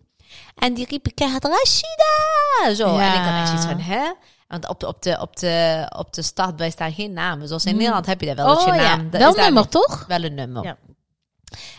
En 0.56 0.74
die 0.74 0.86
riepen 0.88 1.14
keihard 1.14 1.44
Rashida! 1.44 2.74
Zo. 2.74 2.98
En 2.98 3.12
ik 3.12 3.20
had 3.20 3.34
echt 3.40 3.46
zoiets 3.48 3.66
van, 3.66 3.80
hè? 3.80 4.12
Want 4.48 4.68
op 4.68 4.80
de, 4.80 4.86
op 4.86 5.02
de, 5.02 5.18
op 5.20 5.36
de, 5.36 5.86
op 5.96 6.12
de 6.12 6.22
startbij 6.22 6.70
staan 6.70 6.92
geen 6.92 7.12
namen. 7.12 7.48
Zoals 7.48 7.64
in 7.64 7.72
Mm. 7.72 7.78
Nederland 7.78 8.06
heb 8.06 8.20
je 8.20 8.26
dat 8.26 8.36
wel. 8.36 8.46
dat 8.46 8.64
je 8.64 8.70
Oh 8.70 8.76
ja, 8.76 8.96
naam, 8.96 9.10
wel 9.10 9.34
daar 9.34 9.44
nummer 9.44 9.68
toch? 9.68 10.04
Wel 10.08 10.22
een 10.24 10.34
nummer. 10.34 10.64
Ja. 10.64 10.76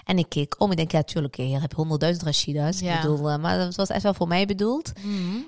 En 0.06 0.18
ik 0.18 0.26
keek 0.30 0.56
om. 0.58 0.72
Ik 0.72 0.78
denk, 0.78 0.92
ja, 0.92 1.04
tuurlijk, 1.04 1.36
hier 1.36 1.62
heb 1.62 1.70
je 1.70 1.76
honderdduizend 1.76 2.26
Rashida's. 2.26 2.80
Ja. 2.80 2.96
Ik 2.96 3.02
bedoel, 3.02 3.30
eh, 3.30 3.38
maar 3.38 3.58
dat 3.58 3.76
was 3.76 3.90
echt 3.90 4.04
wel 4.04 4.14
voor 4.14 4.28
mij 4.28 4.46
bedoeld. 4.46 4.92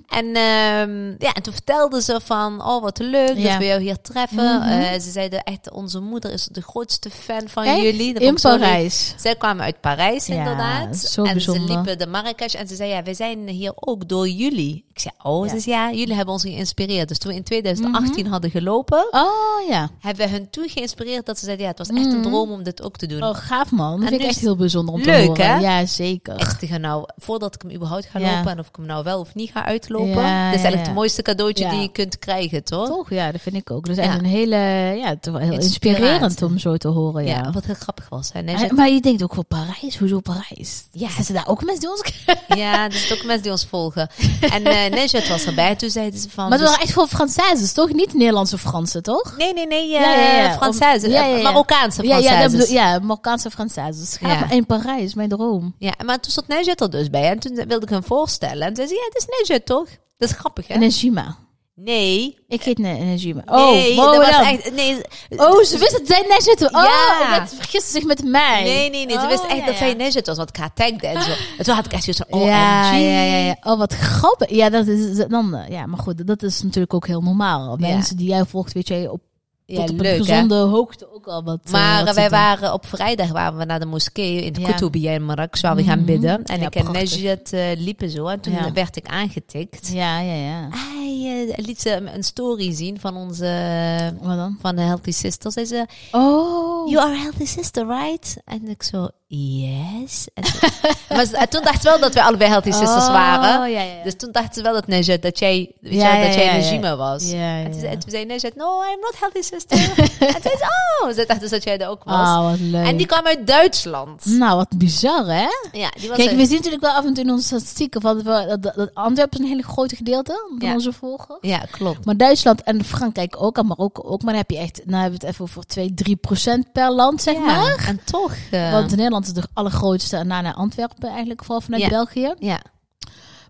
En, 0.09 0.25
ehm, 0.25 1.07
ja, 1.17 1.33
en 1.33 1.41
toen 1.41 1.53
vertelde 1.53 2.01
ze 2.01 2.19
van, 2.23 2.63
oh 2.65 2.81
wat 2.81 2.97
leuk 2.99 3.37
Ja. 3.37 3.49
dat 3.49 3.57
we 3.57 3.65
jou 3.65 3.81
hier 3.81 4.01
treffen. 4.01 4.59
Mhm. 4.59 4.67
Eh, 4.69 4.99
ze 4.99 5.11
zeiden 5.11 5.43
echt, 5.43 5.71
onze 5.71 5.99
moeder 5.99 6.31
is 6.31 6.45
de 6.51 6.61
grootste 6.61 7.09
fan 7.09 7.47
van 7.47 7.63
Echt? 7.63 7.81
jullie. 7.81 8.13
Dat 8.13 8.21
In. 8.21 8.33
Parijs. 8.41 9.13
Zij 9.17 9.35
kwamen 9.35 9.63
uit 9.63 9.81
Parijs 9.81 10.25
Ja, 10.25 10.35
inderdaad. 10.35 10.97
zo 10.97 11.23
en 11.23 11.33
bijzonder. 11.33 11.67
ze 11.67 11.73
liepen 11.73 11.97
de 11.97 12.07
Marrakesh 12.07 12.53
en 12.53 12.67
ze 12.67 12.75
zei, 12.75 12.89
ja, 12.89 13.03
wij 13.03 13.13
zijn 13.13 13.47
hier 13.47 13.71
ook 13.75 14.07
door 14.09 14.27
jullie. 14.27 14.85
Ik 14.93 14.99
zei, 14.99 15.13
oh, 15.23 15.45
Ja. 15.45 15.51
ze 15.53 15.59
zei, 15.59 15.75
ja, 15.75 15.91
jullie 15.91 16.15
hebben 16.15 16.33
ons 16.33 16.43
geïnspireerd. 16.43 17.07
Dus 17.07 17.17
toen 17.17 17.31
we 17.31 17.37
in 17.37 17.43
2018 17.43 18.27
hadden 18.27 18.51
gelopen, 18.51 19.07
Oh 19.11 19.67
ja. 19.69 19.89
hebben 19.99 20.25
we 20.25 20.31
hun 20.31 20.49
toen 20.49 20.69
geïnspireerd 20.69 21.25
dat 21.25 21.37
ze 21.39 21.45
zeiden, 21.45 21.65
ja, 21.65 21.71
het 21.71 21.87
was 21.87 21.97
echt 21.97 22.05
een 22.05 22.19
Mhm. 22.19 22.29
droom 22.29 22.51
om 22.51 22.63
dit 22.63 22.83
ook 22.83 22.97
te 22.97 23.05
doen. 23.07 23.23
Oh, 23.23 23.35
gaaf 23.35 23.71
man. 23.71 24.01
Vind 24.09 24.21
ik 24.21 24.27
echt 24.27 24.39
heel 24.39 24.55
bijzonder 24.55 24.93
om 24.93 25.01
te 25.03 25.11
horen. 25.25 25.45
hè? 25.45 25.57
Ja, 25.57 25.85
zeker. 25.85 26.35
Echt 26.35 26.77
nou, 26.79 27.05
voordat 27.17 27.55
ik 27.55 27.61
hem 27.61 27.71
überhaupt 27.71 28.05
ga 28.11 28.19
Ja. 28.19 28.35
lopen 28.35 28.51
en 28.51 28.59
of 28.59 28.67
ik 28.67 28.75
hem 28.75 28.85
nou 28.85 29.03
wel 29.03 29.19
of 29.19 29.35
niet 29.35 29.51
ga 29.51 29.65
uitlopen. 29.65 30.07
Ja, 30.21 30.45
dat 30.45 30.55
is 30.55 30.61
eigenlijk 30.61 30.85
het 30.85 30.93
mooiste 30.93 31.21
cadeautje 31.21 31.69
die 31.69 31.81
je 31.81 31.91
kunt 31.91 32.19
krijgen, 32.19 32.63
toch? 32.63 32.87
Toch? 32.87 33.09
Ja, 33.09 33.31
dat 33.31 33.41
vind 33.41 33.55
ik 33.55 33.71
ook. 33.71 33.85
Dat 33.87 33.97
is 33.97 34.03
echt 34.03 34.19
een 34.19 34.25
hele, 34.25 34.55
ja, 34.97 35.15
toch 35.21 35.39
heel 35.39 35.51
inspirerend 35.51 36.41
om 36.41 36.57
zo 36.57 36.77
te 36.77 36.87
horen. 36.87 37.25
Ja, 37.25 37.35
Ja. 37.43 37.51
wat 37.51 37.65
heel 37.65 37.75
grappig 37.79 38.09
was. 38.09 38.29
Hè? 38.33 38.41
Nee, 38.41 38.55
Eh, 38.55 38.69
maar 38.71 38.89
je 38.89 39.01
denkt 39.01 39.23
ook 39.23 39.33
wel 39.35 39.45
Parijs. 39.45 39.97
Hoezo 39.97 40.19
Parijs? 40.19 40.83
Ja. 40.91 41.09
Zijn 41.09 41.25
ze 41.25 41.33
daar 41.33 41.47
ook 41.47 41.63
mensen 41.63 41.79
die 41.81 41.89
ons 41.89 42.03
ja, 42.63 42.89
dus 42.89 43.11
ook 43.13 43.23
mensen 43.23 43.41
die 43.43 43.51
ons 43.51 43.65
volgen. 43.65 44.09
En 44.53 44.63
eh 44.65 44.91
Nejat 44.91 45.27
was 45.27 45.45
erbij. 45.45 45.75
Toen 45.75 45.89
zeiden 45.89 46.19
ze 46.19 46.29
van... 46.29 46.43
Maar 46.49 46.51
het 46.51 46.59
dus- 46.59 46.69
waren 46.69 46.83
echt 46.83 46.93
veel 46.93 47.07
Françaises, 47.07 47.71
toch? 47.73 47.93
Niet 47.93 48.13
Nederlandse 48.13 48.57
Fransen, 48.57 49.03
toch? 49.03 49.33
Nee, 49.37 49.53
nee, 49.53 49.67
nee. 49.67 49.87
Ja, 49.89 50.01
ja, 50.01 50.31
ja. 50.35 50.45
Uh, 50.45 50.55
Française. 50.55 51.05
Om- 51.05 51.11
ja, 51.11 51.23
ja, 51.25 51.35
ja. 51.35 51.43
Marokkaanse 51.43 52.03
Ja, 52.07 52.19
Françaises. 52.21 52.69
ja, 52.69 52.91
ja, 52.93 52.99
Marokkaanse 52.99 53.49
Françaises. 53.51 53.98
Ga 54.07 54.27
Ja. 54.29 54.49
in 54.51 54.65
Parijs, 54.65 55.13
mijn 55.13 55.29
droom. 55.29 55.75
Ja, 55.77 55.93
maar 56.05 56.19
toen 56.19 56.31
stond 56.31 56.47
Nejat 56.47 56.81
er 56.81 56.89
dus 56.89 57.09
bij. 57.09 57.29
En 57.29 57.39
toen 57.39 57.55
wilde 57.55 57.81
ik 57.85 57.89
hem 57.89 58.03
voorstellen. 58.03 58.67
En 58.67 58.73
toen 58.73 58.75
zei 58.75 58.87
ze, 58.87 58.93
ja, 58.95 59.01
het 59.09 59.17
is 59.17 59.47
Nejat, 59.47 59.65
toch? 59.65 59.87
Dat 60.17 60.29
is 60.29 60.35
grappig, 60.35 60.67
hè? 60.67 60.73
En 60.73 60.79
Najima. 60.79 61.37
Nee. 61.75 62.37
Ik 62.47 62.63
heet 62.63 62.77
Najima. 62.77 63.41
Oh, 63.45 63.71
nee, 63.71 63.95
dat 63.95 64.15
was 64.17 64.27
echt... 64.45 64.73
Nee, 64.73 65.01
Oh, 65.29 65.63
ze 65.63 65.77
wist 65.77 65.91
dat 65.91 66.01
zij 66.07 66.25
Najat 66.29 66.59
was. 66.59 66.71
Oh, 66.71 66.83
Ja. 66.83 67.47
vergiste 67.47 67.91
zich 67.91 68.03
met 68.03 68.23
mij. 68.23 68.63
nee, 68.63 68.89
nee, 68.89 69.05
nee. 69.05 69.15
Ze 69.17 69.21
Oh, 69.23 69.27
wist 69.29 69.43
echt 69.43 69.57
ja, 69.59 69.65
dat 69.65 69.75
zij 69.75 69.93
Nejat 69.93 70.25
was. 70.27 70.37
Want 70.37 70.49
ik 70.49 70.55
haar 70.57 70.73
tagde 70.73 71.07
en 71.07 71.21
zo. 71.23 71.31
En 71.57 71.63
toen 71.63 71.75
had 71.75 71.85
ik 71.85 71.91
echt 71.91 72.03
zoiets 72.03 72.21
van, 72.29 72.39
oh, 72.39 72.45
ja, 72.47 72.95
ja, 72.95 73.23
ja. 73.23 73.57
Oh, 73.63 73.77
wat 73.77 73.93
grappig. 73.93 74.49
Ja, 74.49 74.69
dat 74.69 74.87
is 74.87 75.17
dan. 75.27 75.55
eh, 75.55 75.69
Ja, 75.69 75.85
maar 75.85 75.99
goed, 75.99 76.27
dat 76.27 76.43
is 76.43 76.61
natuurlijk 76.61 76.93
ook 76.93 77.07
heel 77.07 77.21
normaal. 77.21 77.75
Mensen 77.77 78.17
die 78.17 78.27
jij 78.29 78.45
volgt, 78.45 78.73
weet 78.73 78.87
jij, 78.87 79.07
op, 79.07 79.21
Ja, 79.71 79.81
op 79.81 79.89
leuk, 79.89 79.99
een 79.99 80.05
hè? 80.05 80.15
gezonde 80.17 80.55
hoogte 80.55 81.13
ook 81.13 81.27
al 81.27 81.43
wat. 81.43 81.59
eh, 81.65 81.71
Maar 81.71 82.05
wat 82.05 82.15
wij 82.15 82.29
waren 82.29 82.73
op 82.73 82.85
vrijdag 82.85 83.31
waren 83.31 83.57
we 83.57 83.65
naar 83.65 83.79
de 83.79 83.85
moskee 83.85 84.43
in 84.43 84.53
de 84.53 84.59
Ja. 84.59 84.67
In 85.13 85.25
Marrakesh, 85.25 85.61
waar 85.61 85.75
we 85.75 85.83
gaan 85.83 85.97
Mhm. 85.97 86.05
bidden. 86.05 86.43
En 86.43 86.59
Ja, 86.59 86.65
ik 86.65 86.75
en. 86.75 86.91
Nejat 86.91 87.49
eh, 87.51 87.61
liepen 87.77 88.09
zo. 88.09 88.27
En 88.27 88.39
toen 88.39 88.53
Ja. 88.53 88.71
werd 88.73 88.95
ik 88.95 89.07
aangetikt. 89.07 89.89
Ja, 89.93 90.19
ja, 90.19 90.33
ja. 90.33 90.67
Hij 90.71 91.47
eh, 91.57 91.65
liet 91.65 91.81
ze 91.81 91.91
een 92.13 92.23
story 92.23 92.73
zien 92.73 92.99
van 92.99 93.15
onze 93.15 94.13
Wat 94.21 94.35
dan? 94.37 94.57
van 94.61 94.75
de 94.75 94.81
Healthy 94.81 95.11
Sisters. 95.11 95.55
Hij 95.55 95.65
zei, 95.65 95.85
Oh. 96.11 96.89
you 96.89 97.03
are 97.05 97.15
a 97.15 97.21
healthy 97.21 97.45
sister, 97.45 97.87
right? 97.87 98.37
En 98.45 98.67
ik 98.67 98.83
zo, 98.83 99.07
yes. 99.37 100.27
En 100.33 100.43
toen, 100.43 100.69
maar 101.17 101.25
ze- 101.25 101.37
en 101.37 101.49
toen 101.49 101.63
dacht 101.63 101.81
ze 101.81 101.87
wel 101.89 101.99
dat 101.99 102.13
we 102.13 102.23
allebei 102.23 102.49
healthy 102.49 102.71
sisters 102.71 103.05
Oh, 103.05 103.11
waren. 103.11 103.71
Ja, 103.71 103.81
ja. 103.81 104.03
Dus 104.03 104.15
toen 104.17 104.31
dacht 104.31 104.55
ze 104.55 104.61
wel 104.61 104.73
dat, 104.73 104.87
Nejat, 104.87 105.21
dat 105.21 105.39
jij, 105.39 105.71
weet 105.81 105.93
Ja, 105.93 106.23
dat 106.23 106.33
jij 106.33 106.45
ja. 106.45 106.51
regime 106.51 106.95
was. 106.95 107.31
En 107.31 107.71
toen, 107.71 107.79
zei- 107.79 107.91
ja. 107.91 107.97
toen 107.97 108.11
zei 108.11 108.25
Nejat, 108.25 108.55
no, 108.55 108.81
I'm 108.83 108.99
not 108.99 109.19
healthy 109.19 109.41
sister. 109.41 109.77
en 110.35 110.41
zei 110.41 110.55
ze, 110.57 110.67
oh. 111.03 111.09
Ze 111.13 111.23
dacht 111.27 111.39
dus 111.39 111.49
dat 111.49 111.63
jij 111.63 111.77
er 111.77 111.87
ook 111.89 112.03
was. 112.03 112.15
Ah, 112.15 112.49
wat 112.49 112.59
leuk. 112.59 112.85
En 112.85 112.97
die 112.97 113.05
kwam 113.05 113.25
uit 113.25 113.47
Duitsland. 113.47 114.25
Nou, 114.25 114.55
wat 114.55 114.77
bizar, 114.77 115.25
hè? 115.25 115.47
Ja, 115.71 115.89
die 115.99 116.07
was 116.09 116.17
Kijk, 116.17 116.31
we 116.31 116.45
zien 116.45 116.55
natuurlijk 116.55 116.83
wel 116.83 116.91
af 116.91 117.05
en 117.05 117.13
toe 117.13 117.23
in 117.23 117.29
onze 117.31 117.45
statistieken 117.47 118.01
van 118.01 118.21
dat, 118.23 118.25
we- 118.47 118.57
dat, 118.59 118.75
dat 118.75 118.89
Antwerpen 118.93 119.37
is 119.39 119.43
een 119.43 119.49
hele 119.51 119.63
grote 119.63 119.95
gedeelte 119.95 120.49
van 120.59 120.73
onze 120.73 120.93
volgers. 120.93 121.37
Ja, 121.41 121.57
klopt. 121.71 122.05
Maar 122.05 122.17
Duitsland 122.17 122.63
en 122.63 122.83
Frankrijk 122.83 123.35
ook, 123.41 123.57
en 123.57 123.65
Marokko 123.65 124.01
ook. 124.03 124.21
Maar 124.21 124.33
dan 124.33 124.41
heb 124.41 124.49
je 124.51 124.57
echt, 124.57 124.81
nou 124.85 125.01
hebben 125.01 125.19
we 125.19 125.25
het 125.25 125.33
even 125.35 125.45
over 125.45 125.65
2, 125.65 125.93
3 125.93 126.15
procent 126.15 126.71
per 126.71 126.91
land, 126.91 127.21
zeg 127.21 127.33
Ja, 127.33 127.39
maar. 127.41 127.83
En 127.87 127.99
toch. 128.05 128.31
eh, 128.51 128.71
Want 128.71 128.89
Nederland 128.95 129.18
is 129.25 129.33
de 129.33 129.43
allergrootste 129.53 130.17
en 130.17 130.27
daarna 130.27 130.53
Antwerpen 130.53 131.09
eigenlijk, 131.09 131.39
vooral 131.43 131.61
vanuit 131.61 131.81
Ja. 131.83 131.89
België. 131.89 132.33
ja. 132.39 132.59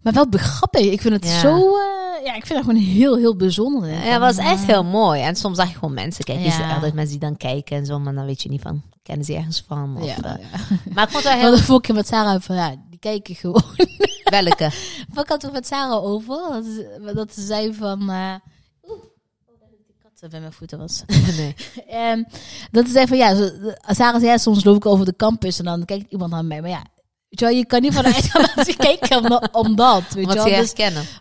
Maar 0.01 0.13
wel 0.13 0.29
begrappig. 0.29 0.81
Ik 0.91 1.01
vind 1.01 1.13
het 1.13 1.25
Ja. 1.25 1.39
zo, 1.39 1.55
eh, 1.77 2.25
ja, 2.25 2.33
ik 2.35 2.45
vind 2.45 2.59
het 2.59 2.67
gewoon 2.67 2.81
heel, 2.81 3.17
heel 3.17 3.35
bijzonder. 3.35 3.89
Ja, 3.89 3.95
het 3.95 4.19
was 4.19 4.37
echt 4.37 4.65
heel 4.65 4.83
mooi. 4.83 5.21
En 5.21 5.35
soms 5.35 5.57
zag 5.57 5.67
je 5.69 5.73
gewoon 5.73 5.93
mensen 5.93 6.23
kijken. 6.23 6.43
Ja. 6.45 6.51
ziet 6.51 6.73
altijd 6.73 6.93
mensen 6.93 7.19
die 7.19 7.27
dan 7.27 7.37
kijken 7.37 7.77
en 7.77 7.85
zo. 7.85 7.99
Maar 7.99 8.13
dan 8.13 8.25
weet 8.25 8.41
je 8.41 8.49
niet 8.49 8.61
van, 8.61 8.81
kennen 9.03 9.25
ze 9.25 9.35
ergens 9.35 9.63
van? 9.67 9.97
Of, 9.97 10.05
Ja, 10.05 10.15
eh. 10.15 10.33
Maar 10.93 11.03
ik 11.03 11.09
vond 11.09 11.23
het 11.23 11.33
heel... 11.41 11.51
de 11.55 11.63
vorige 11.63 11.85
keer 11.85 11.95
met 11.95 12.07
Sarah 12.07 12.41
van, 12.41 12.55
ja, 12.55 12.75
die 12.89 12.99
kijken 12.99 13.35
gewoon. 13.35 13.63
Welke? 14.23 14.71
Wat 15.13 15.27
had 15.27 15.41
het 15.41 15.51
met 15.51 15.67
Sarah 15.67 16.03
over? 16.03 16.35
Dat, 16.49 16.65
ze- 16.65 17.11
dat 17.15 17.33
ze 17.33 17.41
zei 17.45 17.73
van... 17.73 18.09
eh 18.09 18.33
dat 20.19 20.29
bij 20.29 20.39
mijn 20.39 20.53
voeten 20.53 20.77
was. 20.77 21.03
nee. 21.37 21.55
Ehm, 21.87 22.23
dat 22.71 22.87
zei 22.87 23.07
van, 23.07 23.17
ja, 23.17 23.35
ze- 23.35 23.77
Sarah 23.87 24.15
zei, 24.19 24.25
ja, 24.31 24.37
soms 24.37 24.63
loop 24.63 24.75
ik 24.75 24.85
over 24.85 25.05
de 25.05 25.15
campus 25.15 25.59
en 25.59 25.65
dan 25.65 25.85
kijkt 25.85 26.11
iemand 26.11 26.31
naar 26.31 26.45
mij. 26.45 26.61
Maar 26.61 26.69
ja, 26.69 26.83
weet 27.29 27.39
je, 27.39 27.45
wel, 27.45 27.53
je 27.55 27.65
kan 27.65 27.81
niet 27.81 27.93
vanuit 27.93 28.31
dat 28.55 28.65
ze 28.65 28.75
kijken 28.77 29.17
om, 29.17 29.39
om 29.51 29.75
dat. 29.75 30.03
Weet 30.13 30.27
je 30.27 30.33
wel? 30.33 30.45
Dus 30.45 30.73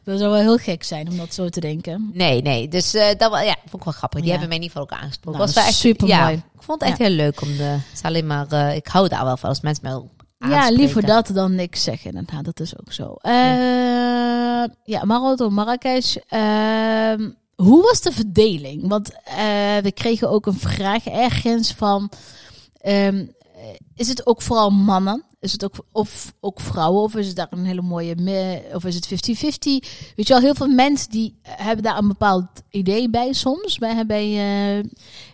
dat 0.05 0.19
zou 0.19 0.31
wel 0.31 0.35
heel 0.41 0.57
gek 0.57 0.85
zijn 0.85 1.09
om 1.11 1.17
dat 1.17 1.35
zo 1.35 1.49
te 1.49 1.61
denken. 1.61 2.11
Nee, 2.15 2.43
nee. 2.43 2.69
Dus 2.69 2.95
eh, 2.95 3.07
dat 3.19 3.31
was, 3.31 3.43
ja, 3.43 3.57
vond 3.61 3.75
ik 3.75 3.85
wel 3.85 3.93
grappig. 3.93 4.21
Die 4.21 4.29
Ja. 4.33 4.39
hebben 4.39 4.49
mij 4.49 4.57
in 4.59 4.63
ieder 4.65 4.79
geval 4.81 4.97
ook 4.97 5.03
aangesproken. 5.03 5.41
Nou, 5.41 5.53
was 5.53 5.55
wel 5.55 5.65
echt 5.65 5.75
supermooi. 5.79 6.19
Ja, 6.21 6.29
ik 6.29 6.63
vond 6.63 6.81
het 6.81 6.89
echt 6.91 6.99
heel 6.99 7.11
leuk 7.11 7.41
om 7.43 7.57
de... 7.57 7.63
Het 7.63 7.83
is 7.95 8.03
alleen 8.03 8.27
maar... 8.27 8.47
eh, 8.49 8.77
ik 8.77 8.87
hou 8.87 9.09
daar 9.09 9.25
wel 9.25 9.37
van 9.37 9.49
als 9.49 9.61
mensen 9.61 9.85
mij 9.85 9.95
ook 9.95 10.07
Ja, 10.39 10.47
aanspreken. 10.47 10.77
liever 10.77 11.07
dat 11.07 11.31
dan 11.35 11.55
niks 11.55 11.83
zeggen. 11.83 12.11
Inderdaad, 12.11 12.45
dat 12.45 12.61
is 12.61 12.79
ook 12.79 12.93
zo. 12.93 13.15
Eh, 13.21 13.33
ja, 14.85 15.05
Marokko, 15.05 15.51
Marrakesh. 15.51 16.17
Ehm, 16.29 17.31
hoe 17.63 17.83
was 17.83 18.01
de 18.01 18.13
verdeling? 18.13 18.89
Want 18.89 19.11
eh, 19.25 19.77
we 19.83 19.93
kregen 19.95 20.31
ook 20.31 20.47
een 20.47 20.59
vraag 20.59 21.07
ergens 21.07 21.73
van... 21.73 22.11
ehm, 22.81 23.27
is 23.95 24.09
het 24.09 24.27
ook 24.27 24.43
vooral 24.43 24.71
mannen? 24.71 25.23
Is 25.41 25.53
het 25.53 25.65
ook, 25.65 25.75
of 25.93 26.33
ook 26.41 26.61
vrouwen? 26.61 27.03
Of 27.03 27.15
is 27.17 27.27
het 27.27 27.37
daar 27.37 27.47
een 27.51 27.65
hele 27.65 27.83
mooie... 27.83 28.15
me- 28.17 28.63
Of 28.75 28.85
is 28.85 28.95
het 28.95 29.07
50-50? 29.07 29.11
Weet 29.13 30.13
je 30.15 30.25
wel, 30.29 30.41
heel 30.41 30.55
veel 30.55 30.67
mensen 30.69 31.11
die 31.11 31.35
hebben 31.43 31.85
daar 31.85 31.99
een 31.99 32.09
bepaald 32.09 32.47
idee 32.71 33.11
bij 33.11 33.33
soms. 33.33 33.79
Bij, 33.79 34.07
bij, 34.07 34.25
eh, 34.25 34.85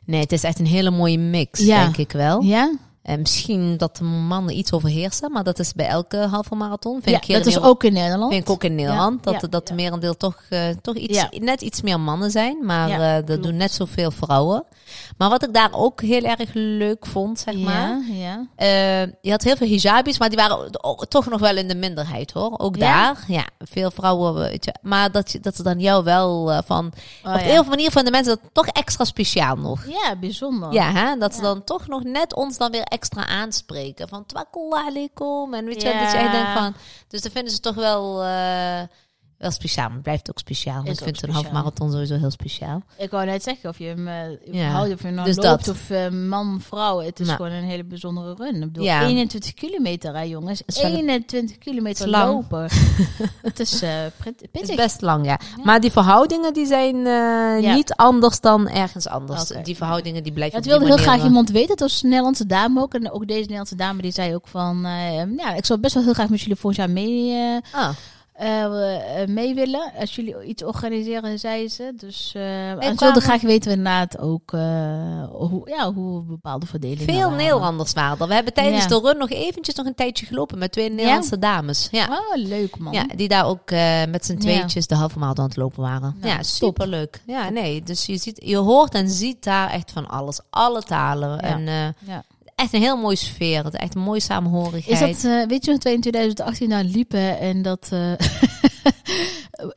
Nee, 0.05 0.21
het 0.21 0.33
is 0.33 0.43
echt 0.43 0.59
een 0.59 0.67
hele 0.67 0.91
mooie 0.91 1.19
mix, 1.19 1.61
Ja. 1.61 1.83
denk 1.83 1.97
ik 1.97 2.13
wel. 2.13 2.43
ja, 2.43 2.73
En 3.05 3.21
misschien 3.21 3.77
dat 3.77 3.97
de 3.97 4.05
mannen 4.05 4.57
iets 4.59 4.73
overheersen, 4.73 5.33
maar 5.33 5.45
dat 5.45 5.59
is 5.59 5.73
bij 5.73 5.87
elke 5.87 6.17
halve 6.17 6.55
marathon. 6.55 7.03
Vind 7.03 7.05
ja 7.17 7.21
ik 7.23 7.27
dat 7.27 7.39
is 7.39 7.45
Nederland- 7.45 7.73
ook 7.73 7.85
in 7.85 7.93
Nederland. 7.93 8.33
Vind 8.33 8.45
ik 8.45 8.51
ook 8.51 8.65
in 8.65 8.75
Nederland. 8.75 9.25
Ja, 9.25 9.33
dat 9.33 9.41
ja, 9.41 9.49
dat 9.49 9.67
de 9.69 9.75
merendeel 9.75 10.17
toch, 10.17 10.43
eh, 10.49 10.61
toch 10.83 10.95
iets, 10.95 11.27
net 11.31 11.61
iets 11.61 11.83
meer 11.83 12.01
mannen 12.01 12.31
zijn. 12.31 12.59
Maar 12.63 12.89
Ja, 12.89 12.95
eh, 13.09 13.15
dat 13.17 13.25
klopt. 13.25 13.43
doen 13.43 13.57
net 13.57 13.73
zoveel 13.73 14.11
vrouwen. 14.11 14.65
Maar 15.19 15.29
wat 15.29 15.43
ik 15.45 15.55
daar 15.55 15.69
ook 15.73 16.01
heel 16.01 16.23
erg 16.23 16.51
leuk 16.53 17.07
vond, 17.07 17.39
zeg 17.39 17.55
maar. 17.57 17.99
Ja, 18.11 18.47
eh, 18.57 19.01
je 19.21 19.31
had 19.31 19.43
heel 19.43 19.57
veel 19.57 19.69
hijabis, 19.69 20.19
maar 20.19 20.29
die 20.29 20.39
waren 20.39 20.71
toch 21.09 21.27
nog 21.29 21.41
wel 21.41 21.57
in 21.57 21.69
de 21.69 21.75
minderheid 21.75 22.33
hoor. 22.33 22.55
Ook 22.59 22.79
daar. 22.79 23.25
Ja, 23.27 23.45
veel 23.59 23.91
vrouwen. 23.91 24.35
Weet 24.35 24.65
je, 24.65 24.75
maar 24.83 25.11
dat, 25.13 25.33
je, 25.33 25.41
dat 25.41 25.57
ze 25.57 25.63
dan 25.63 25.81
jou 25.81 26.05
wel 26.05 26.53
eh, 26.53 26.59
van. 26.65 26.93
Oh, 27.25 27.33
op 27.33 27.39
de 27.39 27.45
een 27.45 27.51
of 27.51 27.51
andere 27.51 27.69
manier 27.69 27.91
van 27.91 28.05
de 28.05 28.11
mensen 28.11 28.39
dat 28.41 28.51
toch 28.53 28.67
extra 28.67 29.05
speciaal 29.05 29.57
nog. 29.57 29.87
Ja, 29.87 30.17
bijzonder. 30.17 30.73
Ja, 30.73 30.93
hè? 30.93 31.17
dat 31.19 31.35
ze 31.35 31.41
dan 31.41 31.65
toch 31.65 31.87
nog 31.87 32.03
net 32.05 32.35
ons 32.35 32.57
dan 32.59 32.71
weer 32.71 32.85
extra 32.95 33.27
aanspreken. 33.27 34.09
Van 34.09 34.27
twakallah 34.27 34.87
alaikum. 34.87 35.55
En 35.55 35.65
weet 35.65 35.83
je, 35.83 35.89
Ja. 35.89 36.03
dat 36.03 36.13
je 36.13 36.19
echt 36.19 36.33
denkt 36.33 36.53
van... 36.53 36.75
Dus 37.09 37.23
dan 37.23 37.31
vinden 37.33 37.53
ze 37.53 37.61
toch 37.61 37.75
wel, 37.75 38.23
eh, 38.23 38.83
wel 39.45 39.53
speciaal. 39.53 39.85
Maar 39.87 39.95
het 39.95 40.03
blijft 40.03 40.31
ook 40.31 40.39
speciaal. 40.39 40.83
Is 40.85 40.99
ik 40.99 41.05
vind 41.05 41.23
een 41.23 41.31
half 41.31 41.51
marathon 41.51 41.91
sowieso 41.93 42.17
heel 42.19 42.31
speciaal. 42.31 42.83
Ik 42.99 43.11
wou 43.11 43.27
net 43.27 43.43
zeggen, 43.43 43.69
of 43.71 43.79
je 43.79 43.85
hem 43.85 44.09
eh, 44.09 44.55
Ja. 44.55 44.87
of 44.87 45.03
je 45.03 45.11
nou 45.11 45.27
Dus 45.27 45.37
loopt 45.37 45.65
dat. 45.65 45.69
of 45.69 45.91
eh, 45.91 46.09
man, 46.09 46.61
vrouw. 46.61 46.99
Het 47.01 47.21
is 47.21 47.27
Nou. 47.27 47.37
gewoon 47.39 47.53
een 47.53 47.65
hele 47.65 47.85
bijzondere 47.85 48.35
run. 48.39 48.55
Ik 48.55 48.61
bedoel, 48.61 48.85
Ja. 48.85 49.03
21 49.07 49.55
kilometer, 49.55 50.15
hè, 50.15 50.21
jongens. 50.23 50.63
Is 50.67 50.83
wel 50.83 50.91
een- 50.91 50.97
21 50.97 51.59
kilometer 51.59 52.09
lang. 52.09 52.33
lopen. 52.33 52.69
het 53.43 53.61
is 53.61 53.83
eh 53.83 53.91
Het 54.53 54.69
is 54.69 54.75
best 54.75 55.01
lang, 55.01 55.25
ja. 55.27 55.39
Maar 55.65 55.81
die 55.81 55.91
verhoudingen 55.93 56.53
die 56.53 56.67
zijn 56.67 57.07
eh, 57.07 57.75
niet 57.75 57.93
anders 57.95 58.41
dan 58.41 58.69
ergens 58.69 59.07
anders. 59.09 59.49
Die 59.63 59.77
verhoudingen 59.77 60.23
die 60.23 60.33
blijven 60.33 60.57
het 60.59 60.67
wilde 60.67 60.85
heel 60.87 60.97
graag 60.97 61.25
iemand 61.25 61.51
weten. 61.51 61.71
Het 61.71 61.81
was 61.81 62.03
een 62.03 62.09
Nederlandse 62.09 62.47
dame 62.47 62.81
ook. 62.81 62.95
En 62.95 63.11
ook 63.11 63.27
deze 63.27 63.41
Nederlandse 63.41 63.77
dame 63.77 64.03
die 64.03 64.13
zei 64.13 64.35
ook 64.35 64.49
van... 64.49 64.85
eh, 64.85 65.37
ja, 65.37 65.55
ik 65.55 65.65
zou 65.65 65.81
best 65.81 65.95
wel 65.95 66.03
heel 66.03 66.13
graag 66.13 66.29
met 66.29 66.41
jullie 66.41 66.57
volgend 66.57 66.81
jaar 66.81 66.91
mee... 66.91 67.31
eh, 67.31 67.55
eh, 67.57 67.63
Ah, 67.73 67.89
eh, 68.49 69.27
mee 69.27 69.55
willen. 69.55 69.93
Als 69.99 70.15
jullie 70.15 70.43
iets 70.45 70.63
organiseren, 70.65 71.39
zei 71.39 71.69
ze. 71.69 71.93
Dus 71.97 72.33
en 72.35 72.43
ze 72.71 72.77
kwamen- 72.77 72.97
wilden 72.99 73.23
graag 73.23 73.41
weten 73.41 73.71
we 73.71 73.77
inderdaad 73.77 74.19
ook 74.19 74.53
eh, 74.53 74.61
hoe, 75.31 75.69
ja, 75.69 75.93
hoe 75.93 76.23
bepaalde 76.23 76.67
verdelingen 76.67 77.05
Veel 77.05 77.21
waren. 77.23 77.37
Nederlanders 77.37 77.93
waren 77.93 78.19
er. 78.21 78.29
We 78.29 78.35
hebben 78.35 78.53
tijdens 78.53 78.83
Ja. 78.83 78.89
de 78.89 79.01
run 79.01 79.19
nog 79.19 79.31
eventjes 79.31 79.75
nog 79.75 79.87
een 79.87 79.95
tijdje 79.95 80.27
gelopen 80.27 80.59
met 80.59 80.73
twee 80.73 80.91
Nederlandse 80.91 81.39
dames. 81.39 81.89
Ja. 81.91 82.07
Oh, 82.11 82.37
leuk 82.47 82.79
man. 82.79 82.93
Ja, 82.93 83.05
die 83.17 83.29
daar 83.29 83.47
ook 83.47 83.71
met 84.09 84.25
z'n 84.25 84.37
tweetjes 84.37 84.87
de 84.87 84.95
halve 84.95 85.19
maand 85.19 85.39
aan 85.39 85.45
het 85.45 85.57
lopen 85.57 85.83
waren. 85.83 86.17
Nou, 86.21 86.33
ja, 86.37 86.43
superleuk. 86.43 87.21
Ja, 87.27 87.49
nee, 87.51 87.83
dus 87.83 88.07
je, 88.07 88.17
ziet, 88.17 88.41
je 88.45 88.57
hoort 88.57 88.95
en 88.95 89.11
ziet 89.11 89.45
daar 89.45 89.71
echt 89.71 89.91
van 89.91 90.09
alles. 90.09 90.41
Alle 90.51 90.83
talen. 90.83 91.41
En 91.41 91.61
Ja. 92.07 92.25
Echt 92.55 92.73
een 92.73 92.81
heel 92.81 92.97
mooie 92.97 93.17
sfeer. 93.17 93.65
Het 93.65 93.77
echt 93.77 93.95
een 93.95 94.01
mooie 94.01 94.21
samenhorigheid. 94.21 95.17
Is 95.17 95.23
dat, 95.23 95.33
eh, 95.33 95.47
weet 95.47 95.65
je 95.65 95.71
nog, 95.71 95.83
in 95.83 96.01
2018 96.01 96.69
daar 96.69 96.85
liepen 96.85 97.39
en 97.39 97.63
dat 97.63 97.89
eh, 97.93 98.13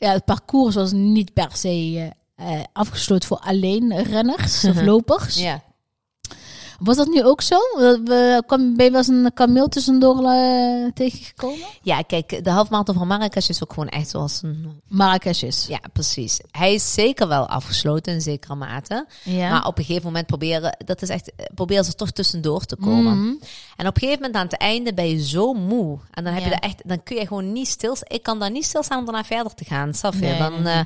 ja, 0.05 0.11
het 0.11 0.25
parcours 0.25 0.75
was 0.75 0.91
niet 0.91 1.33
per 1.33 1.49
se 1.53 2.11
eh, 2.35 2.59
afgesloten 2.73 3.27
voor 3.27 3.39
alleen 3.39 4.03
renners 4.03 4.63
of 4.65 4.81
lopers. 4.91 5.35
Ja. 5.35 5.63
Was 6.79 6.95
dat 6.97 7.07
nu 7.07 7.23
ook 7.23 7.41
zo? 7.41 7.55
We, 7.75 8.43
kwam, 8.45 8.75
ben 8.75 8.85
je 8.85 8.91
wel 8.91 8.99
eens 8.99 9.09
een 9.09 9.31
kameel 9.33 9.67
tussendoor 9.67 10.23
eh, 10.23 10.91
tegengekomen? 10.93 11.67
ja, 11.81 12.01
kijk, 12.01 12.43
de 12.43 12.49
halve 12.49 12.71
marathon 12.71 12.95
van 12.95 13.07
Marrakesh 13.07 13.49
is 13.49 13.63
ook 13.63 13.73
gewoon 13.73 13.89
echt 13.89 14.09
zoals 14.09 14.41
een... 14.43 14.81
Marrakesh 14.87 15.43
is. 15.43 15.65
Ja, 15.67 15.79
precies. 15.93 16.39
Hij 16.51 16.73
is 16.73 16.93
zeker 16.93 17.27
wel 17.27 17.47
afgesloten 17.47 18.13
in 18.13 18.21
zekere 18.21 18.55
mate. 18.55 19.05
Ja. 19.23 19.49
Maar 19.49 19.65
op 19.65 19.77
een 19.77 19.83
gegeven 19.83 20.05
moment 20.05 20.25
proberen, 20.25 20.77
dat 20.85 21.01
is 21.01 21.09
echt, 21.09 21.31
proberen 21.55 21.85
ze 21.85 21.93
toch 21.93 22.11
tussendoor 22.11 22.65
te 22.65 22.75
komen. 22.75 23.17
Mhm. 23.17 23.35
En 23.75 23.87
op 23.87 23.95
een 23.95 24.01
gegeven 24.01 24.21
moment 24.21 24.35
aan 24.35 24.47
het 24.47 24.57
einde 24.57 24.93
ben 24.93 25.09
je 25.09 25.25
zo 25.25 25.53
moe. 25.53 25.97
En 26.11 26.23
dan 26.23 26.33
heb 26.33 26.43
je 26.43 26.49
er 26.49 26.59
echt, 26.59 26.81
dan 26.85 27.03
kun 27.03 27.15
je 27.15 27.27
gewoon 27.27 27.51
niet 27.51 27.67
stilstaan. 27.67 28.17
Ik 28.17 28.23
kan 28.23 28.39
daar 28.39 28.51
niet 28.51 28.65
stilstaan 28.65 28.99
om 28.99 29.05
daarna 29.05 29.23
verder 29.23 29.53
te 29.53 29.65
gaan. 29.65 29.93
Je? 30.01 30.17
Nee, 30.19 30.37
dan, 30.37 30.53
nee, 30.53 30.61
nee. 30.61 30.73
eh, 30.73 30.85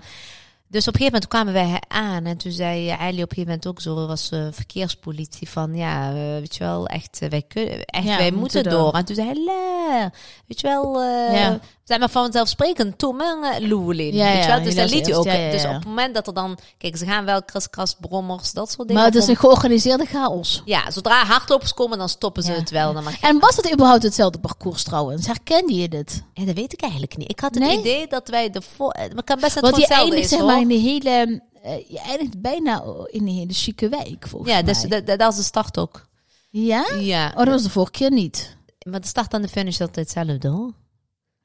dus 0.71 0.87
op 0.87 0.93
een 0.93 0.99
gegeven 0.99 1.21
moment 1.21 1.27
kwamen 1.27 1.53
wij 1.53 1.81
aan. 1.87 2.25
En 2.25 2.37
toen 2.37 2.51
zei 2.51 2.89
Eilie 2.89 3.23
op 3.23 3.29
een 3.29 3.35
gegeven 3.35 3.43
moment 3.43 3.67
ook 3.67 3.81
zo, 3.81 4.07
was 4.07 4.29
eh, 4.31 4.47
verkeerspolitie 4.51 5.49
van, 5.49 5.75
ja, 5.75 6.09
eh, 6.09 6.15
weet 6.15 6.55
je 6.55 6.63
wel, 6.63 6.87
echt, 6.87 7.19
eh, 7.21 7.29
wij 7.29 7.41
kunnen, 7.41 7.85
echt, 7.85 8.05
Ja, 8.05 8.17
wij 8.17 8.31
moeten 8.31 8.63
door. 8.63 8.71
door. 8.73 8.93
En 8.93 9.05
toen 9.05 9.15
zei 9.15 9.27
hij, 9.27 9.35
"Le, 9.43 10.09
weet 10.47 10.59
je 10.61 10.67
wel, 10.67 11.01
eh 11.01 11.33
Ja. 11.33 11.59
Zijn 11.91 11.99
maar 11.99 12.09
vanzelfsprekend, 12.23 12.97
Tom 12.97 13.21
en 13.21 13.37
uh, 13.61 13.67
Loelin. 13.69 14.13
Ja, 14.13 14.31
je 14.31 14.37
ja? 14.37 14.59
Dus 14.59 14.75
dat 14.75 14.89
liet 14.89 15.05
hij 15.05 15.15
ook. 15.15 15.25
Ja, 15.25 15.33
ja, 15.33 15.51
Dus 15.51 15.61
ja. 15.61 15.67
op 15.69 15.75
het 15.75 15.85
moment 15.85 16.13
dat 16.13 16.27
er 16.27 16.33
dan, 16.33 16.57
kijk, 16.77 16.97
ze 16.97 17.05
gaan 17.05 17.25
wel 17.25 17.43
kriskras, 17.43 17.95
brommers, 17.99 18.51
dat 18.51 18.71
soort 18.71 18.87
dingen. 18.87 19.01
Maar 19.03 19.11
het 19.11 19.21
is 19.21 19.27
een 19.27 19.35
georganiseerde 19.35 20.05
chaos. 20.05 20.61
ja, 20.65 20.91
zodra 20.91 21.25
hardlopers 21.25 21.73
komen, 21.73 21.97
dan 21.97 22.09
stoppen 22.09 22.43
ze 22.43 22.51
Ja. 22.51 22.57
het 22.57 22.69
wel. 22.69 22.93
Dan 22.93 23.03
mag 23.03 23.19
je... 23.19 23.27
En 23.27 23.39
was 23.39 23.55
het 23.55 23.73
überhaupt 23.73 24.03
hetzelfde 24.03 24.39
parcours 24.39 24.83
trouwens? 24.83 25.25
Herkende 25.27 25.73
je 25.73 25.87
dit? 25.89 26.23
Ja, 26.33 26.45
dat 26.45 26.55
weet 26.55 26.73
ik 26.73 26.81
eigenlijk 26.81 27.17
niet. 27.17 27.29
Ik 27.31 27.39
had 27.39 27.53
het 27.55 27.63
Nee? 27.63 27.79
idee 27.79 28.07
dat 28.07 28.27
wij 28.29 28.49
de 28.49 28.61
voor... 28.75 28.91
eh, 28.91 29.13
Maar 29.13 29.23
kan 29.23 29.39
best 29.39 29.53
het 29.53 29.63
Want 29.63 29.75
voor 29.75 29.83
je 29.87 29.93
eindigt 29.93 30.23
is, 30.23 30.29
zeg 30.29 30.41
maar 30.45 30.61
in 30.61 30.67
de 30.67 30.73
hele... 30.73 31.41
eh, 31.63 31.89
je 31.89 31.99
eindigt 31.99 32.41
bijna 32.41 32.83
in 33.05 33.25
de 33.25 33.31
hele 33.31 33.53
chique 33.53 33.89
wijk, 33.89 34.25
volgens 34.27 34.51
Ja, 34.51 34.61
dus 34.61 34.79
mij. 34.81 34.89
dat, 34.89 35.07
dat, 35.07 35.19
dat 35.19 35.31
is 35.31 35.37
de 35.37 35.43
start 35.43 35.77
ook. 35.77 36.01
Ja? 36.49 36.85
Ja. 36.99 37.27
Oh, 37.29 37.35
dat 37.37 37.47
was 37.47 37.63
de 37.63 37.69
vorige 37.69 37.91
keer 37.91 38.11
niet. 38.11 38.55
Maar 38.89 39.01
de 39.01 39.07
start 39.07 39.33
en 39.33 39.41
de 39.41 39.47
finish 39.47 39.73
is 39.73 39.81
altijd 39.81 40.13
hetzelfde, 40.13 40.47
hoor. 40.47 40.71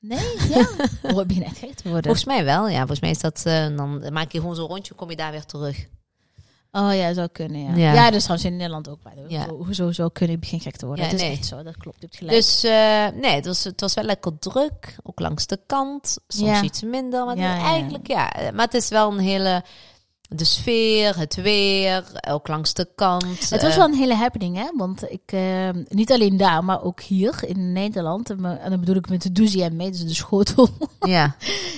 Nee? 0.08 0.48
Ja? 0.48 0.68
Oh, 1.12 1.20
ik 1.20 1.26
begin 1.26 1.44
echt 1.44 1.58
gek 1.58 1.74
te 1.74 1.82
worden. 1.82 2.02
Volgens 2.02 2.24
mij 2.24 2.44
wel, 2.44 2.68
ja. 2.68 2.78
Volgens 2.78 3.00
mij 3.00 3.10
is 3.10 3.18
dat... 3.18 3.42
eh, 3.44 3.76
dan 3.76 4.12
maak 4.12 4.32
je 4.32 4.40
gewoon 4.40 4.54
zo'n 4.54 4.66
rondje, 4.68 4.94
kom 4.94 5.10
je 5.10 5.16
daar 5.16 5.32
weer 5.32 5.44
terug. 5.44 5.86
Oh 6.72 6.94
ja, 6.94 7.12
zou 7.12 7.28
kunnen, 7.28 7.60
ja. 7.60 7.74
Ja. 7.74 7.92
Ja, 7.92 8.04
dat 8.04 8.14
is 8.14 8.22
trouwens 8.22 8.48
in 8.50 8.56
Nederland 8.56 8.88
ook. 8.88 9.02
Bij 9.02 9.12
Ja. 9.28 9.44
Zo, 9.44 9.64
hoezo 9.64 9.92
zou 9.92 10.10
kunnen, 10.12 10.34
ik 10.34 10.40
begin 10.40 10.60
gek 10.60 10.76
te 10.76 10.86
worden. 10.86 11.04
Ja, 11.04 11.10
het 11.10 11.20
is 11.20 11.26
nee. 11.26 11.36
echt 11.36 11.46
zo, 11.46 11.62
dat 11.62 11.76
klopt. 11.76 11.96
Je 12.00 12.06
hebt 12.06 12.16
gelijk. 12.16 12.36
Dus 12.36 12.64
eh, 12.64 13.06
nee, 13.20 13.34
het 13.34 13.46
was, 13.46 13.64
het 13.64 13.80
was 13.80 13.94
wel 13.94 14.04
lekker 14.04 14.38
druk. 14.38 14.96
Ook 15.02 15.20
langs 15.20 15.46
de 15.46 15.60
kant. 15.66 16.18
Soms 16.28 16.60
iets 16.60 16.82
minder. 16.82 17.24
Maar 17.24 17.36
eigenlijk, 17.36 18.06
ja. 18.06 18.32
Maar 18.54 18.64
het 18.64 18.74
is 18.74 18.88
wel 18.88 19.12
een 19.12 19.18
hele... 19.18 19.64
De 20.28 20.44
sfeer, 20.44 21.18
het 21.18 21.34
weer, 21.34 22.04
ook 22.28 22.48
langs 22.48 22.74
de 22.74 22.88
kant. 22.94 23.50
het 23.50 23.62
was 23.62 23.70
eh, 23.70 23.76
wel 23.76 23.86
een 23.86 23.94
hele 23.94 24.14
happening, 24.14 24.56
hè? 24.56 24.68
Want 24.76 25.10
ik, 25.10 25.32
eh, 25.32 25.68
niet 25.88 26.12
alleen 26.12 26.36
daar, 26.36 26.64
maar 26.64 26.82
ook 26.82 27.00
hier 27.00 27.34
in 27.46 27.72
Nederland. 27.72 28.30
En, 28.30 28.44
en 28.60 28.70
dan 28.70 28.80
bedoel 28.80 28.96
ik 28.96 29.08
met 29.08 29.22
de 29.22 29.32
Douzième 29.32 29.76
mee, 29.76 29.90
dus 29.90 30.04
de 30.06 30.14
schotel. 30.14 30.68
Ja, 31.00 31.36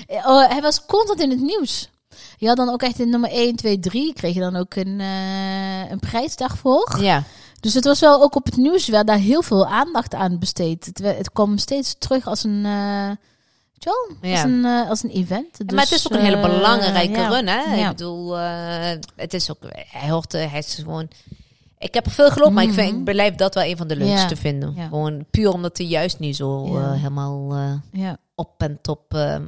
Oh, 0.09 0.49
hij 0.49 0.61
was 0.61 0.87
constant 0.87 1.21
in 1.21 1.31
het 1.31 1.41
nieuws. 1.41 1.91
Je 2.37 2.47
had 2.47 2.57
dan 2.57 2.69
ook 2.69 2.83
echt 2.83 2.99
in 2.99 3.11
nummer 3.11 3.31
1, 3.31 3.57
2, 3.57 3.79
3 3.79 4.13
kreeg 4.13 4.35
je 4.35 4.41
dan 4.41 4.57
ook 4.57 4.75
een, 4.75 5.01
eh, 5.01 5.91
een 5.91 5.99
prijsdag 5.99 6.59
voor. 6.59 6.97
ja. 7.01 7.23
Dus 7.61 7.75
het 7.75 7.85
was 7.85 8.01
wel 8.01 8.23
ook 8.23 8.35
op 8.35 8.45
het 8.45 8.57
nieuws 8.57 8.89
werd 8.89 9.07
daar 9.07 9.19
heel 9.19 9.43
veel 9.43 9.67
aandacht 9.67 10.15
aan 10.15 10.39
besteed. 10.39 10.87
Het, 10.87 10.99
het 10.99 11.33
kwam 11.33 11.59
steeds 11.59 11.97
terug 11.99 12.27
als 12.27 12.45
een, 12.45 12.65
eh, 12.65 13.11
weet 13.79 13.87
je 14.21 14.21
wel, 14.21 14.31
als, 14.31 14.43
een, 14.43 14.65
eh, 14.65 14.89
als 14.89 15.03
een 15.03 15.11
event. 15.11 15.57
Dus, 15.67 15.75
maar 15.77 15.85
het 15.85 15.93
is 15.93 16.07
ook 16.07 16.13
een 16.19 16.25
hele 16.25 16.37
eh, 16.37 16.43
belangrijke 16.43 17.29
run, 17.29 17.47
hè? 17.49 17.77
Ik 17.77 17.89
bedoel, 17.89 18.39
eh, 18.39 18.97
het 19.17 19.35
is 19.35 19.51
ook, 19.51 19.59
hij 19.91 20.11
hoort, 20.11 20.33
hij 20.33 20.51
is 20.59 20.75
gewoon. 20.75 21.09
Ik 21.79 21.95
heb 21.95 22.07
er 22.07 22.13
veel 22.13 22.31
gelopen, 22.31 22.55
maar 22.55 22.65
ik, 22.65 22.73
vind, 22.73 22.89
Mhm. 22.91 22.99
ik 22.99 23.05
blijf 23.05 23.35
dat 23.35 23.55
wel 23.55 23.65
een 23.65 23.77
van 23.77 23.87
de 23.87 23.97
leukste 23.97 24.35
Ja. 24.35 24.41
vinden. 24.41 24.75
Gewoon 24.89 25.25
puur 25.31 25.53
omdat 25.53 25.79
hij 25.79 25.87
juist 25.87 26.19
niet 26.19 26.37
zo 26.37 26.77
helemaal 26.93 27.57
op 28.35 28.63
en 28.63 28.79
top 28.83 29.15
eh, 29.15 29.35
eh, 29.35 29.41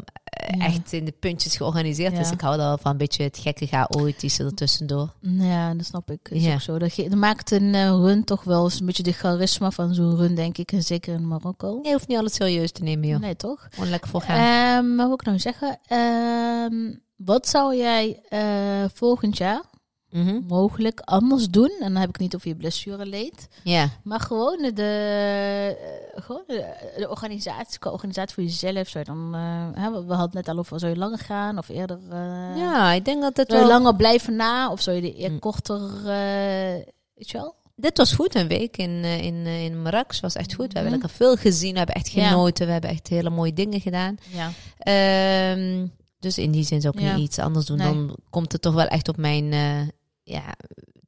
Ja. 0.59 0.65
echt 0.65 0.93
in 0.93 1.05
de 1.05 1.15
puntjes 1.21 1.57
georganiseerd 1.57 2.19
is. 2.19 2.27
Ja. 2.29 2.33
Ik 2.35 2.41
hou 2.41 2.57
daar 2.57 2.79
van 2.79 2.91
een 2.91 2.97
beetje 2.97 3.23
het 3.23 3.39
gekke 3.39 3.67
chaotische 3.67 4.45
ertussendoor. 4.45 5.13
ja, 5.21 5.75
dat 5.75 5.87
snap 5.87 6.11
ik. 6.11 6.29
Is 6.31 6.45
Ja. 6.45 6.53
ook 6.55 6.61
zo. 6.61 6.79
Dat, 6.79 6.93
ge- 6.93 7.09
dat 7.09 7.19
maakt 7.19 7.51
een 7.51 7.75
eh, 7.75 7.89
run 7.89 8.25
toch 8.25 8.45
wel 8.45 8.65
eens 8.65 8.81
een 8.81 8.87
beetje 8.87 9.03
de 9.03 9.13
charisma 9.13 9.71
van 9.71 9.95
zo'n 9.95 10.17
run, 10.17 10.35
denk 10.35 10.59
ik. 10.59 10.73
En 10.73 10.83
zeker 10.83 11.15
in 11.15 11.29
Marokko. 11.29 11.79
Je 11.83 11.93
hoeft 11.93 12.09
niet 12.09 12.19
alles 12.19 12.35
serieus 12.35 12.73
te 12.73 12.83
nemen, 12.83 13.09
joh. 13.09 13.21
Nee, 13.21 13.37
toch? 13.37 13.67
Gewoon 13.71 13.91
lekker 13.91 14.11
voor 14.11 14.21
gaan. 14.21 14.79
Ehm, 14.79 14.95
maar 14.95 15.07
hoe 15.07 15.15
ik 15.15 15.25
nou 15.25 15.39
zeggen? 15.39 15.79
Ehm, 15.87 16.95
wat 17.17 17.49
zou 17.49 17.77
jij 17.77 18.21
eh, 18.29 18.85
volgend 18.95 19.37
jaar 19.39 19.63
Mhm. 20.11 20.41
mogelijk 20.47 21.01
anders 21.01 21.49
doen? 21.49 21.71
En 21.81 21.93
dan 21.93 22.01
heb 22.01 22.09
ik 22.09 22.19
niet 22.19 22.35
over 22.35 22.49
je 22.49 22.57
blessure 22.57 23.07
leed. 23.07 23.49
Ja. 23.65 23.89
Maar 24.03 24.21
gewoon 24.21 24.71
de, 24.75 25.77
gewoon 26.23 26.43
de, 26.47 27.07
organisatie, 27.09 27.93
organisatie 27.93 28.35
voor 28.35 28.43
jezelf. 28.45 28.89
Zou 28.89 29.05
je 29.07 29.11
dan, 29.11 29.35
eh, 29.35 29.83
hè, 29.83 29.91
we 29.91 30.05
we 30.05 30.15
hadden 30.15 30.37
het 30.37 30.47
net 30.47 30.49
al 30.49 30.59
over, 30.59 30.79
zou 30.81 30.93
je 30.93 30.99
langer 30.99 31.19
gaan 31.19 31.59
of 31.59 31.69
eerder? 31.69 31.99
eh, 32.11 32.57
ja, 32.57 32.93
ik 32.93 33.05
denk 33.05 33.23
dat 33.23 33.37
het 33.37 33.53
wel... 33.53 33.67
langer 33.67 33.97
blijven 33.97 34.37
na? 34.37 34.71
Of 34.73 34.81
zou 34.81 34.97
je 34.97 35.03
de 35.03 35.19
eer 35.21 35.31
Mm. 35.31 35.39
korter, 35.39 35.81
eh, 35.97 36.85
weet 37.15 37.31
je 37.31 37.39
wel? 37.39 37.55
Dit 37.77 37.97
was 37.97 38.13
goed, 38.15 38.35
een 38.35 38.49
week 38.49 38.77
in, 38.77 38.91
eh, 39.05 39.25
in, 39.25 39.35
eh, 39.47 39.65
in 39.65 39.83
Marrakesh 39.83 40.21
was 40.21 40.35
echt 40.35 40.55
goed. 40.55 40.67
We 40.73 40.79
hebben 40.79 40.93
Mhm. 40.93 41.01
lekker 41.01 41.17
veel 41.27 41.37
gezien, 41.37 41.73
we 41.73 41.79
hebben 41.79 41.95
echt 41.97 42.11
Ja. 42.11 42.29
genoten. 42.29 42.67
We 42.67 42.73
hebben 42.73 42.91
echt 42.91 43.09
hele 43.09 43.31
mooie 43.31 43.53
dingen 43.53 43.81
gedaan. 43.81 44.17
Ja. 44.29 44.51
Ehm, 44.79 45.87
dus 46.19 46.39
in 46.39 46.51
die 46.51 46.65
zin 46.65 46.81
zou 46.81 46.95
ik 46.97 47.03
Ja. 47.03 47.15
niet 47.15 47.25
iets 47.27 47.39
anders 47.39 47.67
doen. 47.67 47.77
Nee. 47.77 47.87
Dan 47.87 48.17
komt 48.31 48.53
het 48.53 48.63
toch 48.63 48.75
wel 48.75 48.87
echt 48.87 49.09
op 49.09 49.17
mijn, 49.17 49.53
eh, 49.53 49.81
ja, 50.23 50.43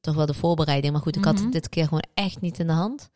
toch 0.01 0.15
wel 0.15 0.27
de 0.27 0.35
voorbereiding. 0.35 0.93
Maar 0.93 1.03
goed, 1.03 1.17
ik 1.17 1.25
had 1.25 1.35
Mhm. 1.35 1.43
het 1.43 1.53
dit 1.53 1.69
keer 1.69 1.85
gewoon 1.85 2.05
echt 2.15 2.41
niet 2.41 2.59
in 2.59 2.67
de 2.67 2.73
hand. 2.73 3.09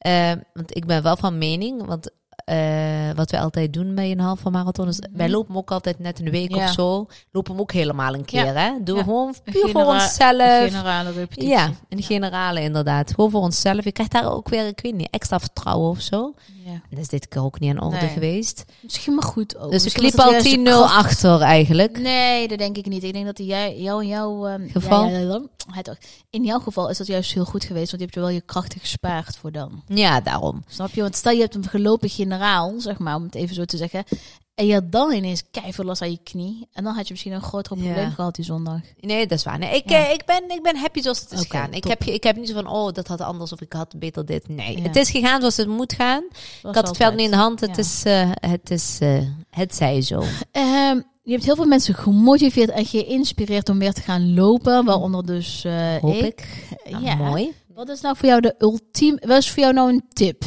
Ehm, 0.00 0.40
want 0.52 0.76
ik 0.76 0.86
ben 0.86 1.02
wel 1.02 1.16
van 1.16 1.38
mening, 1.38 1.86
want 1.86 2.10
eh, 2.44 3.10
wat 3.16 3.30
wij 3.30 3.40
altijd 3.40 3.72
doen 3.72 3.94
bij 3.94 4.10
een 4.10 4.20
halve 4.20 4.50
marathon 4.50 4.88
is, 4.88 4.98
Mhm. 5.00 5.16
wij 5.16 5.28
lopen 5.30 5.48
hem 5.48 5.56
ook 5.56 5.70
altijd 5.70 5.98
net 5.98 6.18
een 6.20 6.30
week 6.30 6.54
Ja. 6.54 6.64
of 6.64 6.70
zo. 6.72 7.06
Lopen 7.32 7.52
hem 7.52 7.60
ook 7.60 7.72
helemaal 7.72 8.14
een 8.14 8.24
keer, 8.24 8.58
hè? 8.58 8.70
Doen 8.84 8.96
we 8.96 9.02
gewoon 9.04 9.34
puur 9.44 9.68
voor 9.68 9.84
onszelf. 9.84 10.62
generale 10.70 11.12
repetitie. 11.12 11.48
Ja, 11.50 11.70
een 11.88 12.02
generale 12.02 12.60
inderdaad. 12.60 13.10
Gewoon 13.14 13.30
voor 13.30 13.40
onszelf. 13.40 13.84
Je 13.84 13.92
krijgt 13.92 14.12
daar 14.12 14.32
ook 14.32 14.48
weer, 14.48 14.66
ik 14.66 14.80
weet 14.80 14.94
niet, 14.94 15.10
extra 15.10 15.38
vertrouwen 15.40 15.90
of 15.90 16.00
zo. 16.00 16.34
Ja. 16.64 16.80
Dat 16.90 16.98
is 16.98 17.08
dit 17.08 17.28
keer 17.28 17.42
ook 17.44 17.60
niet 17.60 17.70
aan 17.76 17.82
orde 17.84 17.96
Nee. 17.96 18.08
geweest. 18.08 18.64
Misschien 18.82 19.14
maar 19.14 19.22
goed 19.24 19.56
ook. 19.58 19.70
Dus 19.70 19.84
ik 19.84 19.96
liep 19.96 20.18
al 20.18 20.24
het 20.24 20.32
juist 20.32 20.46
10-0 20.48 20.64
de 20.64 20.70
kracht- 20.88 20.94
achter 21.06 21.40
eigenlijk. 21.40 21.98
Nee, 21.98 22.48
dat 22.48 22.58
denk 22.58 22.76
ik 22.76 22.86
niet. 22.86 23.02
Ik 23.02 23.12
denk 23.12 23.24
dat 23.26 23.38
jij, 23.38 23.78
jou 23.80 24.02
en 24.02 24.08
jouw 24.08 24.46
ehm, 24.46 24.68
Geval? 24.68 25.04
ja. 25.08 25.40
In 26.30 26.44
jouw 26.44 26.58
geval 26.58 26.88
is 26.90 26.98
dat 26.98 27.06
juist 27.06 27.32
heel 27.32 27.44
goed 27.44 27.64
geweest, 27.64 27.90
want 27.90 27.98
je 28.02 28.02
hebt 28.02 28.14
je 28.14 28.20
wel 28.20 28.28
je 28.28 28.40
krachten 28.40 28.80
gespaard 28.80 29.36
voor 29.36 29.52
dan. 29.52 29.82
Ja, 29.86 30.20
daarom. 30.20 30.62
Snap 30.68 30.90
je? 30.94 31.00
Want 31.02 31.16
stel 31.16 31.32
je 31.32 31.40
hebt 31.40 31.54
een 31.54 31.68
gelopen 31.68 32.08
generaal, 32.30 32.74
zeg 32.80 32.98
maar, 32.98 33.16
om 33.16 33.22
het 33.22 33.34
even 33.34 33.54
zo 33.54 33.64
te 33.64 33.76
zeggen. 33.76 34.04
En 34.54 34.66
je 34.66 34.72
had 34.72 34.92
dan 34.92 35.12
ineens 35.12 35.42
keihard 35.50 35.86
last 35.86 36.02
aan 36.02 36.10
je 36.10 36.18
knie. 36.22 36.68
En 36.72 36.84
dan 36.84 36.94
had 36.94 37.04
je 37.06 37.12
misschien 37.12 37.32
een 37.32 37.42
groter 37.42 37.76
Ja. 37.76 37.82
probleem 37.84 38.10
gehad 38.12 38.34
die 38.34 38.44
zondag. 38.44 38.80
Nee, 39.00 39.26
dat 39.26 39.38
is 39.38 39.44
waar. 39.44 39.58
Nee, 39.58 39.76
ik, 39.76 39.90
Ja. 39.90 40.06
eh, 40.06 40.12
ik, 40.12 40.24
ben, 40.24 40.50
ik 40.50 40.62
ben 40.62 40.76
happy 40.76 41.00
zoals 41.00 41.20
het 41.20 41.32
is 41.32 41.38
Oké, 41.40 41.48
gegaan. 41.48 41.72
Ik 41.72 41.82
top. 41.82 41.90
heb, 41.90 42.02
ik 42.04 42.22
heb 42.22 42.36
niet 42.36 42.48
zo 42.48 42.54
van, 42.54 42.66
oh, 42.66 42.92
dat 42.92 43.06
had 43.06 43.20
anders 43.20 43.52
of 43.52 43.60
ik 43.60 43.72
had 43.72 43.94
beter 43.98 44.26
dit. 44.26 44.48
Nee, 44.48 44.76
Ja. 44.76 44.82
het 44.82 44.96
is 44.96 45.10
gegaan 45.10 45.38
zoals 45.40 45.56
het 45.56 45.68
moet 45.68 45.92
gaan. 45.92 46.22
Ik 46.62 46.74
had 46.74 46.88
het 46.88 46.96
verder 46.96 47.14
niet 47.16 47.24
in 47.24 47.30
de 47.30 47.36
hand. 47.36 47.60
Het 47.60 47.78
is, 47.78 48.02
eh, 48.04 48.30
het 48.34 48.70
is, 48.70 48.98
eh, 49.00 49.18
het 49.50 49.74
zij 49.74 50.02
zo. 50.02 50.22
Ehm, 50.52 51.00
je 51.22 51.32
hebt 51.32 51.44
heel 51.44 51.56
veel 51.56 51.66
mensen 51.66 51.94
gemotiveerd 51.94 52.70
en 52.70 52.86
geïnspireerd 52.86 53.68
om 53.68 53.78
weer 53.78 53.92
te 53.92 54.00
gaan 54.02 54.34
lopen. 54.34 54.84
Waaronder 54.84 55.26
dus 55.26 55.64
Hoop 56.00 56.14
ik. 56.14 56.24
ik. 56.24 56.90
Nou, 56.90 57.04
ja. 57.04 57.14
Mooi. 57.14 57.52
Wat 57.74 57.88
is 57.88 58.00
nou 58.00 58.16
voor 58.16 58.28
jou 58.28 58.40
de 58.40 58.54
ultieme... 58.58 59.22
Wat 59.26 59.36
is 59.38 59.50
voor 59.50 59.62
jou 59.62 59.74
nou 59.74 59.88
een 59.92 60.04
tip? 60.12 60.44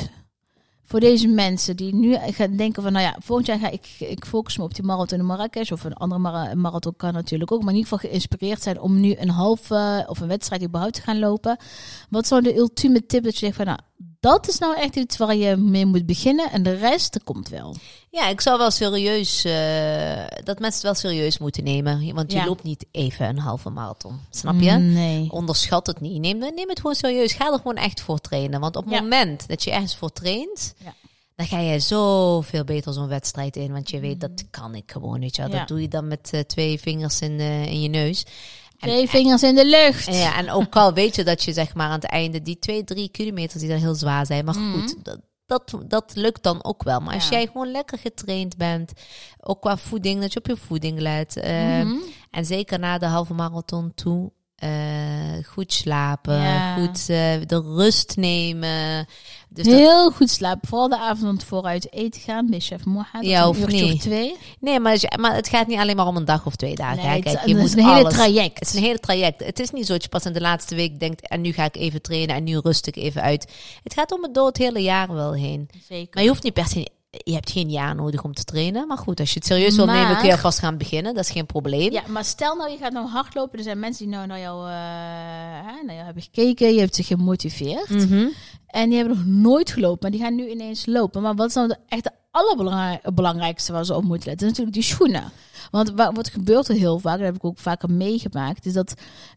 Voor 0.94 1.02
deze 1.02 1.28
mensen 1.28 1.76
die 1.76 1.96
nu 1.96 2.16
gaan 2.16 2.56
denken 2.56 2.84
van... 2.84 2.92
Nou 2.92 3.06
ja, 3.06 3.16
volgend 3.20 3.48
jaar 3.48 3.60
ga 3.60 3.70
ik, 3.70 3.86
ik 4.00 4.26
focus 4.26 4.58
me 4.58 4.64
op 4.64 4.76
die 4.76 4.84
marathon 4.84 5.20
in 5.20 5.26
Marrakesh. 5.26 5.72
Of 5.72 5.84
een 5.84 5.94
andere 5.94 6.22
mara- 6.22 6.56
marathon 6.56 6.96
kan 6.96 7.14
natuurlijk 7.14 7.52
ook. 7.52 7.60
Maar 7.64 7.74
in 7.74 7.78
ieder 7.78 7.92
geval 7.92 8.10
geïnspireerd 8.10 8.62
zijn 8.62 8.80
om 8.80 9.00
nu 9.00 9.16
een 9.16 9.30
halve 9.30 10.06
of 10.08 10.20
een 10.20 10.28
wedstrijd 10.28 10.64
überhaupt 10.64 10.94
te 10.94 11.02
gaan 11.02 11.20
lopen. 11.20 11.58
Wat 12.10 12.28
zou 12.28 12.42
de 12.42 12.58
ultieme 12.58 13.06
tip 13.06 13.24
dat 13.24 13.34
je 13.34 13.46
zegt 13.46 13.56
van... 13.56 13.66
Nou, 13.66 13.80
dat 14.24 14.48
is 14.48 14.58
nou 14.58 14.76
echt 14.78 14.96
iets 14.96 15.18
waar 15.18 15.36
je 15.36 15.56
mee 15.56 15.86
moet 15.86 16.06
beginnen. 16.06 16.52
En 16.52 16.64
de 16.64 16.74
rest, 16.76 17.20
komt 17.24 17.50
wel. 17.50 17.76
Ja, 18.10 18.28
ik 18.28 18.42
zou 18.42 18.58
wel 18.58 18.72
serieus, 18.72 19.44
eh, 19.44 19.54
dat 20.44 20.60
mensen 20.60 20.88
het 20.90 21.02
wel 21.02 21.12
serieus 21.12 21.38
moeten 21.38 21.64
nemen. 21.64 22.14
Want 22.14 22.32
je 22.32 22.38
Ja. 22.38 22.46
loopt 22.46 22.64
niet 22.64 22.86
even 22.92 23.28
een 23.28 23.38
halve 23.40 23.70
marathon. 23.70 24.20
Snap 24.30 24.60
je? 24.60 24.72
Nee. 24.72 25.32
Onderschat 25.32 25.88
het 25.88 26.00
niet. 26.02 26.20
Neem, 26.20 26.38
neem 26.38 26.70
het 26.70 26.80
gewoon 26.80 26.96
serieus. 26.96 27.34
Ga 27.34 27.52
er 27.52 27.58
gewoon 27.58 27.76
echt 27.76 28.02
voor 28.02 28.20
trainen. 28.20 28.60
Want 28.60 28.76
op 28.76 28.84
het 28.86 28.94
Ja. 28.94 29.02
moment 29.02 29.48
dat 29.48 29.64
je 29.64 29.72
ergens 29.72 29.96
voor 29.96 30.12
traint, 30.12 30.74
Ja. 30.84 30.94
dan 31.36 31.46
ga 31.48 31.60
je 31.60 31.80
zoveel 31.80 32.64
beter 32.64 32.94
zo'n 32.94 33.08
wedstrijd 33.08 33.56
in. 33.56 33.72
Want 33.72 33.90
je 33.90 34.00
weet, 34.00 34.20
dat 34.22 34.44
kan 34.50 34.76
ik 34.76 34.92
gewoon. 34.92 35.22
Ja. 35.22 35.48
Dat 35.48 35.68
doe 35.68 35.82
je 35.82 35.88
dan 35.88 36.08
met 36.08 36.30
eh, 36.34 36.40
twee 36.40 36.80
vingers 36.80 37.20
in, 37.22 37.40
eh, 37.40 37.66
in 37.66 37.82
je 37.82 37.90
neus. 37.90 38.26
Twee 38.88 39.10
vingers 39.10 39.44
in 39.44 39.56
de 39.56 39.66
lucht. 39.66 40.08
En 40.08 40.14
Ja, 40.16 40.38
en 40.38 40.50
ook 40.52 40.76
al 40.76 40.94
weet 40.94 41.16
je 41.16 41.24
dat 41.24 41.44
je 41.44 41.54
zeg 41.54 41.76
maar 41.76 41.88
aan 41.88 41.94
het 41.94 42.04
einde 42.06 42.42
die 42.42 42.60
twee, 42.60 42.84
drie 42.84 43.10
kilometer 43.10 43.60
die 43.60 43.70
dan 43.70 43.78
heel 43.78 43.96
zwaar 43.96 44.26
zijn. 44.26 44.46
Maar 44.46 44.54
goed, 44.54 44.96
dat, 45.06 45.20
dat, 45.46 45.74
dat 45.88 46.12
lukt 46.16 46.44
dan 46.44 46.64
ook 46.64 46.84
wel. 46.84 47.00
Maar 47.00 47.14
als 47.14 47.24
Ja. 47.24 47.30
jij 47.32 47.46
gewoon 47.48 47.72
lekker 47.72 47.98
getraind 47.98 48.58
bent, 48.58 48.92
ook 49.40 49.62
qua 49.62 49.78
voeding, 49.78 50.22
dat 50.22 50.34
je 50.34 50.40
op 50.40 50.48
je 50.48 50.58
voeding 50.58 51.00
let. 51.00 51.38
eh, 51.38 51.52
Mhm. 51.82 51.96
En 52.32 52.46
zeker 52.46 52.80
na 52.80 52.98
de 52.98 53.06
halve 53.06 53.34
marathon 53.34 53.92
toe. 53.96 54.32
Eh, 54.64 55.44
goed 55.48 55.74
slapen, 55.74 56.42
Ja. 56.42 56.76
goed 56.76 57.00
eh, 57.10 57.34
de 57.46 57.62
rust 57.66 58.16
nemen. 58.18 59.06
Dus 59.50 59.66
dat- 59.66 59.76
Heel 59.76 60.12
goed 60.12 60.30
slapen. 60.30 60.68
Vooral 60.68 60.90
de 60.90 60.98
avond 60.98 61.44
vooruit 61.44 61.94
eten 61.94 62.22
gaan 62.22 62.50
bij 62.50 62.60
chef. 62.60 62.82
Ja, 63.22 63.48
of 63.48 63.68
niet. 63.68 63.94
Of 63.94 64.00
twee. 64.00 64.36
nee, 64.60 64.80
maar, 64.80 64.98
maar 65.20 65.36
het 65.36 65.48
gaat 65.48 65.68
niet 65.68 65.80
alleen 65.80 65.96
maar 65.96 66.08
om 66.08 66.18
een 66.18 66.26
dag 66.26 66.46
of 66.46 66.56
twee 66.56 66.76
dagen. 66.76 66.98
Nee, 66.98 67.06
hè. 67.06 67.14
het, 67.14 67.24
Kijk, 67.24 67.38
het 67.40 67.50
je 67.50 67.56
is 67.56 67.62
moet 67.62 67.78
een 67.78 67.90
hele 67.96 68.10
traject. 68.10 68.60
Het 68.60 68.68
is 68.68 68.74
een 68.74 68.84
hele 68.84 69.00
traject. 69.00 69.46
Het 69.46 69.60
is 69.60 69.72
niet 69.72 69.86
zo 69.86 69.94
dat 69.94 70.04
je 70.04 70.10
pas 70.10 70.26
in 70.26 70.34
de 70.34 70.42
laatste 70.42 70.76
week 70.76 71.00
denkt... 71.00 71.28
en 71.28 71.42
nu 71.42 71.52
ga 71.52 71.64
ik 71.66 71.76
even 71.76 72.02
trainen 72.02 72.36
en 72.36 72.44
nu 72.44 72.58
rust 72.58 72.88
ik 72.88 72.96
even 72.96 73.22
uit. 73.22 73.52
Het 73.84 73.94
gaat 73.94 74.12
om 74.12 74.24
het 74.24 74.34
door 74.34 74.46
het 74.48 74.58
hele 74.58 74.80
jaar 74.82 75.14
wel 75.14 75.34
heen. 75.34 75.70
Zeker. 75.88 76.10
Maar 76.14 76.24
je 76.24 76.30
hoeft 76.30 76.44
niet 76.44 76.54
per 76.54 76.68
se... 76.68 76.88
Je 77.18 77.34
hebt 77.34 77.52
geen 77.52 77.70
jaar 77.70 77.96
nodig 77.96 78.24
om 78.24 78.34
te 78.34 78.44
trainen. 78.44 78.88
Maar 78.88 78.98
goed, 78.98 79.20
als 79.20 79.34
je 79.34 79.40
het 79.40 79.48
serieus 79.48 79.76
wil 79.76 79.86
nemen... 79.86 80.18
kun 80.18 80.26
je 80.26 80.32
alvast 80.32 80.60
gaan 80.60 80.78
beginnen. 80.78 81.14
Dat 81.14 81.24
is 81.24 81.32
geen 81.32 81.46
probleem. 81.46 81.92
Ja, 81.92 82.04
maar 82.08 82.26
stel 82.26 82.56
nou, 82.56 82.72
je 82.72 82.78
gaat 82.78 82.92
nou 82.92 83.08
hardlopen. 83.08 83.58
Er 83.58 83.64
zijn 83.64 83.80
mensen 83.80 84.06
die 84.06 84.16
nou 84.16 84.28
naar 84.28 84.40
jou, 84.40 84.68
eh, 84.68 84.74
hè, 85.66 85.84
naar 85.84 85.96
jou 85.96 86.06
hebben 86.06 86.24
gekeken. 86.24 86.74
Je 86.74 86.80
hebt 86.80 86.96
ze 86.96 87.04
gemotiveerd. 87.04 87.90
Mhm. 87.90 88.28
En 88.68 88.90
die 88.90 88.98
hebben 88.98 89.18
nog 89.18 89.26
nooit 89.26 89.72
gelopen. 89.72 89.98
Maar 90.02 90.12
die 90.12 90.20
gaan 90.20 90.36
nu 90.36 90.50
ineens 90.50 90.86
lopen. 90.86 91.22
Maar 91.22 91.36
wat 91.36 91.48
is 91.48 91.54
nou 91.54 91.68
de, 91.68 91.78
echt 91.88 92.04
de 92.04 92.12
allerbelangrijkste 92.34 93.72
waar 93.72 93.86
ze 93.86 93.96
op 93.96 94.04
moeten 94.04 94.30
letten? 94.30 94.48
Is 94.48 94.58
natuurlijk 94.58 94.76
die 94.86 94.96
schoenen. 94.96 95.32
Want 95.72 95.92
wa- 95.96 96.12
wat 96.12 96.30
gebeurt 96.30 96.68
er 96.68 96.76
heel 96.76 97.00
vaak, 97.00 97.18
dat 97.18 97.26
heb 97.26 97.36
ik 97.36 97.46
ook 97.46 97.60
vaker 97.60 97.90
meegemaakt, 97.92 98.66
is 98.66 98.74
dat 98.74 98.94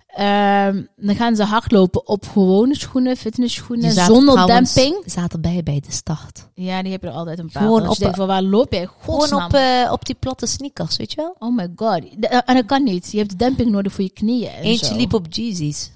ehm, 0.07 0.83
dan 0.97 1.15
gaan 1.17 1.37
ze 1.37 1.45
hardlopen 1.45 2.07
op 2.09 2.29
gewone 2.29 2.77
schoenen, 2.77 3.17
fitnessschoenen, 3.17 3.93
zonder 3.93 4.35
trouwens- 4.35 4.73
demping. 4.75 5.03
zaten 5.07 5.41
bij 5.41 5.61
bij 5.63 5.81
de 5.87 5.93
start. 5.93 6.49
Ja, 6.55 6.83
die 6.83 6.93
heb 6.93 7.03
je 7.03 7.09
er 7.09 7.15
altijd 7.15 7.39
een 7.39 7.51
paar. 7.53 7.63
Gewoon 7.63 7.89
op- 7.89 7.95
je 7.95 7.99
denkt 8.03 8.17
van 8.17 8.27
waar 8.27 8.43
loop 8.43 8.73
jij? 8.73 8.87
Gewoon 9.01 9.19
Godsnaam. 9.21 9.45
op, 9.45 9.53
eh, 9.55 9.93
op 9.93 10.07
die 10.07 10.15
platte 10.19 10.47
sneakers, 10.47 10.97
weet 10.97 11.11
je 11.13 11.17
wel? 11.17 11.37
Oh 11.39 11.57
my 11.57 11.69
god. 11.77 12.01
En 12.45 12.55
dat 12.55 12.67
kan 12.67 12.83
niet. 12.85 13.13
Je 13.13 13.19
hebt 13.19 13.39
demping 13.39 13.71
nodig 13.71 13.93
voor 13.93 14.05
je 14.05 14.11
knieën. 14.11 14.51
En 14.51 14.63
Eentje 14.63 14.87
zo. 14.87 14.97
liep 14.97 15.15
op 15.15 15.27
Jeezys. 15.31 15.91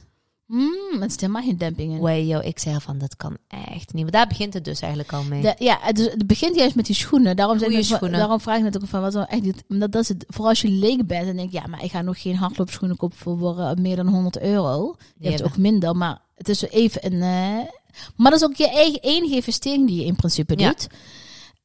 Mm, 0.52 1.00
het 1.00 1.10
is 1.10 1.20
helemaal 1.20 1.42
geen 1.42 1.56
demping 1.58 1.92
in. 1.92 2.00
Wee, 2.02 2.26
yo, 2.26 2.40
ik 2.40 2.58
zei 2.58 2.80
van, 2.80 2.98
dat 2.98 3.16
kan 3.16 3.36
echt 3.48 3.92
niet. 3.92 4.02
Maar 4.02 4.12
daar 4.12 4.26
begint 4.26 4.54
het 4.54 4.64
dus 4.64 4.80
eigenlijk 4.80 5.12
al 5.12 5.22
mee. 5.22 5.42
De- 5.42 5.54
ja, 5.58 5.78
het, 5.80 5.98
is- 5.98 6.10
het 6.10 6.26
begint 6.26 6.56
juist 6.56 6.74
met 6.74 6.86
die 6.86 6.94
schoenen. 6.94 7.36
Daarom, 7.36 7.56
ik 7.62 7.72
van- 7.72 7.84
schoenen. 7.84 8.18
daarom 8.18 8.40
vraag 8.40 8.56
ik 8.56 8.62
net 8.62 8.76
ook 8.76 8.88
van 8.88 9.00
wat 9.00 9.12
dan 9.12 9.26
echt 9.26 9.42
niet. 9.42 9.62
Dat, 9.68 9.92
dat 9.92 10.02
is 10.02 10.08
het. 10.08 10.24
Vooral 10.28 10.48
als 10.48 10.60
je 10.60 10.68
leeg 10.68 11.06
bent 11.06 11.28
en 11.28 11.36
denk 11.36 11.52
ja, 11.52 11.66
maar 11.66 11.84
ik 11.84 11.90
ga 11.90 12.02
nog 12.02 12.20
geen 12.22 12.36
hardloopschoenen 12.36 12.96
kopen 12.96 13.18
voor 13.18 13.58
eh, 13.58 13.74
meer 13.74 13.96
dan 13.96 14.08
100 14.08 14.40
euro. 14.40 14.86
Je 14.98 15.04
Die 15.18 15.28
hebt 15.28 15.40
hebben- 15.40 15.46
ook 15.46 15.56
minder, 15.62 15.96
maar 15.96 16.18
het 16.36 16.48
is 16.48 16.58
zo 16.58 16.66
even 16.66 17.06
een. 17.06 17.12
eh, 17.22 17.66
maar 18.16 18.30
dat 18.30 18.40
is 18.40 18.44
ook 18.46 18.54
je 18.56 18.70
eigen 18.70 19.00
enige 19.00 19.34
investering 19.34 19.86
die 19.86 19.96
je 20.00 20.04
in 20.04 20.16
principe 20.16 20.58
Ja. 20.58 20.74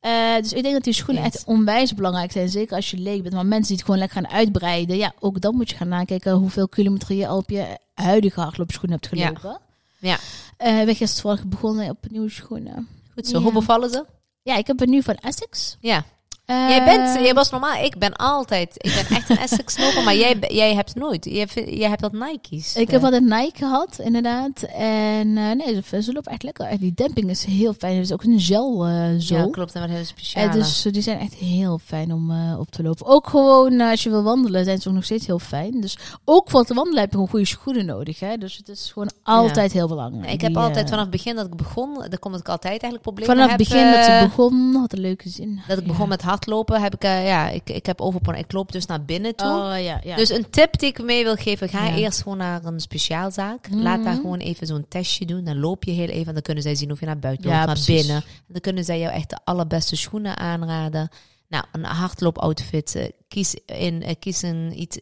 Eh, 0.05 0.35
dus 0.41 0.53
ik 0.53 0.61
denk 0.61 0.73
dat 0.73 0.83
die 0.83 0.93
schoenen 0.93 1.23
echt 1.23 1.43
onwijs 1.45 1.93
belangrijk 1.93 2.31
zijn. 2.31 2.49
Zeker 2.49 2.75
als 2.75 2.91
je 2.91 2.97
leeg 2.97 3.21
bent. 3.21 3.33
Maar 3.33 3.45
mensen 3.45 3.67
die 3.67 3.75
het 3.75 3.85
gewoon 3.85 3.99
lekker 3.99 4.21
gaan 4.21 4.31
uitbreiden. 4.31 4.97
Ja, 4.97 5.13
ook 5.19 5.41
dan 5.41 5.55
moet 5.55 5.69
je 5.69 5.75
gaan 5.75 5.87
nakijken 5.87 6.33
hoeveel 6.33 6.67
kilometer 6.67 7.15
je 7.15 7.27
al 7.27 7.37
op 7.37 7.49
je 7.49 7.77
huidige 7.93 8.39
hardloopschoenen 8.41 8.99
hebt 9.01 9.19
Ja. 9.19 9.25
gelopen. 9.27 9.61
Ja. 9.99 10.17
Eh 10.57 10.83
we 10.83 10.95
gisteren 10.95 11.49
begonnen 11.49 11.89
op 11.89 11.97
nieuwe 12.09 12.29
schoenen. 12.29 12.87
Goed 13.13 13.27
zo, 13.27 13.37
Ja. 13.37 13.43
hoe 13.43 13.53
bevallen 13.53 13.89
ze? 13.89 14.05
Ja, 14.41 14.55
ik 14.55 14.67
heb 14.67 14.81
er 14.81 14.87
nu 14.87 15.01
van 15.03 15.15
Essex. 15.15 15.77
Ja. 15.79 16.03
Eh, 16.45 16.69
Jij 16.69 16.85
bent, 16.85 17.23
jij 17.23 17.33
was 17.33 17.49
normaal, 17.49 17.83
ik 17.83 17.97
ben 17.97 18.13
altijd, 18.13 18.75
ik 18.77 18.93
ben 19.09 19.17
echt 19.17 19.29
een 19.29 19.37
Essex 19.37 19.77
loper, 19.77 20.03
maar 20.03 20.15
jij, 20.15 20.37
jij 20.47 20.73
hebt 20.75 20.95
nooit, 20.95 21.25
jij, 21.25 21.47
jij 21.65 21.89
hebt 21.89 22.01
dat 22.01 22.11
Nike's. 22.11 22.75
Ik 22.75 22.89
heb 22.91 23.01
wat 23.01 23.13
een 23.13 23.23
Nike 23.25 23.57
gehad, 23.57 23.99
inderdaad. 24.03 24.61
En 24.77 25.37
eh, 25.37 25.51
nee, 25.51 25.81
ze, 25.89 26.01
ze 26.01 26.13
lopen 26.13 26.31
echt 26.31 26.43
lekker. 26.43 26.79
Die 26.79 26.93
demping 26.95 27.29
is 27.29 27.43
heel 27.45 27.73
fijn. 27.73 27.95
Het 27.95 28.05
is 28.05 28.11
ook 28.13 28.23
een 28.23 28.39
gel 28.39 28.85
eh 28.85 29.03
zo. 29.19 29.35
Ja, 29.35 29.47
klopt, 29.51 29.73
en 29.73 29.81
wat 29.81 29.89
hele 29.89 30.03
speciale. 30.03 30.47
Eh, 30.47 30.53
dus 30.53 30.85
eh, 30.85 30.93
die 30.93 31.01
zijn 31.01 31.19
echt 31.19 31.33
heel 31.33 31.79
fijn 31.85 32.13
om 32.13 32.31
eh, 32.31 32.59
op 32.59 32.71
te 32.71 32.83
lopen. 32.83 33.05
Ook 33.05 33.27
gewoon 33.29 33.79
eh, 33.79 33.89
als 33.89 34.03
je 34.03 34.09
wil 34.09 34.23
wandelen, 34.23 34.65
zijn 34.65 34.81
ze 34.81 34.87
ook 34.89 34.95
nog 34.95 35.03
steeds 35.03 35.25
heel 35.25 35.39
fijn. 35.39 35.81
Dus 35.81 35.97
ook 36.25 36.49
voor 36.49 36.63
te 36.65 36.73
wandelen 36.73 36.99
heb 36.99 37.09
je 37.09 37.15
gewoon 37.15 37.29
goede 37.29 37.45
schoenen 37.45 37.85
nodig. 37.85 38.19
Hè? 38.19 38.37
Dus 38.37 38.57
het 38.57 38.69
is 38.69 38.89
gewoon 38.93 39.11
altijd 39.23 39.71
heel 39.71 39.87
belangrijk. 39.87 40.31
ik 40.33 40.41
heb 40.41 40.57
altijd 40.57 40.83
eh, 40.83 40.89
vanaf 40.89 41.01
het 41.01 41.09
begin 41.11 41.35
dat 41.35 41.45
ik 41.45 41.55
begon, 41.55 41.93
daar 41.93 42.19
komt 42.19 42.33
dat 42.33 42.41
ik 42.43 42.49
altijd 42.49 42.71
eigenlijk 42.81 43.01
problemen 43.01 43.35
vanaf 43.35 43.49
heb. 43.49 43.59
het 43.59 43.67
begin 43.69 43.91
dat 43.91 44.05
eh, 44.05 44.19
ze 44.19 44.25
begon, 44.25 44.75
had 44.75 44.93
een 44.93 44.99
leuke 44.99 45.29
zin. 45.29 45.59
dat 45.67 45.77
ik 45.77 45.83
Ja. 45.85 45.91
begon 45.91 46.09
met 46.09 46.21
hardlopen, 46.35 46.81
heb 46.81 46.93
ik, 46.93 47.03
eh, 47.03 47.25
ja, 47.27 47.49
ik, 47.49 47.69
ik 47.69 47.85
heb 47.85 48.01
overpon, 48.01 48.35
ik 48.35 48.51
loop 48.51 48.71
dus 48.71 48.85
naar 48.85 49.05
binnen 49.05 49.35
toe. 49.35 49.47
Oh 49.47 49.75
ja, 49.83 49.99
ja. 50.03 50.15
Dus 50.15 50.29
een 50.29 50.49
tip 50.49 50.79
die 50.79 50.89
ik 50.89 51.03
mee 51.03 51.23
wil 51.23 51.35
geven, 51.35 51.69
ga 51.69 51.85
Ja. 51.85 51.95
eerst 51.95 52.21
gewoon 52.21 52.37
naar 52.37 52.65
een 52.65 52.79
speciaalzaak. 52.79 53.67
Laat 53.71 54.03
daar 54.03 54.15
gewoon 54.15 54.39
even 54.39 54.67
zo'n 54.67 54.85
testje 54.89 55.25
doen. 55.25 55.43
Dan 55.43 55.59
loop 55.59 55.83
je 55.83 55.91
heel 55.91 56.07
even 56.07 56.27
en 56.27 56.33
dan 56.33 56.41
kunnen 56.41 56.63
zij 56.63 56.75
zien 56.75 56.91
of 56.91 56.99
je 56.99 57.05
naar 57.05 57.19
buiten 57.19 57.45
loopt, 57.49 57.57
naar 57.65 57.67
precies. 57.75 57.95
binnen. 58.01 58.15
En 58.23 58.47
dan 58.47 58.61
kunnen 58.61 58.83
zij 58.85 58.99
jou 58.99 59.13
echt 59.13 59.29
de 59.29 59.39
allerbeste 59.43 59.95
schoenen 59.95 60.37
aanraden. 60.37 61.09
Nou, 61.47 61.63
een 61.71 61.83
hardloopoutfit. 61.83 62.95
eh, 62.95 63.09
kies, 63.27 63.55
in, 63.65 64.03
eh, 64.03 64.15
kies 64.19 64.41
een 64.41 64.81
iets 64.81 64.99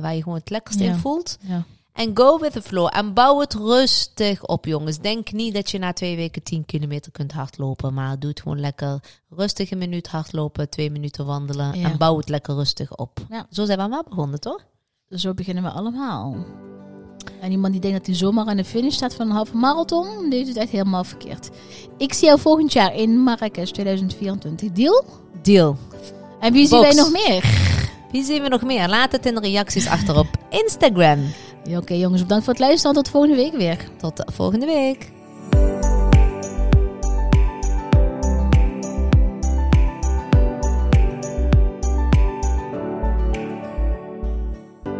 waar 0.00 0.14
je 0.14 0.22
gewoon 0.22 0.38
het 0.38 0.50
lekkerst 0.50 0.80
in 0.80 0.94
voelt. 0.94 1.38
ja. 1.40 1.64
En 1.92 2.10
go 2.14 2.38
with 2.38 2.52
the 2.52 2.62
flow. 2.62 2.88
En 2.92 3.14
bouw 3.14 3.40
het 3.40 3.54
rustig 3.54 4.46
op, 4.46 4.64
jongens. 4.64 4.98
Denk 4.98 5.32
niet 5.32 5.54
dat 5.54 5.70
je 5.70 5.78
na 5.78 5.92
twee 5.92 6.16
weken 6.16 6.42
10 6.42 6.64
kilometer 6.64 7.12
kunt 7.12 7.32
hardlopen. 7.32 7.94
Maar 7.94 8.18
doe 8.18 8.30
het 8.30 8.40
gewoon 8.40 8.60
lekker 8.60 9.00
rustig 9.28 9.70
een 9.70 9.78
minuut 9.78 10.08
hardlopen, 10.08 10.68
twee 10.68 10.90
minuten 10.90 11.26
wandelen. 11.26 11.78
Ja. 11.78 11.90
En 11.90 11.98
bouw 11.98 12.16
het 12.16 12.28
lekker 12.28 12.54
rustig 12.54 12.96
op. 12.96 13.18
Ja. 13.30 13.46
Zo 13.50 13.64
zijn 13.64 13.78
we 13.78 13.88
maar 13.88 14.04
begonnen, 14.08 14.40
toch? 14.40 14.64
Zo 15.08 15.34
beginnen 15.34 15.62
we 15.62 15.70
allemaal. 15.70 16.36
En 17.40 17.50
iemand 17.50 17.72
die 17.72 17.80
denkt 17.80 17.96
dat 17.96 18.06
hij 18.06 18.16
zomaar 18.16 18.46
aan 18.46 18.56
de 18.56 18.64
finish 18.64 18.94
staat 18.94 19.14
van 19.14 19.26
een 19.26 19.34
halve 19.34 19.56
marathon, 19.56 20.30
die 20.30 20.38
doet 20.38 20.48
het 20.48 20.56
echt 20.56 20.70
helemaal 20.70 21.04
verkeerd. 21.04 21.50
Ik 21.96 22.12
zie 22.12 22.26
jou 22.26 22.40
volgend 22.40 22.72
jaar 22.72 22.94
in 22.94 23.18
Marrakesh 23.18 23.70
2024. 23.70 24.72
Deal? 24.72 25.04
Deal. 25.42 25.76
En 26.40 26.52
wie 26.52 26.66
zien 26.66 26.80
wij 26.80 26.94
nog 26.94 27.12
meer? 27.12 27.44
Wie 28.12 28.24
zien 28.24 28.42
we 28.42 28.48
nog 28.48 28.62
meer? 28.62 28.88
Laat 28.88 29.12
het 29.12 29.26
in 29.26 29.34
de 29.34 29.40
reacties 29.40 29.86
achter 29.86 30.18
op 30.18 30.28
Instagram. 30.50 31.32
Oké 31.70 31.94
jongens, 31.94 32.22
bedankt 32.22 32.44
voor 32.44 32.52
het 32.52 32.62
luisteren. 32.62 32.96
Tot 32.96 33.08
volgende 33.08 33.36
week 33.36 33.52
weer. 33.52 33.88
Tot 33.96 34.16
de 34.16 34.26
volgende 34.32 34.66
week. 34.66 35.10